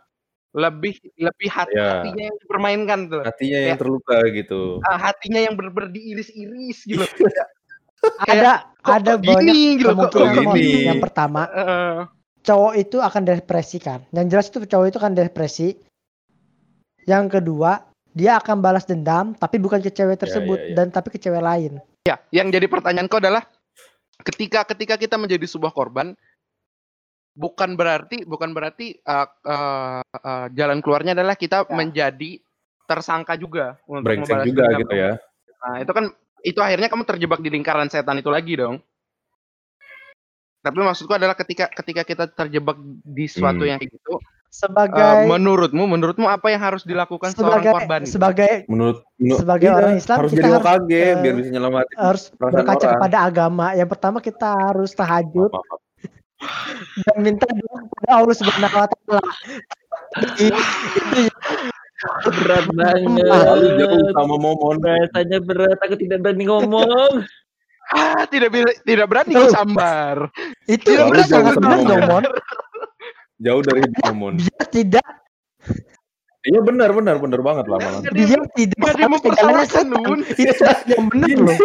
lebih 0.55 0.95
lebih 1.18 1.49
hati 1.51 1.75
Ya. 1.75 1.99
hatinya 1.99 2.22
yang 2.31 2.37
dipermainkan 2.39 2.99
tuh. 3.11 3.22
Hatinya 3.27 3.59
yang 3.59 3.75
terluka 3.75 4.22
gitu. 4.31 4.79
Ah, 4.87 5.11
hatinya 5.11 5.43
yang 5.43 5.59
bener-bener 5.59 5.91
diiris-iris 5.91 6.79
gitu. 6.87 7.03
ada 8.31 8.70
kok- 8.79 8.95
ada 9.03 9.12
kok 9.18 9.25
banyak 9.25 9.51
gini 9.51 9.81
gitu, 9.81 9.91
kok- 9.97 10.12
kemungkinan 10.14 10.45
kok 10.45 10.55
gini? 10.55 10.87
yang 10.87 11.01
pertama 11.01 11.43
Heeh. 11.49 11.95
cowok 12.45 12.72
itu 12.77 12.97
akan 13.01 13.22
depresi 13.25 13.79
kan 13.81 14.01
yang 14.12 14.27
jelas 14.29 14.53
itu 14.53 14.61
cowok 14.64 14.87
itu 14.93 14.99
akan 15.01 15.12
depresi 15.16 15.68
yang 17.09 17.29
kedua 17.33 17.85
dia 18.14 18.39
akan 18.39 18.61
balas 18.61 18.85
dendam 18.85 19.33
tapi 19.35 19.57
bukan 19.59 19.81
ke 19.81 19.91
cewek 19.91 20.20
tersebut 20.20 20.59
ya, 20.61 20.68
ya. 20.70 20.75
dan 20.77 20.87
tapi 20.93 21.09
ke 21.11 21.18
cewek 21.18 21.41
lain 21.43 21.81
ya, 22.05 22.20
yang 22.31 22.53
jadi 22.53 22.68
pertanyaanku 22.68 23.16
adalah 23.18 23.43
ketika 24.20 24.68
ketika 24.68 24.95
kita 25.01 25.16
menjadi 25.16 25.49
sebuah 25.49 25.72
korban 25.72 26.12
bukan 27.35 27.74
berarti 27.74 28.22
bukan 28.22 28.55
berarti 28.55 28.95
uh, 29.03 29.26
uh, 29.43 30.01
uh, 30.01 30.47
jalan 30.55 30.78
keluarnya 30.78 31.18
adalah 31.18 31.35
kita 31.35 31.66
Ya. 31.66 31.74
menjadi 31.74 32.30
tersangka 32.85 33.35
juga 33.35 33.76
untuk 33.85 34.07
Brengsek 34.07 34.30
membalas 34.30 34.47
juga 34.47 34.62
dendam. 34.70 34.80
gitu 34.87 34.95
ya. 34.95 35.12
Nah, 35.64 35.76
itu 35.82 35.93
kan 35.93 36.05
itu 36.45 36.61
akhirnya 36.61 36.89
kamu 36.89 37.03
terjebak 37.05 37.41
di 37.41 37.51
lingkaran 37.51 37.89
setan 37.89 38.20
itu 38.20 38.28
lagi 38.28 38.55
dong. 38.55 38.76
Tapi 40.61 40.78
maksudku 40.80 41.12
adalah 41.12 41.37
ketika 41.37 41.68
ketika 41.68 42.03
kita 42.05 42.24
terjebak 42.26 42.76
di 43.05 43.28
suatu 43.28 43.64
Hmm. 43.64 43.70
yang 43.74 43.78
kayak 43.80 43.93
gitu, 44.01 44.16
sebagai 44.49 44.97
eh, 44.97 45.28
menurutmu 45.28 45.85
menurutmu 45.85 46.24
apa 46.24 46.49
yang 46.49 46.62
harus 46.62 46.87
dilakukan 46.87 47.37
seorang 47.37 47.61
sebagai 47.61 47.72
korban? 47.74 48.01
gitu? 48.01 48.12
sebagai 48.16 48.53
Menurut, 48.64 48.99
menurut 49.18 49.41
Sebagai 49.45 49.68
iya, 49.68 49.76
orang 49.76 49.93
Islam, 49.99 50.16
harus 50.16 50.30
kita 50.32 50.41
jadi 50.41 50.53
harus, 50.57 50.64
eh, 50.89 51.14
biar 51.20 51.35
bisa 51.37 51.49
nyelamatin 51.53 51.97
harus 52.01 52.22
berkaca 52.32 52.72
orang. 52.80 52.95
kepada 52.97 53.18
agama 53.20 53.66
yang 53.74 53.89
pertama 53.91 54.18
kita 54.20 54.49
harus 54.57 54.91
tahajud 54.95 55.51
Maaf, 55.53 55.64
maaf. 55.68 55.80
Dan 57.05 57.16
minta 57.20 57.47
doa 57.49 57.78
kepada 57.85 58.11
Allah 58.12 58.35
Subhanahu 58.37 58.74
wa 58.74 58.87
taala. 58.87 59.20
Itu 60.37 61.30
Berat 62.24 62.66
banget. 62.76 63.24
Lalu 63.24 63.68
jauh 63.80 64.09
sama 64.12 64.37
momon. 64.37 64.76
Rasanya 64.78 65.39
berat, 65.41 65.78
aku 65.80 65.97
tidak 65.97 66.20
berani 66.20 66.45
ngomong. 66.45 67.24
Ah, 67.93 68.24
tidak 68.28 68.53
bisa 68.53 68.68
tidak 68.85 69.07
berani 69.09 69.32
Tuh. 69.32 69.45
kau 69.45 69.53
sambar. 69.53 70.16
itu 70.66 70.85
Tidak 70.85 71.05
berani 71.09 71.28
sangat 71.28 71.55
Allah. 71.61 71.80
dong, 71.80 72.03
Mon. 72.05 72.24
Jauh 73.41 73.62
dari 73.64 73.82
momon. 74.05 74.32
Dia 74.41 74.62
tidak 74.68 75.07
Iya 76.45 76.61
benar 76.61 76.93
benar 76.93 77.16
benar 77.16 77.41
banget 77.41 77.64
lah 77.72 77.80
malah. 77.80 78.01
dia 78.12 78.37
tidak 78.53 78.76
Nggak 78.76 78.93
ada 78.93 79.01
yang 79.01 79.12
mempersalahkan. 79.16 79.85
Nun. 79.89 80.20
Itu 80.28 80.53
yang 80.93 81.05
benar 81.09 81.28
Iya. 81.32 81.41
loh. 81.41 81.57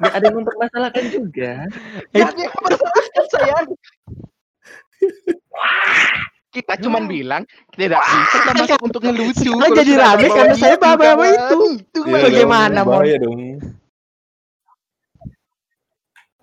Gak 0.00 0.12
ada 0.16 0.24
yang 0.28 0.36
mempermasalahkan 0.36 1.04
juga. 1.08 1.52
Nggak 2.12 2.28
ada 2.28 2.40
yang 2.40 2.52
mempersalahkan 2.52 3.24
sayang. 3.32 3.66
Kita 6.50 6.74
cuman 6.82 7.06
bilang 7.06 7.42
tidak 7.78 8.02
bisa 8.02 8.36
kita 8.42 8.52
masuk 8.58 8.80
untuk 8.82 9.00
ngelucu. 9.06 9.50
Kalau 9.54 9.70
jadi 9.70 9.92
rame 9.94 10.26
karena 10.26 10.54
saya 10.58 10.74
itu, 10.74 10.82
bawa-bawa 10.82 11.24
itu. 11.30 11.58
Itu 11.78 12.00
Iya 12.02 12.02
kawan. 12.02 12.10
dong, 12.10 12.24
Bagaimana, 12.26 12.78
Mon? 12.82 13.02
Dong. 13.06 13.40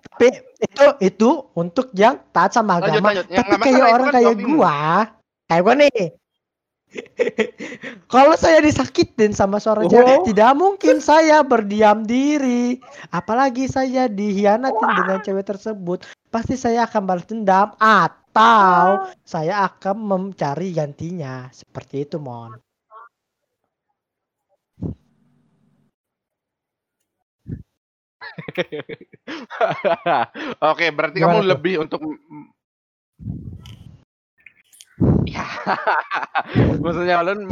Tapi 0.08 0.28
itu 0.58 0.84
itu 0.98 1.30
untuk 1.54 1.86
yang 1.94 2.18
taat 2.32 2.50
sama 2.50 2.80
Lanjut, 2.80 2.90
agama. 2.98 3.08
lanjut. 3.12 3.26
Ya, 3.28 3.38
Tapi 3.38 3.54
kayak 3.60 3.76
itu 3.76 3.84
orang 3.86 4.08
kan 4.08 4.14
kayak 4.16 4.34
gua, 4.40 4.78
kayak 5.46 5.62
gua 5.62 5.74
nih. 5.76 6.02
Kalau 8.12 8.34
saya 8.40 8.58
disakitin 8.64 9.36
sama 9.36 9.60
cewek, 9.60 9.92
Oh. 9.92 10.24
tidak 10.24 10.56
mungkin 10.56 11.04
saya 11.04 11.44
berdiam 11.44 12.00
diri. 12.02 12.80
Apalagi 13.12 13.68
saya 13.68 14.08
dihianatin 14.08 14.88
dengan 14.96 15.20
cewek 15.20 15.44
tersebut. 15.44 16.08
Pasti 16.32 16.56
saya 16.56 16.88
akan 16.88 17.02
balas 17.04 17.28
dendam 17.28 17.76
atau 18.38 18.88
saya 19.26 19.66
akan 19.66 19.96
mencari 19.98 20.70
gantinya. 20.70 21.50
Seperti 21.50 22.06
itu, 22.06 22.22
Mon. 22.22 22.54
Oke, 30.70 30.86
berarti 30.94 31.18
Gimana 31.18 31.42
kamu 31.42 31.42
tuh? 31.42 31.50
lebih 31.50 31.74
untuk 31.82 32.00
Ya, 35.28 35.44
maksudnya 36.82 37.20
Walun, 37.20 37.44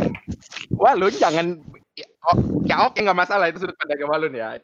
Walun 0.72 1.12
jangan 1.20 1.60
ya, 1.92 2.08
oh, 2.32 2.36
ya 2.64 2.88
oke 2.88 2.96
nggak 3.04 3.12
masalah 3.16 3.52
itu 3.52 3.60
sudut 3.60 3.76
pandang 3.76 4.08
Walun 4.08 4.32
ya. 4.32 4.56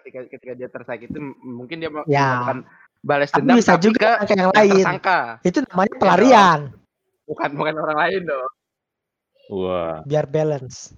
Ketika 0.00 0.24
ketika 0.32 0.52
dia 0.56 0.68
tersakiti, 0.72 1.20
mungkin 1.44 1.84
dia 1.84 1.92
Ya. 2.08 2.40
melakukan 2.40 2.64
balas 3.00 3.28
Tapi 3.30 3.42
dendam 3.44 3.56
bisa 3.58 3.72
tapi 3.74 3.84
juga 3.84 4.08
ke 4.16 4.20
pakai 4.24 4.36
yang 4.36 4.52
lain. 4.52 4.70
tersangka, 4.80 5.18
Itu 5.42 5.58
namanya 5.64 5.94
pelarian, 5.96 6.60
bukan 7.24 7.50
bukan 7.54 7.74
orang 7.76 7.98
lain 8.06 8.20
dong. 8.24 8.50
Wah, 9.46 9.94
biar 10.02 10.26
balance. 10.26 10.90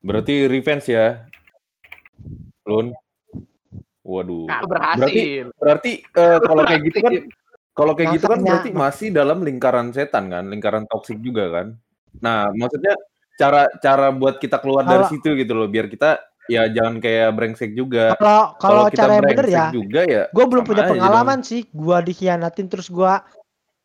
berarti 0.00 0.44
revenge 0.44 0.86
ya. 0.88 1.24
Lun. 2.68 2.92
Waduh. 4.04 4.44
Kalau 4.44 4.68
berhasil. 4.68 5.44
Berarti 5.56 5.92
eh, 6.04 6.38
kalau 6.44 6.62
kayak 6.62 6.80
gitu 6.84 6.98
kan 7.00 7.12
kalau 7.74 7.92
kayak 7.96 8.08
gitu 8.20 8.26
kan 8.28 8.38
berarti 8.38 8.70
masih 8.70 9.08
dalam 9.10 9.40
lingkaran 9.40 9.90
setan 9.90 10.28
kan, 10.28 10.44
lingkaran 10.44 10.84
toksik 10.84 11.18
juga 11.24 11.48
kan. 11.48 11.66
Nah, 12.20 12.52
maksudnya 12.52 12.94
cara 13.34 13.66
cara 13.80 14.12
buat 14.12 14.36
kita 14.38 14.60
keluar 14.60 14.84
dari 14.84 15.02
Kalau- 15.02 15.10
situ 15.10 15.28
gitu 15.34 15.56
loh, 15.56 15.66
biar 15.72 15.88
kita 15.88 16.20
ya 16.50 16.68
jangan 16.68 17.00
kayak 17.00 17.32
brengsek 17.32 17.72
juga. 17.72 18.12
Kalau 18.20 18.56
kalau 18.60 18.82
cara 18.92 19.16
yang 19.16 19.24
bener 19.24 19.46
ya, 19.48 19.64
juga 19.72 20.00
ya. 20.04 20.28
gue 20.28 20.44
belum 20.44 20.64
punya 20.64 20.84
pengalaman 20.88 21.40
sih 21.40 21.64
gua 21.72 22.04
dikhianatin 22.04 22.68
terus 22.68 22.92
gua 22.92 23.24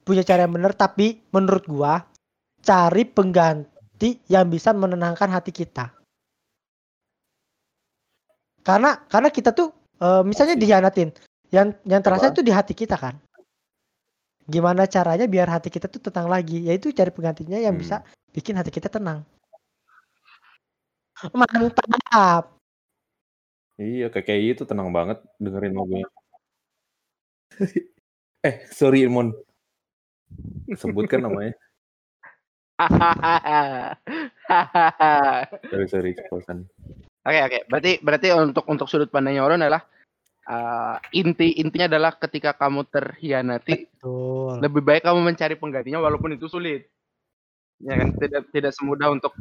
punya 0.04 0.24
cara 0.26 0.44
yang 0.44 0.54
bener 0.56 0.76
tapi 0.76 1.24
menurut 1.32 1.64
gua 1.70 2.04
cari 2.60 3.08
pengganti 3.08 4.20
yang 4.28 4.52
bisa 4.52 4.76
menenangkan 4.76 5.32
hati 5.32 5.56
kita 5.56 5.92
karena 8.66 9.00
karena 9.08 9.30
kita 9.32 9.56
tuh 9.56 9.72
eh, 10.04 10.24
misalnya 10.28 10.60
dikhianatin 10.60 11.10
yang 11.50 11.74
yang 11.88 12.02
terasa 12.04 12.30
Apa? 12.30 12.34
itu 12.36 12.42
di 12.46 12.52
hati 12.52 12.74
kita 12.76 13.00
kan 13.00 13.16
gimana 14.50 14.90
caranya 14.90 15.30
biar 15.30 15.46
hati 15.46 15.70
kita 15.70 15.86
tuh 15.86 16.02
tenang 16.02 16.26
lagi 16.28 16.66
yaitu 16.66 16.90
cari 16.90 17.14
penggantinya 17.14 17.62
yang 17.62 17.78
Hmm. 17.78 17.82
bisa 17.86 17.96
bikin 18.34 18.58
hati 18.58 18.74
kita 18.74 18.90
tenang 18.90 19.22
mantap 21.34 22.60
Iya, 23.80 24.12
kayak 24.12 24.26
kayak 24.28 24.42
itu 24.60 24.64
tenang 24.68 24.92
banget 24.92 25.24
dengerin 25.40 25.72
lagunya. 25.72 26.04
eh, 28.48 28.68
sorry 28.76 29.08
Mon. 29.08 29.32
Sebutkan 30.76 31.24
namanya. 31.24 31.56
Sorry, 35.68 35.88
sorry, 35.92 36.16
keceplosan. 36.16 36.64
Oke 37.28 37.40
oke, 37.44 37.60
berarti 37.68 37.92
berarti 38.00 38.28
untuk 38.32 38.64
untuk 38.72 38.88
sudut 38.88 39.12
pandangnya 39.12 39.44
orang 39.44 39.60
adalah 39.60 39.84
uh, 40.48 40.96
inti 41.12 41.60
intinya 41.60 41.92
adalah 41.92 42.16
ketika 42.16 42.56
kamu 42.56 42.88
terhianati 42.88 43.92
tuh 44.00 44.56
lebih 44.64 44.80
baik 44.80 45.04
kamu 45.04 45.20
mencari 45.20 45.60
penggantinya 45.60 46.00
walaupun 46.00 46.40
itu 46.40 46.48
sulit. 46.48 46.88
Ya 47.84 48.00
kan 48.00 48.16
tidak 48.16 48.48
tidak 48.56 48.72
semudah 48.72 49.12
untuk 49.12 49.36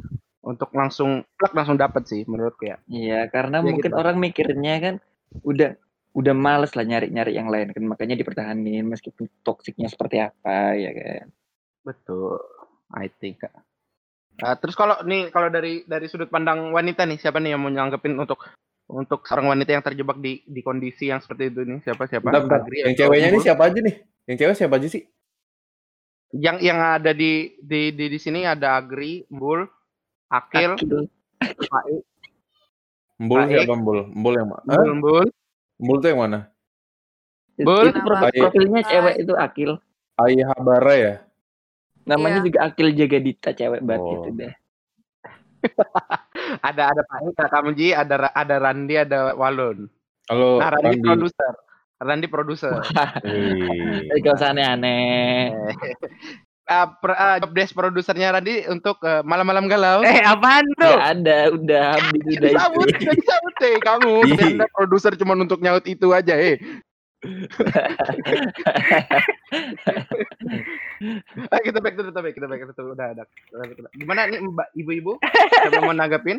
untuk 0.49 0.73
langsung 0.73 1.21
plak 1.37 1.53
langsung 1.53 1.77
dapat 1.77 2.09
sih 2.09 2.25
menurutku 2.25 2.65
ya. 2.65 2.81
Iya, 2.89 3.29
karena 3.29 3.61
Ya 3.61 3.65
mungkin 3.69 3.91
gitu. 3.93 3.99
orang 4.01 4.17
mikirnya 4.17 4.75
kan 4.81 4.95
udah 5.45 5.77
udah 6.17 6.33
males 6.33 6.73
lah 6.73 6.81
nyari-nyari 6.89 7.37
yang 7.37 7.53
lain 7.53 7.69
kan 7.69 7.85
makanya 7.85 8.17
dipertahanin 8.17 8.81
meskipun 8.89 9.29
toksiknya 9.45 9.85
seperti 9.93 10.25
apa 10.25 10.73
ya 10.73 10.89
kan. 10.89 11.25
Betul. 11.85 12.41
I 12.89 13.05
think. 13.21 13.45
Uh, 13.45 14.55
terus 14.57 14.73
kalau 14.73 14.97
nih 15.05 15.29
kalau 15.29 15.53
dari 15.53 15.85
dari 15.85 16.09
sudut 16.09 16.31
pandang 16.33 16.73
wanita 16.73 17.05
nih 17.05 17.21
siapa 17.21 17.37
nih 17.37 17.53
yang 17.53 17.61
mau 17.61 17.69
nyanggepin 17.69 18.17
untuk 18.17 18.41
untuk 18.89 19.21
seorang 19.29 19.53
wanita 19.53 19.77
yang 19.77 19.85
terjebak 19.85 20.17
di 20.17 20.41
di 20.49 20.65
kondisi 20.65 21.13
yang 21.13 21.21
seperti 21.21 21.53
itu 21.53 21.61
nih 21.61 21.79
siapa 21.85 22.09
siapa? 22.09 22.33
Bentar, 22.33 22.41
bentar. 22.49 22.59
Agri 22.65 22.81
Yang 22.81 22.95
ceweknya 23.05 23.27
ini 23.29 23.37
Ibu? 23.37 23.45
siapa 23.45 23.61
aja 23.69 23.79
nih? 23.85 23.95
Yang 24.25 24.37
cewek 24.41 24.55
siapa 24.57 24.75
aja 24.81 24.87
sih? 24.89 25.03
Yang 26.33 26.57
yang 26.65 26.79
ada 26.81 27.11
di 27.13 27.53
di 27.61 27.81
di, 27.93 28.05
di 28.09 28.19
sini 28.21 28.45
ada 28.45 28.77
Agri, 28.81 29.25
Bul, 29.29 29.65
Akil, 30.29 30.71
Akil. 30.77 30.99
Baik. 31.69 32.01
siapa 33.51 33.73
Embul? 33.73 33.99
Embul 34.13 34.33
yang 34.37 34.47
mana? 34.47 34.69
Bul, 34.69 34.91
bul. 35.01 35.25
Embul 35.75 35.97
tuh 35.99 36.09
yang 36.13 36.21
mana? 36.21 36.39
Bul. 37.57 37.89
Itu 37.91 37.99
profil, 37.99 38.31
profilnya 38.39 38.81
cewek 38.85 39.15
itu 39.19 39.33
Akil. 39.35 39.71
Ayah 40.15 40.47
Habara 40.53 40.93
ya? 40.95 41.13
Namanya 42.05 42.39
Iya. 42.39 42.45
juga 42.47 42.59
Akil 42.63 42.87
Jagadita 42.95 43.49
cewek 43.51 43.81
banget 43.83 43.99
Oh. 44.01 44.15
itu 44.21 44.29
deh. 44.33 44.53
Ada 46.63 46.95
ada 46.95 47.01
Pak 47.03 47.19
Ik, 47.19 47.35
ada 47.35 47.49
Kamuji, 47.51 47.87
ada 47.91 48.15
ada 48.31 48.55
Randi, 48.57 48.95
ada 48.95 49.35
Walun. 49.35 49.91
Kalau 50.23 50.57
Nah, 50.57 50.71
Randi 50.71 50.97
Randi. 50.97 51.03
produser. 51.03 51.53
Randi 51.99 52.27
produser. 52.31 52.73
Gak 54.23 54.33
usah 54.39 54.55
aneh-aneh. 54.55 55.51
Per- 56.69 57.17
ah, 57.17 57.41
job 57.41 57.49
desk 57.57 57.73
produsernya 57.73 58.29
Randi 58.29 58.61
untuk 58.69 59.01
eh, 59.01 59.25
malam-malam 59.25 59.65
galau. 59.65 60.05
Eh, 60.05 60.21
apaan 60.21 60.69
Gak 60.77 61.01
ada, 61.17 61.49
udah 61.49 61.97
habis 61.97 62.21
udah 62.37 62.53
itu. 62.53 63.09
disambut 63.17 63.53
deh 63.57 63.73
kamu. 63.81 64.13
Anda 64.37 64.69
produser 64.69 65.17
cuma 65.17 65.33
untuk 65.33 65.65
nyaut 65.65 65.81
itu 65.89 66.13
aja, 66.13 66.37
eh. 66.37 66.61
Ah, 71.49 71.59
kita 71.65 71.81
back 71.81 71.97
to 71.97 72.05
the 72.05 72.13
topic, 72.13 72.37
kita 72.37 72.45
back 72.45 72.61
to 72.61 72.69
the 72.69 72.75
topic. 72.77 72.93
Udah, 72.93 73.07
udah. 73.17 73.25
Udah, 73.25 73.65
udah. 73.65 73.91
Gimana 73.97 74.29
nih 74.29 74.39
Mbak 74.39 74.67
Ibu-ibu? 74.77 75.13
Siapa 75.65 75.81
mau 75.81 75.97
nanggapin? 75.97 76.37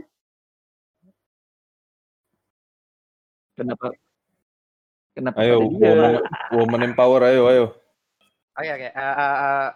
Kenapa? 3.59 3.93
Kenapa 5.13 5.37
Ayo, 5.43 5.67
woman, 5.67 6.23
woman 6.55 6.81
empower, 6.87 7.21
ayo, 7.29 7.43
ayo. 7.51 7.65
Oke, 8.57 8.71
oke. 8.73 8.89
Ah, 8.95 9.15
ah, 9.15 9.35
ah, 9.37 9.67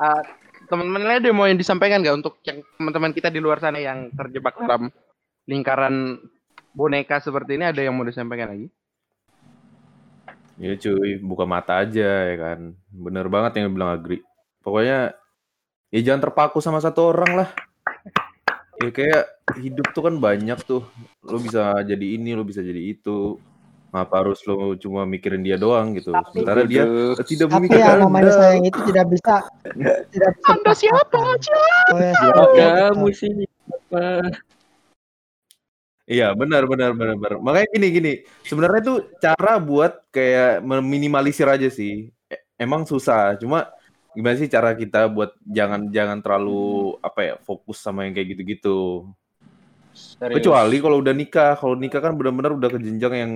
ah, 0.00 0.22
teman-teman 0.66 1.02
lain 1.04 1.18
ada 1.22 1.30
mau 1.32 1.46
yang 1.48 1.60
disampaikan 1.60 2.02
nggak 2.02 2.16
untuk 2.16 2.40
yang 2.42 2.60
teman-teman 2.76 3.12
kita 3.14 3.28
di 3.30 3.40
luar 3.40 3.62
sana 3.62 3.78
yang 3.78 4.10
terjebak 4.12 4.58
dalam 4.58 4.90
lingkaran 5.46 6.18
boneka 6.76 7.22
seperti 7.22 7.56
ini 7.56 7.70
ada 7.70 7.80
yang 7.80 7.96
mau 7.96 8.04
disampaikan 8.04 8.52
lagi? 8.52 8.68
Ya 10.56 10.72
cuy, 10.76 11.20
buka 11.20 11.44
mata 11.44 11.80
aja 11.84 12.32
ya 12.32 12.36
kan. 12.36 12.72
Bener 12.88 13.28
banget 13.28 13.60
yang 13.60 13.72
bilang 13.72 13.92
Agri. 13.92 14.24
Pokoknya 14.64 15.12
ya 15.92 16.00
jangan 16.00 16.28
terpaku 16.28 16.64
sama 16.64 16.80
satu 16.80 17.12
orang 17.12 17.44
lah. 17.44 17.48
Ya 18.80 18.92
kayak 18.92 19.24
hidup 19.60 19.92
tuh 19.92 20.08
kan 20.08 20.16
banyak 20.16 20.56
tuh. 20.64 20.84
Lo 21.24 21.36
bisa 21.40 21.76
jadi 21.84 22.06
ini, 22.16 22.32
lo 22.32 22.44
bisa 22.44 22.64
jadi 22.64 22.80
itu. 22.80 23.36
Ngapa 23.96 24.14
harus 24.20 24.44
lo 24.44 24.76
cuma 24.76 25.08
mikirin 25.08 25.40
dia 25.40 25.56
doang 25.56 25.96
gitu. 25.96 26.12
Sementara 26.12 26.68
dia 26.68 26.84
tidak 27.24 27.48
Tapi 27.48 27.64
memikirkan 27.64 27.96
yang 27.96 28.00
namanya 28.04 28.32
sayang 28.36 28.68
itu 28.68 28.80
tidak 28.92 29.06
bisa 29.08 29.34
tidak 30.12 30.30
bisa 30.36 30.52
Anda 30.52 30.72
siapa? 30.76 31.16
Oh, 31.16 31.96
ya, 31.96 32.12
siapa? 32.12 32.42
kamu 32.92 33.08
sih 33.16 33.32
apa? 33.72 34.04
Iya 36.04 36.36
benar 36.36 36.68
benar 36.68 36.92
benar 36.92 37.16
benar. 37.16 37.40
Makanya 37.40 37.68
gini 37.72 37.88
gini. 37.88 38.12
Sebenarnya 38.44 38.80
tuh 38.84 38.98
cara 39.16 39.56
buat 39.56 40.04
kayak 40.12 40.60
meminimalisir 40.60 41.48
aja 41.48 41.72
sih. 41.72 42.12
E- 42.28 42.44
Emang 42.60 42.84
susah. 42.84 43.34
Cuma 43.40 43.72
gimana 44.12 44.36
sih 44.36 44.46
cara 44.46 44.76
kita 44.76 45.08
buat 45.08 45.32
jangan 45.40 45.88
jangan 45.88 46.20
terlalu 46.20 47.00
apa 47.00 47.20
ya 47.24 47.34
fokus 47.42 47.80
sama 47.80 48.04
yang 48.04 48.12
kayak 48.12 48.36
gitu-gitu. 48.36 49.08
Kecuali 50.20 50.76
kalau 50.84 51.00
udah 51.00 51.14
nikah. 51.16 51.56
Kalau 51.56 51.74
nikah 51.74 51.98
kan 52.04 52.12
benar-benar 52.12 52.54
udah 52.54 52.68
ke 52.70 52.78
jenjang 52.78 53.14
yang 53.16 53.32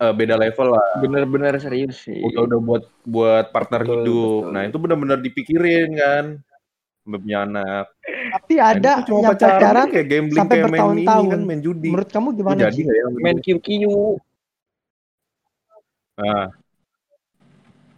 eh, 0.00 0.12
beda 0.16 0.34
level 0.34 0.68
lah. 0.72 0.88
Bener-bener 0.98 1.54
serius 1.60 2.00
sih. 2.00 2.18
Udah 2.24 2.48
udah 2.48 2.58
buat 2.58 2.84
buat 3.04 3.44
partner 3.52 3.84
Betul, 3.84 3.96
hidup. 4.00 4.40
betul. 4.40 4.52
Nah 4.56 4.62
itu 4.64 4.76
benar-benar 4.80 5.18
dipikirin 5.20 5.88
kan. 5.94 6.24
Punya 7.00 7.42
anak. 7.42 7.90
Tapi 8.30 8.54
Nah, 8.56 8.66
ada 8.76 8.92
cuma 9.02 9.18
yang 9.18 9.34
pacaran 9.34 9.86
kayak 9.90 10.06
gambling 10.06 10.38
sampai 10.38 10.56
kayak 10.56 10.66
main 10.70 10.70
ini 10.70 10.80
bertahun-tahun. 11.02 11.26
kan 11.26 11.40
main 11.42 11.60
judi. 11.60 11.88
menurut 11.90 12.10
kamu 12.12 12.28
gimana 12.36 12.58
jadi 12.60 12.76
sih? 12.76 12.84
ya? 12.86 13.04
Main 13.18 13.38
kiu-kiu. 13.42 13.98
Nah, 16.20 16.44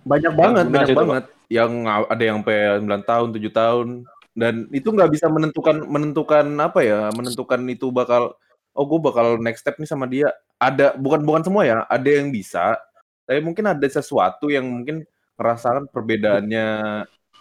banyak 0.02 0.32
banget, 0.32 0.64
banyak 0.70 0.96
banget. 0.96 1.24
Yang 1.52 1.70
ada 2.08 2.22
yang 2.22 2.36
sampai 2.40 2.58
9 2.80 3.02
tahun, 3.04 3.28
7 3.36 3.52
tahun. 3.52 3.88
Dan 4.32 4.54
itu 4.72 4.88
nggak 4.88 5.10
bisa 5.12 5.26
menentukan 5.28 5.76
menentukan 5.84 6.46
apa 6.56 6.80
ya, 6.80 7.12
menentukan 7.12 7.60
itu 7.68 7.92
bakal 7.92 8.32
oh 8.72 8.84
gue 8.88 9.00
bakal 9.00 9.36
next 9.40 9.64
step 9.64 9.76
nih 9.76 9.88
sama 9.88 10.08
dia. 10.08 10.32
Ada 10.56 10.96
bukan 10.96 11.22
bukan 11.26 11.42
semua 11.44 11.62
ya, 11.66 11.84
ada 11.88 12.08
yang 12.08 12.32
bisa. 12.32 12.78
Tapi 13.26 13.40
mungkin 13.44 13.64
ada 13.68 13.86
sesuatu 13.86 14.48
yang 14.48 14.66
mungkin 14.66 15.06
merasakan 15.36 15.88
perbedaannya 15.90 16.66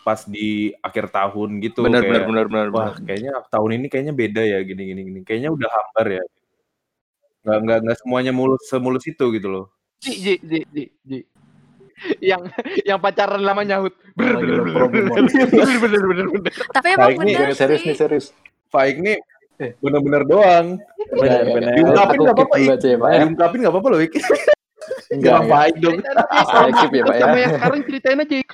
pas 0.01 0.25
di 0.25 0.73
akhir 0.81 1.13
tahun 1.13 1.61
gitu. 1.61 1.85
Benar, 1.85 2.01
kayak, 2.01 2.25
benar, 2.25 2.25
benar, 2.25 2.45
benar, 2.49 2.67
Wah, 2.73 2.89
benar. 2.97 3.05
kayaknya 3.05 3.31
tahun 3.53 3.69
ini 3.77 3.85
kayaknya 3.87 4.13
beda 4.17 4.41
ya 4.41 4.59
gini 4.65 4.83
gini 4.93 5.01
gini. 5.05 5.19
Kayaknya 5.21 5.49
udah 5.53 5.69
hambar 5.69 6.07
ya. 6.09 6.23
Nggak 7.41 7.57
nggak 7.65 7.77
nggak 7.85 7.97
semuanya 8.01 8.31
mulus 8.33 8.61
semulus 8.69 9.03
itu 9.05 9.25
gitu 9.33 9.47
loh. 9.49 9.65
Ji, 10.01 10.13
ji, 10.17 10.33
ji, 10.41 10.59
ji, 10.73 10.83
ji. 11.05 11.19
Yang 12.17 12.49
yang 12.81 12.97
pacaran 12.97 13.45
lama 13.45 13.61
nyaut. 13.61 13.93
Bener, 14.17 14.37
bener, 14.41 14.57
bener, 14.89 16.01
bener, 16.09 16.25
bener. 16.33 16.53
Tapi 16.73 16.87
emang 16.97 17.13
bener 17.21 17.53
Serius, 17.53 17.85
nih, 17.85 17.95
serius. 17.97 18.25
Faik 18.73 18.97
nih. 18.97 19.21
Bener-bener 19.57 20.23
doang. 20.25 20.67
Bener-bener. 21.11 21.73
Diungkapin 21.75 22.17
Aku 22.17 22.23
nggak 22.23 22.35
keep 22.35 22.47
apa-apa, 22.49 22.55
ya, 22.81 22.95
Pak 22.97 23.09
ya. 23.11 23.19
Diungkapin 23.21 23.57
nggak 23.61 23.73
apa-apa 23.73 23.87
loh, 23.89 23.99
Ik. 24.01 24.13
Enggak, 25.11 25.37
enggak. 25.37 25.51
baik 25.51 25.75
dong. 25.77 25.97
Ceritain 26.01 26.17
aja, 26.17 26.41
Saya 26.41 26.61
sama 26.65 26.79
keep 26.79 26.91
ya, 26.91 27.03
Pak, 27.03 27.15
sama 27.15 27.31
ya. 27.31 27.41
yang 27.41 27.51
sekarang 27.53 27.79
ceritain 27.85 28.19
aja. 28.19 28.35
Ik. 28.37 28.49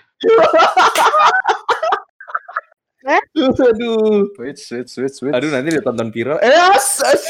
Aduh. 3.08 4.28
Switch, 4.36 4.62
switch, 4.68 4.90
switch, 4.92 5.16
switch. 5.16 5.32
Aduh 5.34 5.48
nanti 5.48 5.72
dia 5.72 5.80
tonton 5.80 6.12
viral. 6.12 6.38
Eh, 6.44 6.52
as, 6.52 7.00
as. 7.00 7.24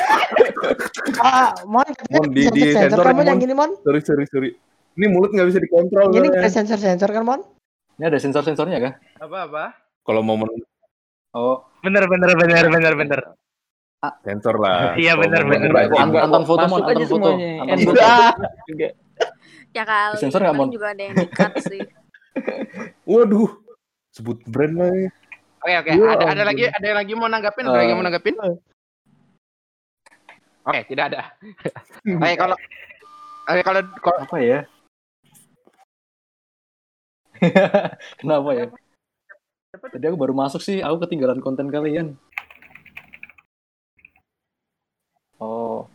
Ah, 1.21 1.53
Mon, 1.69 1.85
Mon, 2.09 2.25
di- 2.33 2.49
di 2.49 2.73
sensor 2.73 2.97
sensor 2.97 3.05
kamu 3.05 3.21
ya, 3.21 3.29
yang 3.29 3.39
gini, 3.39 3.53
Mon. 3.53 3.71
Sorry, 3.85 4.01
sorry, 4.01 4.25
sorry. 4.25 4.49
Ini 4.97 5.05
mulut 5.13 5.29
nggak 5.29 5.45
bisa 5.45 5.59
dikontrol. 5.61 6.09
Ini 6.09 6.25
soalnya. 6.25 6.41
ada 6.41 6.49
sensor-sensor 6.49 7.09
kan, 7.13 7.21
Mon? 7.21 7.41
Ini 7.97 8.05
ada 8.09 8.17
sensor-sensornya 8.17 8.77
kah? 8.81 8.93
Apa 9.21 9.37
apa? 9.45 9.63
Kalau 10.01 10.25
mau 10.25 10.33
men- 10.33 10.65
Oh, 11.37 11.61
Bener, 11.85 12.09
bener, 12.09 12.33
bener, 12.33 12.65
bener, 12.65 12.93
bener. 12.97 13.19
Sensor 14.21 14.55
lah. 14.57 14.93
Iya, 14.95 15.13
mau 15.15 15.23
bener, 15.25 15.41
men- 15.43 15.63
Anton, 15.67 16.43
foto, 16.43 16.63
aja 16.63 16.75
Anton 16.93 17.05
foto. 17.05 17.29
Anton 17.35 17.77
Iya. 17.77 17.85
foto. 17.85 18.01
Ya 19.75 19.83
kali. 19.85 20.13
Disensor 20.17 20.41
nggak, 20.41 20.55
Mon? 20.57 20.69
juga 20.73 20.89
ada 20.89 21.03
yang 21.03 21.13
di-cut 21.13 21.53
sih. 21.69 21.81
Waduh. 23.09 23.51
Sebut 24.09 24.41
brand 24.49 24.73
lagi. 24.73 25.05
Oke 25.61 25.73
oke. 25.75 25.91
Ya 25.93 26.07
Ada 26.17 26.25
ada 26.33 26.43
lagi 26.47 26.63
ada 26.65 26.85
yang 26.85 26.97
lagi 26.97 27.13
mau 27.13 27.29
nanggapin? 27.29 27.65
Ada 27.67 27.77
lagi 27.77 27.89
yang 27.91 27.99
mau 27.99 28.05
Eh. 28.05 28.09
nanggapin? 28.09 28.35
Oke 30.65 30.79
tidak 30.89 31.03
ada. 31.13 31.21
Oke 32.23 32.33
kalau 32.35 32.57
Oke 33.45 33.61
kalau 33.61 33.81
kalau 34.01 34.19
Apa 34.23 34.37
ya? 34.39 34.59
Kenapa 38.17 38.49
ya? 38.51 38.65
Tadi 39.77 40.05
aku 40.09 40.17
baru 40.17 40.33
masuk 40.33 40.57
sih, 40.59 40.81
aku 40.81 41.05
ketinggalan 41.05 41.37
konten 41.37 41.69
kalian. 41.69 42.17
Oh, 45.37 45.85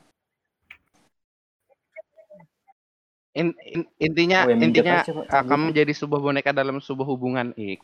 in- 3.35 3.59
in- 3.65 3.91
intinya 3.99 4.47
Oh, 4.47 4.55
intinya 4.55 5.03
aja, 5.03 5.13
Pak. 5.13 5.27
ah, 5.33 5.45
kamu 5.45 5.73
jadi 5.73 5.93
sebuah 5.97 6.21
boneka 6.21 6.53
dalam 6.53 6.79
sebuah 6.79 7.09
hubungan. 7.09 7.57
Ik. 7.57 7.81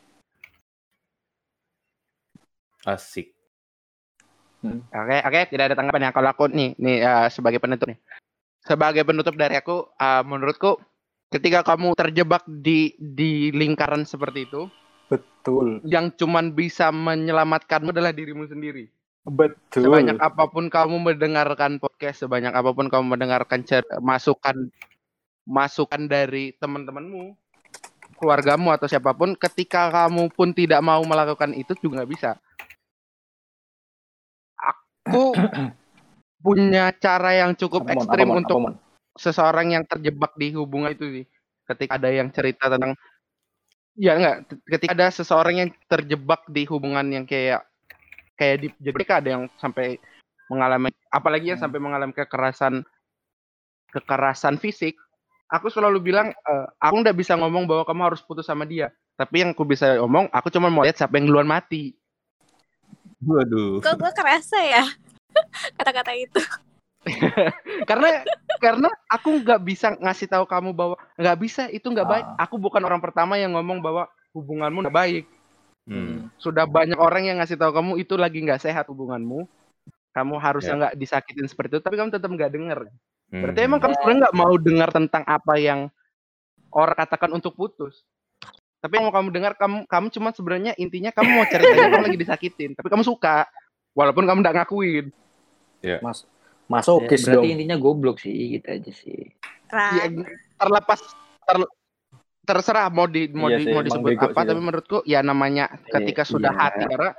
Asik. 2.87 3.35
Oke, 4.91 5.17
oke, 5.23 5.41
tidak 5.55 5.71
ada 5.71 5.75
tanggapan 5.75 6.09
ya. 6.09 6.11
Kalau 6.11 6.29
aku 6.31 6.51
nih, 6.51 6.75
nih 6.79 6.97
eh, 7.03 7.27
sebagai 7.31 7.59
penutup 7.63 7.87
nih. 7.91 7.99
Sebagai 8.63 9.03
penutup 9.07 9.35
dari 9.39 9.55
aku, 9.55 9.87
eh, 9.95 10.23
menurutku 10.23 10.79
ketika 11.31 11.63
kamu 11.63 11.95
terjebak 11.95 12.43
di 12.47 12.95
di 12.99 13.51
lingkaran 13.55 14.03
seperti 14.03 14.47
itu, 14.51 14.67
betul. 15.07 15.79
yang 15.87 16.11
cuman 16.11 16.51
bisa 16.51 16.91
menyelamatkanmu 16.91 17.95
adalah 17.95 18.11
dirimu 18.11 18.47
sendiri. 18.47 18.91
Betul. 19.29 19.85
Sebanyak 19.85 20.17
apa 20.17 20.49
pun 20.49 20.67
kamu 20.73 21.13
mendengarkan 21.13 21.77
podcast, 21.77 22.25
sebanyak 22.25 22.49
apa 22.49 22.73
pun 22.73 22.89
kamu 22.89 23.13
mendengarkan 23.13 23.61
cer- 23.61 24.01
masukan 24.01 24.73
masukan 25.49 26.05
dari 26.05 26.53
teman-temanmu, 26.57 27.33
keluargamu 28.17 28.69
atau 28.73 28.85
siapa 28.89 29.13
pun, 29.13 29.33
ketika 29.33 29.89
kamu 29.89 30.29
pun 30.33 30.53
tidak 30.53 30.81
mau 30.81 31.01
melakukan 31.05 31.53
itu 31.57 31.73
juga 31.81 32.01
nggak 32.01 32.11
bisa. 32.11 32.31
Aku 34.57 35.33
punya 36.45 36.93
cara 36.97 37.37
yang 37.37 37.53
cukup 37.53 37.85
Apa, 37.85 37.89
Mon? 37.89 37.93
Apa, 37.93 38.01
ekstrim 38.05 38.27
Mon? 38.29 38.37
untuk 38.41 38.59
seseorang 39.17 39.67
yang 39.77 39.83
terjebak 39.85 40.33
di 40.37 40.53
hubungan 40.57 40.93
itu 40.93 41.05
sih. 41.21 41.25
Ketika 41.69 42.01
ada 42.01 42.09
yang 42.09 42.33
cerita 42.33 42.65
tentang 42.65 42.97
ya 43.93 44.17
enggak, 44.17 44.57
ketika 44.65 44.93
ada 44.97 45.07
seseorang 45.13 45.55
yang 45.65 45.69
terjebak 45.85 46.45
di 46.49 46.65
hubungan 46.65 47.05
yang 47.13 47.25
kayak 47.29 47.68
kayak 48.39 48.55
di 48.63 48.67
jadi 48.79 48.95
mereka 48.95 49.13
ada 49.19 49.29
yang 49.35 49.43
sampai 49.59 49.99
mengalami 50.47 50.89
apalagi 51.11 51.51
yang 51.51 51.59
Hmm. 51.59 51.67
sampai 51.67 51.79
mengalami 51.83 52.13
kekerasan 52.15 52.87
kekerasan 53.91 54.55
fisik, 54.61 54.95
aku 55.51 55.67
selalu 55.67 55.99
bilang 55.99 56.31
eh, 56.31 56.65
aku 56.79 56.95
nggak 57.03 57.17
bisa 57.17 57.35
ngomong 57.35 57.67
bahwa 57.67 57.83
kamu 57.83 58.01
harus 58.13 58.21
putus 58.23 58.47
sama 58.47 58.63
dia. 58.63 58.93
Tapi 59.19 59.43
yang 59.43 59.51
aku 59.51 59.67
bisa 59.67 59.99
ngomong, 59.99 60.31
aku 60.31 60.47
cuma 60.47 60.71
mau 60.71 60.87
lihat 60.87 60.95
siapa 60.95 61.19
yang 61.19 61.27
duluan 61.27 61.49
mati. 61.49 61.91
Waduh. 63.19 63.83
Kok 63.83 63.95
gue 63.99 64.11
kerasa 64.15 64.63
ya 64.63 64.83
kata-kata 65.77 66.15
itu. 66.15 66.39
karena 67.89 68.23
karena 68.59 68.87
aku 69.07 69.43
nggak 69.43 69.59
bisa 69.63 69.95
ngasih 69.99 70.27
tahu 70.27 70.45
kamu 70.47 70.71
bahwa 70.71 70.95
nggak 71.19 71.37
bisa 71.39 71.67
itu 71.67 71.87
nggak 71.91 72.07
baik. 72.07 72.25
Ah. 72.37 72.47
Aku 72.47 72.55
bukan 72.55 72.79
orang 72.85 73.03
pertama 73.03 73.35
yang 73.35 73.55
ngomong 73.59 73.83
bahwa 73.83 74.07
hubunganmu 74.31 74.87
nggak 74.87 74.95
baik. 74.95 75.25
Hmm. 75.89 76.29
Sudah 76.37 76.69
banyak 76.69 77.01
orang 77.01 77.25
yang 77.25 77.41
ngasih 77.41 77.57
tahu 77.57 77.73
kamu 77.73 77.97
itu 77.97 78.13
lagi 78.13 78.45
nggak 78.45 78.61
sehat 78.61 78.85
hubunganmu. 78.93 79.49
Kamu 80.13 80.37
harusnya 80.37 80.77
nggak 80.77 80.95
disakitin 80.95 81.49
seperti 81.49 81.77
itu, 81.77 81.81
tapi 81.81 81.97
kamu 81.97 82.13
tetap 82.13 82.29
nggak 82.29 82.51
denger. 82.53 82.79
Hmm. 83.33 83.41
Berarti 83.41 83.59
emang 83.65 83.81
kamu 83.81 83.93
sebenarnya 83.97 84.19
nggak 84.29 84.37
mau 84.37 84.53
dengar 84.57 84.89
tentang 84.93 85.23
apa 85.25 85.53
yang 85.57 85.79
orang 86.69 86.93
katakan 86.97 87.29
untuk 87.33 87.57
putus. 87.57 88.05
Tapi 88.79 89.01
yang 89.01 89.09
mau 89.09 89.15
kamu 89.17 89.33
dengar 89.33 89.53
kamu 89.57 89.89
kamu 89.89 90.07
cuma 90.13 90.29
sebenarnya 90.31 90.71
intinya 90.77 91.09
kamu 91.09 91.29
mau 91.35 91.45
ceritanya 91.49 91.89
kamu 91.97 92.05
lagi 92.05 92.19
disakitin, 92.21 92.69
tapi 92.77 92.87
kamu 92.87 93.01
suka 93.01 93.49
walaupun 93.97 94.29
kamu 94.29 94.39
nggak 94.45 94.55
ngakuin. 94.61 95.05
Mas 96.05 96.23
Ya, 96.69 96.77
masokis 96.77 97.25
berarti 97.25 97.49
dong. 97.49 97.53
intinya 97.57 97.77
goblok 97.81 98.21
sih 98.21 98.61
gitu 98.61 98.67
aja 98.69 98.91
sih. 98.93 99.33
Ya, 99.73 100.05
terlepas 100.53 101.01
ter- 101.49 101.73
terserah 102.49 102.89
mau 102.89 103.05
di 103.05 103.29
mau, 103.29 103.53
Iya 103.53 103.61
di- 103.61 103.65
sih, 103.69 103.73
mau 103.77 103.85
disebut 103.85 104.09
bego 104.17 104.25
apa 104.33 104.41
sih, 104.41 104.47
tapi 104.49 104.61
menurutku 104.65 104.97
ya 105.05 105.21
namanya 105.21 105.69
ketika 105.85 106.25
Iya. 106.25 106.31
sudah 106.33 106.51
hati 106.57 106.83
karena 106.89 107.13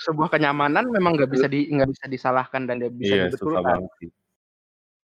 sebuah 0.00 0.32
kenyamanan 0.32 0.88
memang 0.88 1.12
nggak 1.20 1.28
bisa 1.28 1.44
di 1.44 1.68
nggak 1.68 1.92
bisa 1.92 2.04
disalahkan 2.08 2.64
dan 2.64 2.80
dia 2.80 2.88
bisa 2.88 3.12
Iya, 3.12 3.24
dibetulkan. 3.28 3.84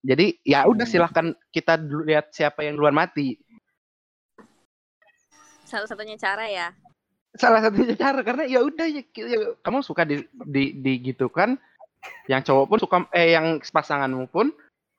Jadi 0.01 0.27
ya 0.41 0.65
udah 0.65 0.87
Hmm. 0.89 0.93
silahkan 0.97 1.27
kita 1.53 1.77
lihat 2.09 2.33
siapa 2.33 2.65
yang 2.65 2.81
duluan 2.81 2.97
mati. 2.97 3.37
Satu-satunya 5.69 6.17
cara 6.17 6.49
ya. 6.49 6.73
Salah 7.37 7.61
satunya 7.61 7.93
cara 7.99 8.25
karena 8.25 8.49
ya 8.49 8.65
udah 8.65 8.87
ya, 8.89 9.03
ya, 9.05 9.41
kamu 9.61 9.85
suka 9.85 10.09
di, 10.09 10.25
di, 10.49 10.73
digitukan, 10.81 11.61
yang 12.31 12.41
cowok 12.41 12.65
pun 12.71 12.79
suka 12.81 12.97
eh 13.13 13.37
yang 13.37 13.61
pasanganmu 13.61 14.31
pun 14.33 14.49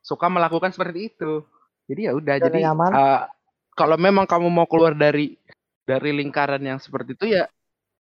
suka 0.04 0.30
melakukan 0.30 0.70
seperti 0.70 1.10
itu. 1.10 1.42
Jadi 1.88 2.00
ya 2.06 2.12
udah 2.14 2.36
jadi 2.38 2.58
nyaman. 2.68 2.90
eh, 2.94 3.20
kalau 3.78 3.94
memang 3.94 4.26
kamu 4.26 4.50
mau 4.50 4.66
keluar 4.66 4.98
dari 4.98 5.38
dari 5.86 6.10
lingkaran 6.10 6.58
yang 6.58 6.82
seperti 6.82 7.14
itu 7.14 7.38
ya 7.38 7.46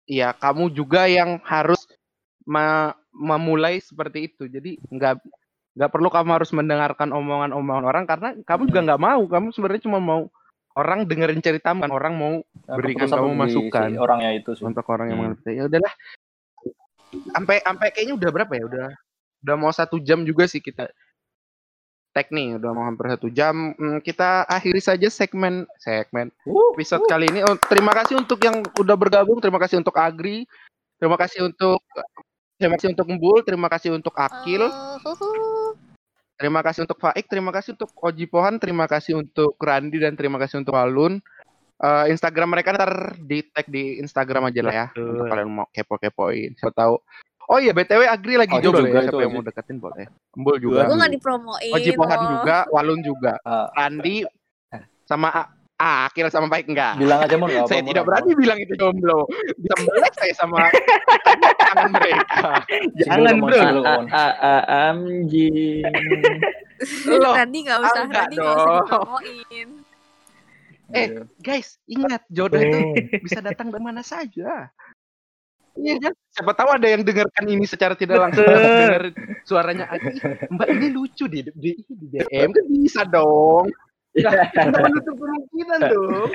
ya 0.07 0.31
kamu 0.31 0.71
juga 0.71 1.11
yang 1.11 1.43
harus 1.43 1.83
me- 2.47 2.95
memulai 3.11 3.83
seperti 3.83 4.31
itu. 4.31 4.47
Jadi 4.47 4.79
nggak 4.87 5.19
nggak 5.75 5.91
perlu 5.91 6.07
kamu 6.07 6.31
harus 6.39 6.55
mendengarkan 6.55 7.11
omongan-omongan 7.11 7.83
orang 7.83 8.05
karena 8.07 8.29
kamu 8.47 8.71
juga 8.71 8.81
nggak 8.87 9.01
mau. 9.03 9.21
Kamu 9.27 9.51
sebenarnya 9.51 9.83
cuma 9.83 9.99
mau 9.99 10.31
orang 10.79 11.03
dengerin 11.03 11.43
ceritamu, 11.43 11.83
kan 11.83 11.91
orang 11.91 12.13
mau 12.15 12.33
Nah, 12.65 12.75
berikan 12.79 13.07
kamu 13.11 13.31
masukan. 13.35 13.89
si 13.91 13.99
orangnya 13.99 14.31
itu 14.33 14.55
sih. 14.55 14.63
untuk 14.63 14.85
orang 14.87 15.11
yang 15.11 15.19
Hmm. 15.19 15.25
mengerti. 15.35 15.51
Ya 15.59 15.63
udahlah. 15.67 15.93
Sampai 17.35 17.55
sampai 17.63 17.87
kayaknya 17.91 18.15
udah 18.17 18.29
berapa 18.31 18.51
ya? 18.55 18.63
Udah 18.67 18.87
udah 19.45 19.55
mau 19.59 19.69
satu 19.69 20.01
jam 20.01 20.25
juga 20.25 20.49
sih 20.49 20.57
kita 20.63 20.89
tag 22.15 22.31
nih. 22.31 22.55
Udah 22.55 22.71
mau 22.71 22.87
hampir 22.87 23.11
satu 23.11 23.27
jam. 23.27 23.75
Hmm, 23.75 23.99
kita 23.99 24.47
akhiri 24.47 24.79
saja 24.79 25.11
segmen 25.11 25.67
segmen 25.83 26.31
Uh, 26.47 26.71
episode 26.71 27.03
kali 27.11 27.27
ini. 27.27 27.43
Oh, 27.43 27.59
terima 27.67 27.91
kasih 27.91 28.15
untuk 28.23 28.39
yang 28.39 28.63
udah 28.79 28.95
bergabung. 28.95 29.43
Terima 29.43 29.59
kasih 29.59 29.83
untuk 29.83 29.99
Agri. 29.99 30.47
Terima 30.95 31.19
kasih 31.19 31.51
untuk 31.51 31.83
terima 32.55 32.79
kasih 32.79 32.95
untuk 32.95 33.07
Mbul. 33.11 33.43
Terima 33.43 33.67
kasih 33.67 33.91
untuk 33.91 34.15
Akil. 34.15 34.63
Oh, 34.63 34.95
huhu. 35.03 35.75
Terima 36.35 36.59
kasih 36.59 36.83
untuk 36.83 36.99
Faik, 36.99 37.31
terima 37.31 37.51
kasih 37.55 37.79
untuk 37.79 37.95
Oji 37.95 38.27
Pohan, 38.27 38.59
terima 38.59 38.91
kasih 38.91 39.15
untuk 39.15 39.55
Randi 39.55 40.03
dan 40.03 40.19
terima 40.19 40.35
kasih 40.35 40.59
untuk 40.59 40.75
Walun. 40.75 41.23
Eh, 41.75 42.05
Instagram 42.11 42.55
mereka 42.55 42.75
ntar 42.75 43.19
di 43.19 43.43
tag 43.51 43.67
di 43.67 43.99
Instagram 43.99 44.47
aja 44.47 44.61
lah 44.63 44.73
ya 44.75 44.87
Betul. 44.91 45.11
untuk 45.11 45.25
kalian 45.31 45.49
mau 45.51 45.67
kepo-kepoin. 45.71 46.51
Siapa 46.55 46.71
tahu. 46.71 46.95
Oh 47.45 47.57
iya 47.57 47.71
BTW 47.71 48.01
Agri 48.03 48.35
lagi 48.35 48.51
Oji 48.51 48.63
jomblo 48.63 48.81
juga 48.81 48.89
ya. 48.89 48.97
itu, 48.97 49.05
Siapa 49.07 49.21
yang 49.21 49.31
mau 49.31 49.43
deketin 49.43 49.77
boleh. 49.77 50.05
Embul 50.33 50.55
juga. 50.57 50.81
Gue 50.83 50.97
gak 50.97 51.13
dipromoin. 51.13 51.71
Oji 51.71 51.89
Pohan 51.93 52.19
juga, 52.31 52.57
Walun 52.69 52.99
juga, 52.99 53.33
Randi 53.71 54.25
sama 55.03 55.29
A- 55.29 55.49
ah, 55.75 56.07
Akil 56.07 56.25
sama 56.27 56.47
Faik 56.47 56.65
enggak. 56.65 56.97
bilang 56.97 57.19
aja 57.19 57.35
mau 57.35 57.45
apa 57.45 57.67
saya 57.67 57.83
tidak 57.83 58.01
apa. 58.01 58.09
berani 58.09 58.31
bilang 58.33 58.57
itu 58.57 58.73
jomblo. 58.73 59.29
Bisa 59.55 59.75
melek 59.79 60.13
saya 60.15 60.33
sama 60.33 60.57
tangan 61.61 61.91
mereka. 61.91 62.49
Jangan 62.97 63.35
bro. 63.37 63.61
A 64.09 64.25
a 64.33 64.55
anjing. 64.89 65.85
Loh, 67.13 67.31
Randy 67.31 67.59
gak 67.63 67.79
usah, 67.79 68.01
enggak 68.03 68.25
Randy 68.25 68.35
gak 68.35 68.51
usah 68.51 68.73
dipromoin. 68.81 69.69
Eh, 70.87 71.07
guys, 71.39 71.81
ingat 71.85 72.21
jodoh 72.27 72.57
itu 72.57 72.77
Oh. 72.77 72.93
bisa 73.19 73.39
datang 73.39 73.69
dari 73.69 73.81
mana 73.81 74.01
saja. 74.01 74.69
Iya 75.75 75.95
kan? 75.99 76.13
Siapa 76.31 76.51
tahu 76.55 76.69
ada 76.71 76.87
yang 76.87 77.03
dengarkan 77.03 77.45
ini 77.51 77.65
secara 77.67 77.93
tidak 77.99 78.17
langsung 78.23 78.47
dengar 78.47 79.11
suaranya 79.43 79.85
Adi, 79.91 80.15
Mbak 80.47 80.67
ini 80.71 80.87
lucu 80.91 81.27
di 81.27 81.43
di, 81.51 81.71
di 81.83 82.05
DM 82.15 82.49
kan 82.55 82.65
bisa 82.71 83.01
dong. 83.03 83.67
Nah, 84.15 84.31
nggak 84.47 84.79
menutup 84.79 85.15
kemungkinan 85.19 85.79
tuh. 85.91 86.31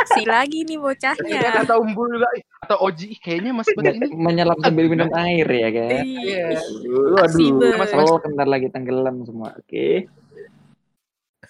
Aksi 0.00 0.24
lagi 0.24 0.64
nih 0.64 0.80
Ya, 0.80 0.84
bocahnya. 0.88 1.40
atau 1.60 1.84
Umbul 1.84 2.16
juga 2.16 2.28
atau 2.64 2.76
Oji 2.88 3.20
kayaknya 3.20 3.52
Mas 3.52 3.68
Budi 3.68 4.00
ini 4.00 4.08
Menyelam 4.16 4.56
sambil 4.64 4.88
minum 4.88 5.12
air 5.12 5.44
ya 5.44 5.68
kan. 5.76 6.00
Iya. 6.00 6.56
Waduh, 6.88 7.60
Bel. 7.60 7.76
Mas- 7.76 7.92
oh, 7.92 8.16
bentar 8.24 8.48
lagi 8.48 8.72
tenggelam 8.72 9.28
semua. 9.28 9.52
Oke. 9.60 10.08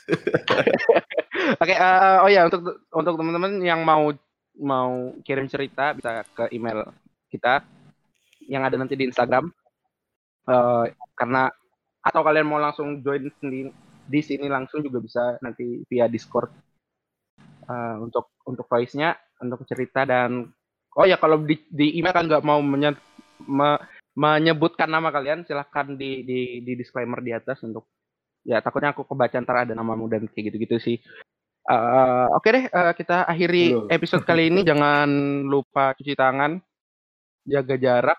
Oke, 1.62 1.74
eh, 1.78 2.16
oh 2.26 2.30
ya 2.30 2.50
untuk 2.50 2.82
untuk 2.90 3.14
teman-teman 3.14 3.62
yang 3.62 3.86
mau 3.86 4.10
mau 4.60 5.12
kirim 5.22 5.46
cerita 5.48 5.92
bisa 5.92 6.24
ke 6.32 6.48
email 6.52 6.88
kita 7.28 7.64
yang 8.46 8.64
ada 8.64 8.76
nanti 8.78 8.96
di 8.96 9.08
Instagram. 9.08 9.50
Eh, 10.46 10.84
karena 11.18 11.50
atau 12.00 12.22
kalian 12.22 12.46
mau 12.46 12.62
langsung 12.62 13.02
join 13.02 13.26
di 13.42 13.66
di 14.06 14.20
sini 14.22 14.46
langsung 14.46 14.80
juga 14.86 15.02
bisa 15.02 15.34
nanti 15.42 15.82
via 15.90 16.06
Discord 16.06 16.54
Eh, 17.66 17.96
untuk 17.98 18.30
untuk 18.46 18.70
voice-nya, 18.70 19.18
untuk 19.42 19.66
cerita 19.66 20.06
dan 20.06 20.46
oh 20.94 21.02
ya 21.02 21.18
kalau 21.18 21.42
di, 21.42 21.58
di 21.66 21.98
email 21.98 22.14
kan 22.14 22.30
nggak 22.30 22.46
mau 22.46 22.62
menye- 22.62 22.94
me- 23.42 23.82
menyebutkan 24.14 24.86
nama 24.86 25.10
kalian 25.10 25.42
silahkan 25.42 25.98
di, 25.98 26.22
di 26.22 26.40
di 26.62 26.72
disclaimer 26.78 27.18
di 27.18 27.34
atas 27.34 27.66
untuk 27.66 27.90
ya 28.46 28.62
takutnya 28.62 28.94
aku 28.94 29.02
kebaca 29.02 29.42
ntar 29.42 29.66
ada 29.66 29.74
namamu 29.74 30.06
dan 30.06 30.30
kayak 30.30 30.54
gitu-gitu 30.54 30.78
sih. 30.78 30.96
Eh, 31.66 32.26
Oke 32.30 32.48
deh, 32.54 32.64
eh, 32.70 32.92
kita 32.94 33.26
akhiri 33.26 33.74
Belum. 33.74 33.90
episode 33.90 34.22
kali 34.22 34.54
ini. 34.54 34.62
Jangan 34.70 35.08
lupa 35.50 35.98
cuci 35.98 36.14
tangan, 36.14 36.62
jaga 37.42 37.74
jarak, 37.74 38.18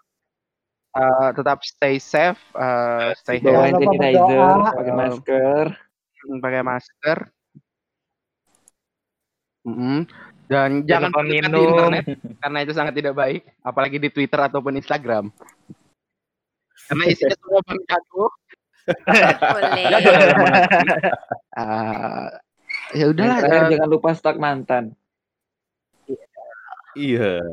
eh, 0.92 1.30
tetap 1.32 1.64
stay 1.64 1.96
safe, 1.96 2.40
eh, 2.60 3.16
stay 3.16 3.40
Jangan 3.40 3.72
healthy, 3.72 3.72
lupa 3.72 3.96
sanitizer, 3.96 4.58
pakai 4.76 4.94
masker. 4.94 5.66
pakai 6.44 6.62
masker. 6.64 7.18
Mm-mm. 9.68 10.00
Dan 10.48 10.88
jangan 10.88 11.12
berdekat 11.12 11.52
di 11.52 11.60
minum. 11.60 11.72
internet 11.76 12.06
karena 12.40 12.60
itu 12.64 12.74
sangat 12.76 12.94
tidak 12.96 13.16
baik, 13.16 13.44
apalagi 13.64 14.00
di 14.00 14.10
Twitter 14.12 14.40
ataupun 14.44 14.80
Instagram. 14.80 15.32
Karena 16.88 17.04
isinya 17.12 17.36
semua 17.36 17.60
jago. 17.64 18.26
Boleh. 19.56 19.88
Eh, 21.58 22.28
ya 22.94 23.06
udahlah, 23.10 23.38
terakhir 23.42 23.72
jangan 23.76 23.90
lupa 23.90 24.10
stak 24.14 24.38
mantan. 24.38 24.96
Iya, 26.98 27.44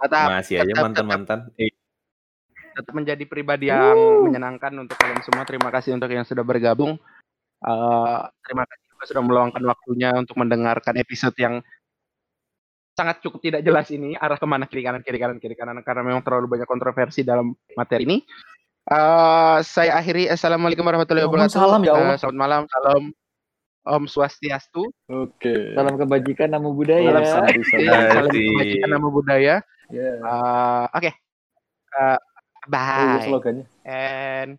tetap 0.00 0.26
masih 0.32 0.56
aja 0.62 0.72
tetap- 0.72 0.84
mantan-mantan. 0.88 1.38
Eh, 1.60 1.72
tetap 2.76 2.92
menjadi 2.96 3.24
pribadi 3.28 3.68
yang 3.68 3.92
menyenangkan 4.24 4.72
untuk 4.76 4.96
kalian 4.96 5.20
semua. 5.20 5.44
Terima 5.44 5.68
kasih 5.68 5.96
untuk 5.96 6.08
yang 6.08 6.24
sudah 6.24 6.44
bergabung. 6.44 6.96
Eh, 7.60 8.18
terima 8.44 8.64
kasih 8.64 8.84
juga 8.92 9.04
sudah 9.08 9.22
meluangkan 9.24 9.62
waktunya 9.64 10.10
untuk 10.16 10.36
mendengarkan 10.36 10.94
episode 10.96 11.36
yang 11.36 11.60
sangat 12.96 13.20
cukup 13.20 13.44
tidak 13.44 13.60
jelas 13.60 13.92
ini 13.92 14.16
arah 14.16 14.40
ke 14.40 14.46
mana 14.48 14.64
kiri 14.64 14.80
kanan 14.80 15.04
kiri 15.04 15.20
kanan 15.20 15.36
kiri 15.36 15.52
kanan 15.52 15.84
karena 15.84 16.00
memang 16.00 16.24
terlalu 16.24 16.48
banyak 16.56 16.68
kontroversi 16.68 17.20
dalam 17.20 17.52
materi 17.76 18.08
ini. 18.08 18.18
Eh, 18.86 19.58
saya 19.60 19.98
akhiri. 19.98 20.30
Assalamualaikum 20.32 20.86
warahmatullahi 20.86 21.26
Ya 21.26 21.28
wabarakatuh. 21.28 21.52
salam 21.52 21.80
ya 21.84 21.92
Allah. 21.92 22.16
Eh, 22.16 22.20
selamat 22.22 22.38
malam. 22.38 22.62
Salam 22.70 23.02
Om 23.86 24.04
Swastiastu. 24.04 24.90
Oke. 25.06 25.72
Salam 25.72 25.94
kebajikan, 25.94 26.50
nama 26.50 26.66
budaya. 26.66 27.06
Salam 27.06 27.22
Eh, 27.22 27.30
santai. 27.30 27.54
Salam 27.62 28.26
Asik. 28.26 28.42
kebajikan 28.50 28.88
nama 28.90 29.08
budaya. 29.08 29.54
Ya. 29.88 30.10
Eh, 30.18 30.84
Oke. 30.92 31.10
Eh, 31.94 32.18
Oh, 32.66 32.74
iya, 32.74 33.14
bye. 33.14 33.22
slogannya. 33.22 33.64
And 33.86 34.58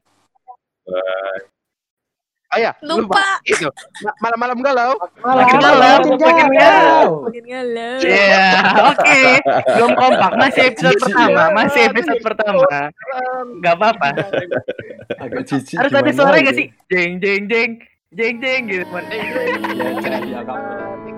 Oh 2.47 2.55
ya, 2.55 2.71
Lupa. 2.79 3.43
Itu. 3.43 3.67
Ma- 3.99 4.15
Malam-malam 4.23 4.63
galau. 4.63 4.95
Makin 5.19 5.59
Malam, 5.59 5.75
malam, 5.75 5.99
makin 5.99 6.15
galau. 6.47 7.07
Makin 7.27 7.43
galau. 7.43 7.97
Iya, 7.99 8.47
oke. 8.87 9.19
Belum 9.75 9.91
kompak, 9.91 10.31
masih 10.39 10.61
episode 10.71 10.95
pertama, 10.95 11.43
masih 11.51 11.81
episode 11.91 12.21
pertama. 12.23 12.63
Gak 13.59 13.73
apa-apa. 13.75 14.09
Agak 15.19 15.43
jijik. 15.43 15.75
Harus 15.75 15.91
ada 15.91 16.11
suara 16.15 16.39
gak 16.39 16.55
sih? 16.55 16.71
Jeng 16.87 17.19
jeng 17.19 17.51
jeng, 17.51 17.71
jeng 18.15 18.39
jeng 18.39 18.71
gitu 18.71 18.87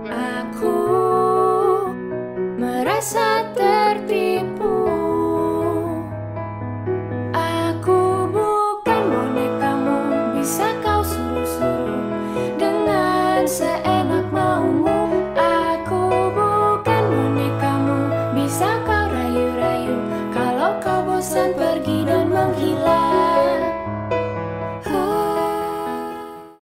aku 0.09 0.77
merasa 2.57 3.45
tertipu. 3.53 4.78